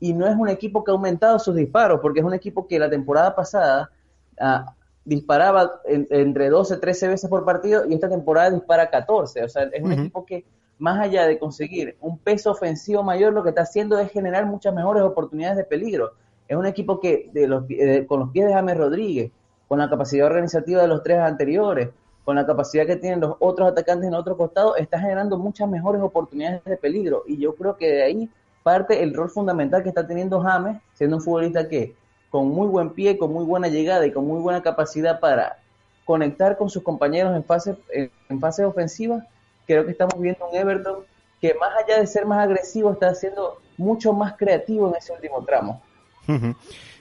[0.00, 2.78] y no es un equipo que ha aumentado sus disparos, porque es un equipo que
[2.78, 3.90] la temporada pasada
[4.38, 4.74] ah,
[5.06, 9.44] disparaba entre 12, 13 veces por partido y esta temporada dispara 14.
[9.44, 10.44] O sea, es un equipo que
[10.78, 14.74] más allá de conseguir un peso ofensivo mayor, lo que está haciendo es generar muchas
[14.74, 16.12] mejores oportunidades de peligro.
[16.48, 17.64] Es un equipo que de los,
[18.06, 19.30] con los pies de James Rodríguez,
[19.68, 21.90] con la capacidad organizativa de los tres anteriores,
[22.24, 26.02] con la capacidad que tienen los otros atacantes en otro costado, está generando muchas mejores
[26.02, 27.22] oportunidades de peligro.
[27.26, 28.30] Y yo creo que de ahí
[28.64, 31.94] parte el rol fundamental que está teniendo James, siendo un futbolista que
[32.36, 35.56] con muy buen pie, con muy buena llegada y con muy buena capacidad para
[36.04, 39.26] conectar con sus compañeros en fase, en fase ofensiva,
[39.66, 40.98] creo que estamos viendo un Everton
[41.40, 45.42] que más allá de ser más agresivo está siendo mucho más creativo en ese último
[45.46, 45.80] tramo.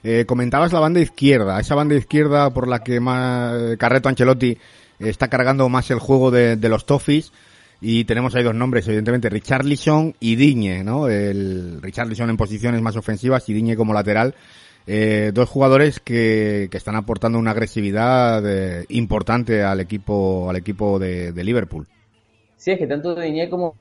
[0.06, 4.58] Eh, comentabas la banda izquierda, esa banda izquierda por la que más Carreto Ancelotti
[5.00, 7.34] está cargando más el juego de, de los Toffees.
[7.82, 11.10] Y tenemos ahí dos nombres, evidentemente, Richarlison y Diñe, ¿no?
[11.10, 14.34] El Richarlison en posiciones más ofensivas y Diñe como lateral.
[14.88, 21.00] Eh, dos jugadores que, que, están aportando una agresividad eh, importante al equipo al equipo
[21.00, 21.88] de, de, Liverpool.
[22.58, 23.76] Sí, es que tanto Diñe como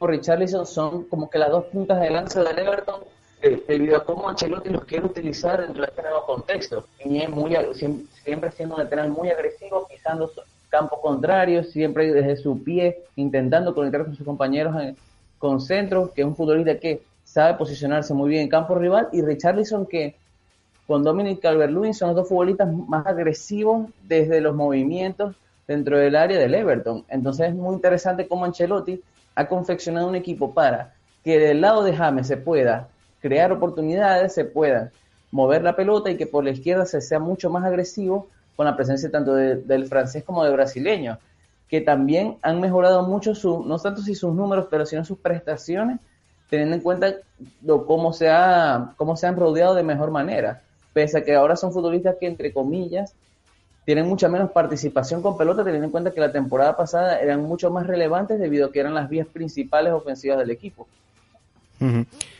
[0.00, 3.00] Richarlison son como que las dos puntas de lanza del Everton
[3.42, 6.86] eh, debido a cómo Ancelotti los quiere utilizar dentro de este nuevo contexto.
[7.02, 7.56] Diñe muy,
[8.24, 10.32] siempre siendo un lateral muy agresivo, pisando
[10.68, 14.96] campo contrario, siempre desde su pie, intentando conectar con sus compañeros en,
[15.38, 19.22] con centro, que es un futbolista que sabe posicionarse muy bien en campo rival, y
[19.22, 20.16] Richarlison que
[20.90, 25.36] con Dominic Calvert-Lewin son los dos futbolistas más agresivos desde los movimientos
[25.68, 27.04] dentro del área del Everton.
[27.08, 29.00] Entonces es muy interesante cómo Ancelotti
[29.36, 30.92] ha confeccionado un equipo para
[31.22, 32.88] que del lado de James se pueda
[33.20, 34.90] crear oportunidades, se pueda
[35.30, 38.26] mover la pelota y que por la izquierda se sea mucho más agresivo
[38.56, 41.20] con la presencia tanto del francés como del brasileño,
[41.68, 46.00] que también han mejorado mucho, su, no tanto si sus números, pero sino sus prestaciones,
[46.48, 47.14] teniendo en cuenta
[47.86, 50.62] cómo, se ha, cómo se han rodeado de mejor manera,
[50.92, 53.14] pese a que ahora son futbolistas que, entre comillas,
[53.84, 57.70] tienen mucha menos participación con pelota, teniendo en cuenta que la temporada pasada eran mucho
[57.70, 60.86] más relevantes debido a que eran las vías principales ofensivas del equipo.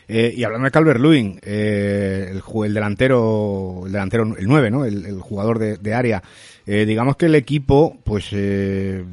[0.07, 4.85] Eh, y hablando de Calvert Lewin, eh, el, el, delantero, el delantero, el 9, ¿no?
[4.85, 6.21] El, jugador de, área.
[6.67, 9.03] Eh, digamos que el equipo, pues, es,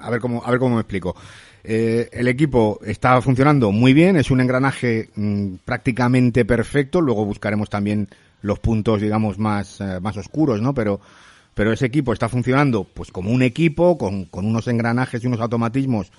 [0.00, 1.16] a ver cómo, a ver cómo me explico.
[1.62, 7.00] El equipo está funcionando muy bien, es un engranaje mm, prácticamente perfecto.
[7.00, 8.08] Luego buscaremos también
[8.42, 10.72] los puntos, digamos, más, más oscuros, ¿no?
[10.72, 11.00] Pero,
[11.54, 15.40] pero ese equipo está funcionando, pues, como un equipo, con, con unos engranajes y unos
[15.40, 16.10] automatismos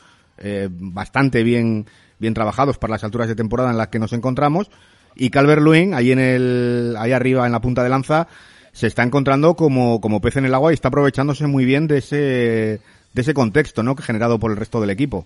[0.70, 1.86] bastante bien
[2.22, 4.70] bien trabajados para las alturas de temporada en las que nos encontramos.
[5.16, 8.28] Y Calvert Lewin, ahí en el, ahí arriba en la punta de lanza,
[8.72, 11.98] se está encontrando como, como pez en el agua y está aprovechándose muy bien de
[11.98, 12.80] ese,
[13.14, 13.96] de ese contexto, ¿no?
[13.96, 15.26] Que generado por el resto del equipo.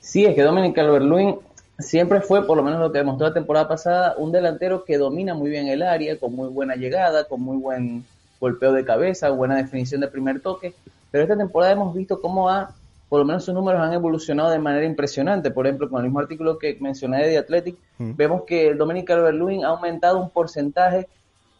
[0.00, 1.38] Sí, es que Dominic Calvert-Lewin
[1.78, 5.34] siempre fue, por lo menos lo que demostró la temporada pasada, un delantero que domina
[5.34, 8.04] muy bien el área, con muy buena llegada, con muy buen
[8.40, 10.74] golpeo de cabeza, buena definición de primer toque.
[11.10, 12.74] Pero esta temporada hemos visto cómo ha
[13.10, 15.50] por lo menos sus números han evolucionado de manera impresionante.
[15.50, 18.12] Por ejemplo, con el mismo artículo que mencioné de The Athletic, mm.
[18.14, 21.08] vemos que el Dominic Calvert-Lewin ha aumentado un porcentaje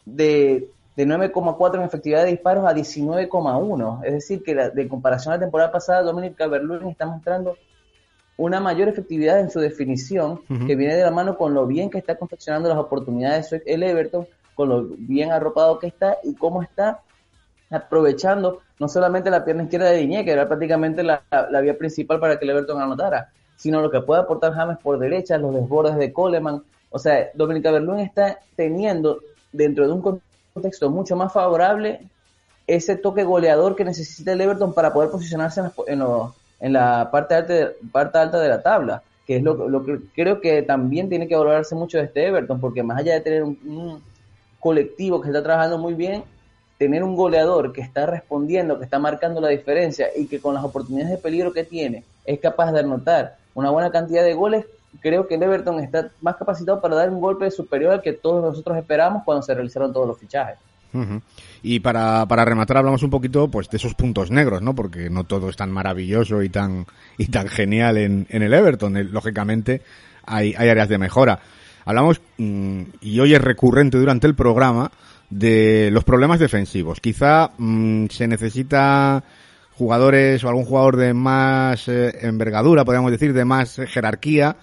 [0.05, 4.03] de, de 9,4 en efectividad de disparos a 19,1.
[4.03, 7.55] Es decir, que la, de comparación a la temporada pasada, Dominic Calvert-Lewin está mostrando
[8.37, 11.99] una mayor efectividad en su definición, que viene de la mano con lo bien que
[11.99, 17.01] está confeccionando las oportunidades el Everton, con lo bien arropado que está y cómo está
[17.69, 21.23] aprovechando no solamente la pierna izquierda de Diñé, que era prácticamente la,
[21.61, 25.37] vía principal para que el Everton anotara, sino lo que puede aportar James por derecha,
[25.37, 26.63] los desbordes de Coleman.
[26.89, 29.19] O sea, Dominica Berlún está teniendo
[29.51, 30.01] dentro de un
[30.53, 32.01] contexto mucho más favorable
[32.67, 37.75] ese toque goleador que necesita el Everton para poder posicionarse en, la parte alta, de,
[37.91, 41.75] parte alta de la tabla, que es lo, que creo que también tiene que valorarse
[41.75, 44.01] mucho de este Everton, porque más allá de tener un
[44.59, 46.23] colectivo que está trabajando muy bien,
[46.77, 50.63] tener un goleador que está respondiendo, que está marcando la diferencia y que con las
[50.63, 54.65] oportunidades de peligro que tiene es capaz de anotar una buena cantidad de goles,
[54.99, 58.43] creo que el Everton está más capacitado para dar un golpe superior al que todos
[58.43, 60.57] nosotros esperamos cuando se realizaron todos los fichajes.
[61.63, 64.75] Y para, para rematar hablamos un poquito pues de esos puntos negros, ¿no?
[64.75, 66.85] Porque no todo es tan maravilloso y tan
[67.17, 68.97] y tan genial en, en el Everton.
[68.97, 69.81] Eh, lógicamente
[70.25, 71.39] hay, hay áreas de mejora.
[71.85, 74.91] Hablamos, mm, y hoy es recurrente durante el programa,
[75.31, 76.99] de los problemas defensivos.
[76.99, 79.23] Quizá mm, se necesita
[79.71, 84.57] jugadores o algún jugador de más eh, envergadura, podríamos decir, de más jerarquía.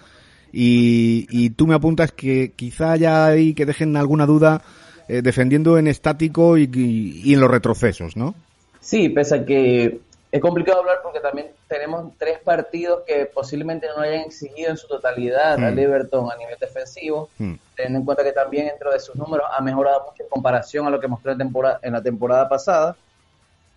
[0.53, 4.63] Y, y, tú me apuntas que quizá haya ahí que dejen alguna duda
[5.09, 8.35] eh, defendiendo en estático y, y, en los retrocesos, ¿no?
[8.81, 10.01] Sí, pese a que
[10.31, 14.87] es complicado hablar porque también tenemos tres partidos que posiblemente no hayan exigido en su
[14.87, 15.79] totalidad al hmm.
[15.79, 17.55] Everton a nivel defensivo, hmm.
[17.75, 20.91] teniendo en cuenta que también dentro de sus números ha mejorado mucho en comparación a
[20.91, 22.97] lo que mostró en, temporada, en la temporada pasada,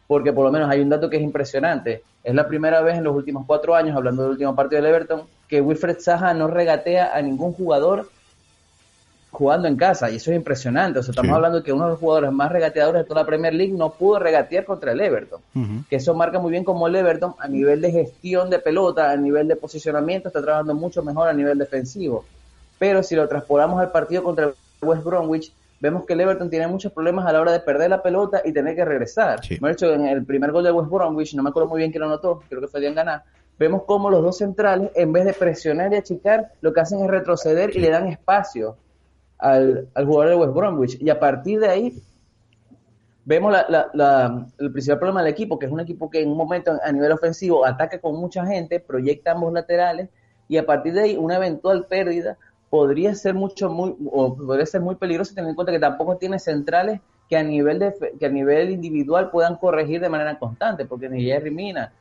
[0.08, 2.04] porque por lo menos hay un dato que es impresionante.
[2.24, 5.24] Es la primera vez en los últimos cuatro años, hablando del último partido del Everton,
[5.52, 8.10] que Wilfred Zaha no regatea a ningún jugador
[9.32, 11.00] jugando en casa, y eso es impresionante.
[11.00, 13.28] O sea, estamos hablando de que uno de los jugadores más regateadores de toda la
[13.28, 15.42] Premier League no pudo regatear contra el Everton.
[15.90, 19.18] Que eso marca muy bien como el Everton, a nivel de gestión de pelota, a
[19.18, 22.24] nivel de posicionamiento, está trabajando mucho mejor a nivel defensivo.
[22.80, 25.52] Pero si lo transportamos al partido contra el West Bromwich,
[25.82, 28.54] vemos que el Everton tiene muchos problemas a la hora de perder la pelota y
[28.54, 29.42] tener que regresar.
[29.42, 32.00] De hecho, en el primer gol de West Bromwich, no me acuerdo muy bien quién
[32.00, 33.24] lo anotó, creo que fue Dian Ganá,
[33.58, 37.08] vemos como los dos centrales, en vez de presionar y achicar, lo que hacen es
[37.08, 38.78] retroceder y le dan espacio
[39.38, 40.98] al, jugador de West Bromwich.
[41.02, 42.02] Y a partir de ahí
[43.26, 43.56] vemos
[44.58, 47.12] el principal problema del equipo, que es un equipo que en un momento a nivel
[47.12, 50.10] ofensivo ataca con mucha gente, proyecta ambos laterales
[50.48, 52.38] y a partir de ahí una eventual pérdida
[52.70, 56.40] podría ser mucho muy o podría ser muy peligroso teniendo en cuenta que tampoco tiene
[56.40, 57.00] centrales
[57.30, 61.24] que a nivel de, que a nivel individual puedan corregir de manera constante, porque ni
[61.24, 61.94] Jerry Mina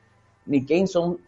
[0.47, 1.18] ni Kane son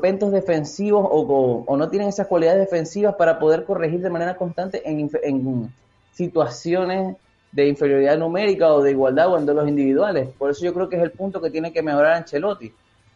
[0.00, 5.70] pentos defensivos o, no tienen esas cualidades defensivas para poder corregir de manera constante en,
[6.12, 7.16] situaciones
[7.52, 10.30] de inferioridad numérica o de igualdad o en los individuales.
[10.38, 12.72] Por eso yo creo que es el punto que tiene que mejorar Ancelotti,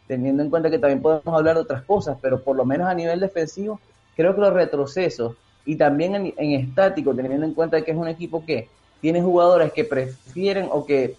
[0.07, 2.93] teniendo en cuenta que también podemos hablar de otras cosas, pero por lo menos a
[2.93, 3.79] nivel defensivo,
[4.15, 5.35] creo que los retrocesos
[5.65, 8.69] y también en, en estático, teniendo en cuenta que es un equipo que
[9.01, 11.15] tiene jugadores que prefieren o que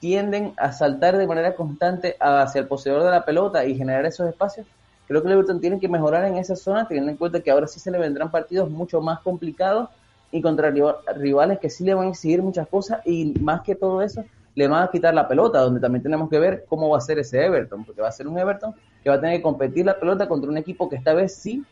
[0.00, 4.28] tienden a saltar de manera constante hacia el poseedor de la pelota y generar esos
[4.28, 4.66] espacios,
[5.10, 7.66] Creo que el Everton tiene que mejorar en esa zona, teniendo en cuenta que ahora
[7.66, 9.88] sí se le vendrán partidos mucho más complicados
[10.30, 10.72] y contra
[11.16, 14.24] rivales que sí le van a exigir muchas cosas y más que todo eso,
[14.54, 17.18] le van a quitar la pelota, donde también tenemos que ver cómo va a ser
[17.18, 18.72] ese Everton, porque va a ser un Everton
[19.02, 21.64] que va a tener que competir la pelota contra un equipo que esta vez sí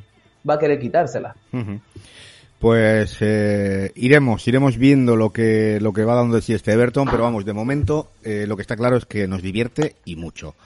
[0.49, 1.37] va a querer quitársela.
[2.59, 7.09] Pues eh, iremos, iremos viendo lo que lo que va dando de sí este Everton,
[7.09, 10.57] pero vamos, de momento eh, lo que está claro es que nos divierte y mucho.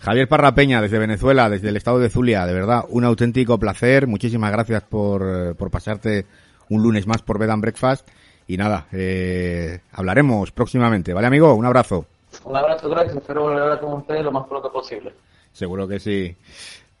[0.00, 4.06] Javier Parrapeña, desde Venezuela, desde el estado de Zulia, de verdad, un auténtico placer.
[4.06, 6.26] Muchísimas gracias por, eh, por pasarte
[6.70, 8.08] un lunes más por Bed and Breakfast.
[8.46, 11.12] Y nada, eh, hablaremos próximamente.
[11.12, 11.54] ¿Vale, amigo?
[11.54, 12.06] Un abrazo.
[12.44, 13.16] Un abrazo, gracias.
[13.16, 15.12] Espero volver a hablar con ustedes lo más pronto posible.
[15.52, 16.34] Seguro que sí.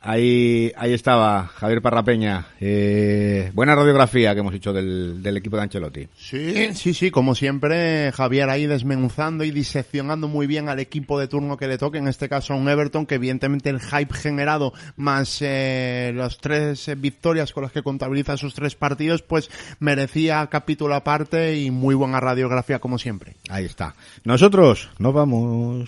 [0.02, 2.46] Ahí, ahí estaba Javier Parrapeña.
[2.58, 6.08] Eh, buena radiografía que hemos hecho del, del equipo de Ancelotti.
[6.16, 11.28] Sí, sí, sí, como siempre, Javier ahí desmenuzando y diseccionando muy bien al equipo de
[11.28, 14.72] turno que le toque, en este caso a un Everton, que evidentemente el hype generado
[14.96, 19.50] más eh, las tres eh, victorias con las que contabiliza sus tres partidos, pues
[19.80, 23.36] merecía capítulo aparte y muy buena radiografía como siempre.
[23.50, 23.94] Ahí está.
[24.24, 25.84] Nosotros nos vamos.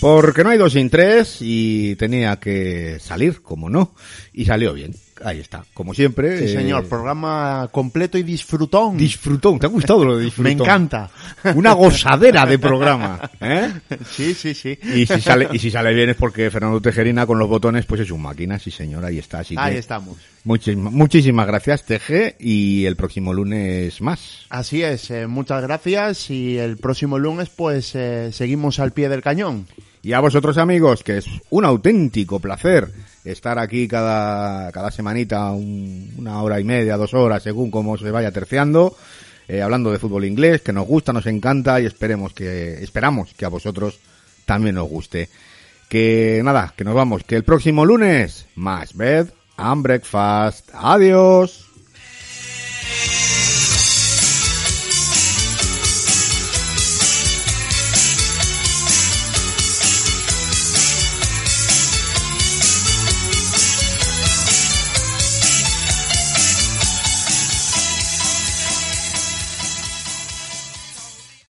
[0.00, 3.94] Porque no hay dos sin tres y tenía que salir, como no,
[4.32, 4.94] y salió bien.
[5.22, 6.38] Ahí está, como siempre.
[6.38, 8.96] Sí, eh, señor, programa completo y disfrutón.
[8.96, 10.56] Disfrutón, ¿te ha gustado lo de disfrutón?
[10.56, 11.10] Me encanta.
[11.54, 13.70] Una gozadera de programa, ¿eh?
[14.10, 14.78] Sí, sí, sí.
[14.94, 18.00] Y si sale, y si sale bien es porque Fernando Tejerina con los botones, pues
[18.00, 19.40] es un máquina, sí señor, ahí está.
[19.40, 20.16] Así Ahí que estamos.
[20.44, 24.46] muchísimas, muchísimas gracias, Teje, y el próximo lunes más.
[24.48, 29.20] Así es, eh, muchas gracias y el próximo lunes pues eh, seguimos al pie del
[29.20, 29.66] cañón.
[30.02, 32.88] Y a vosotros amigos, que es un auténtico placer
[33.24, 38.10] estar aquí cada, cada semanita, un- una hora y media, dos horas, según cómo se
[38.10, 38.96] vaya terciando,
[39.46, 43.44] eh, hablando de fútbol inglés, que nos gusta, nos encanta y esperemos que, esperamos que
[43.44, 43.98] a vosotros
[44.46, 45.28] también os guste.
[45.88, 50.70] Que nada, que nos vamos, que el próximo lunes, más bed and breakfast.
[50.72, 51.69] Adiós.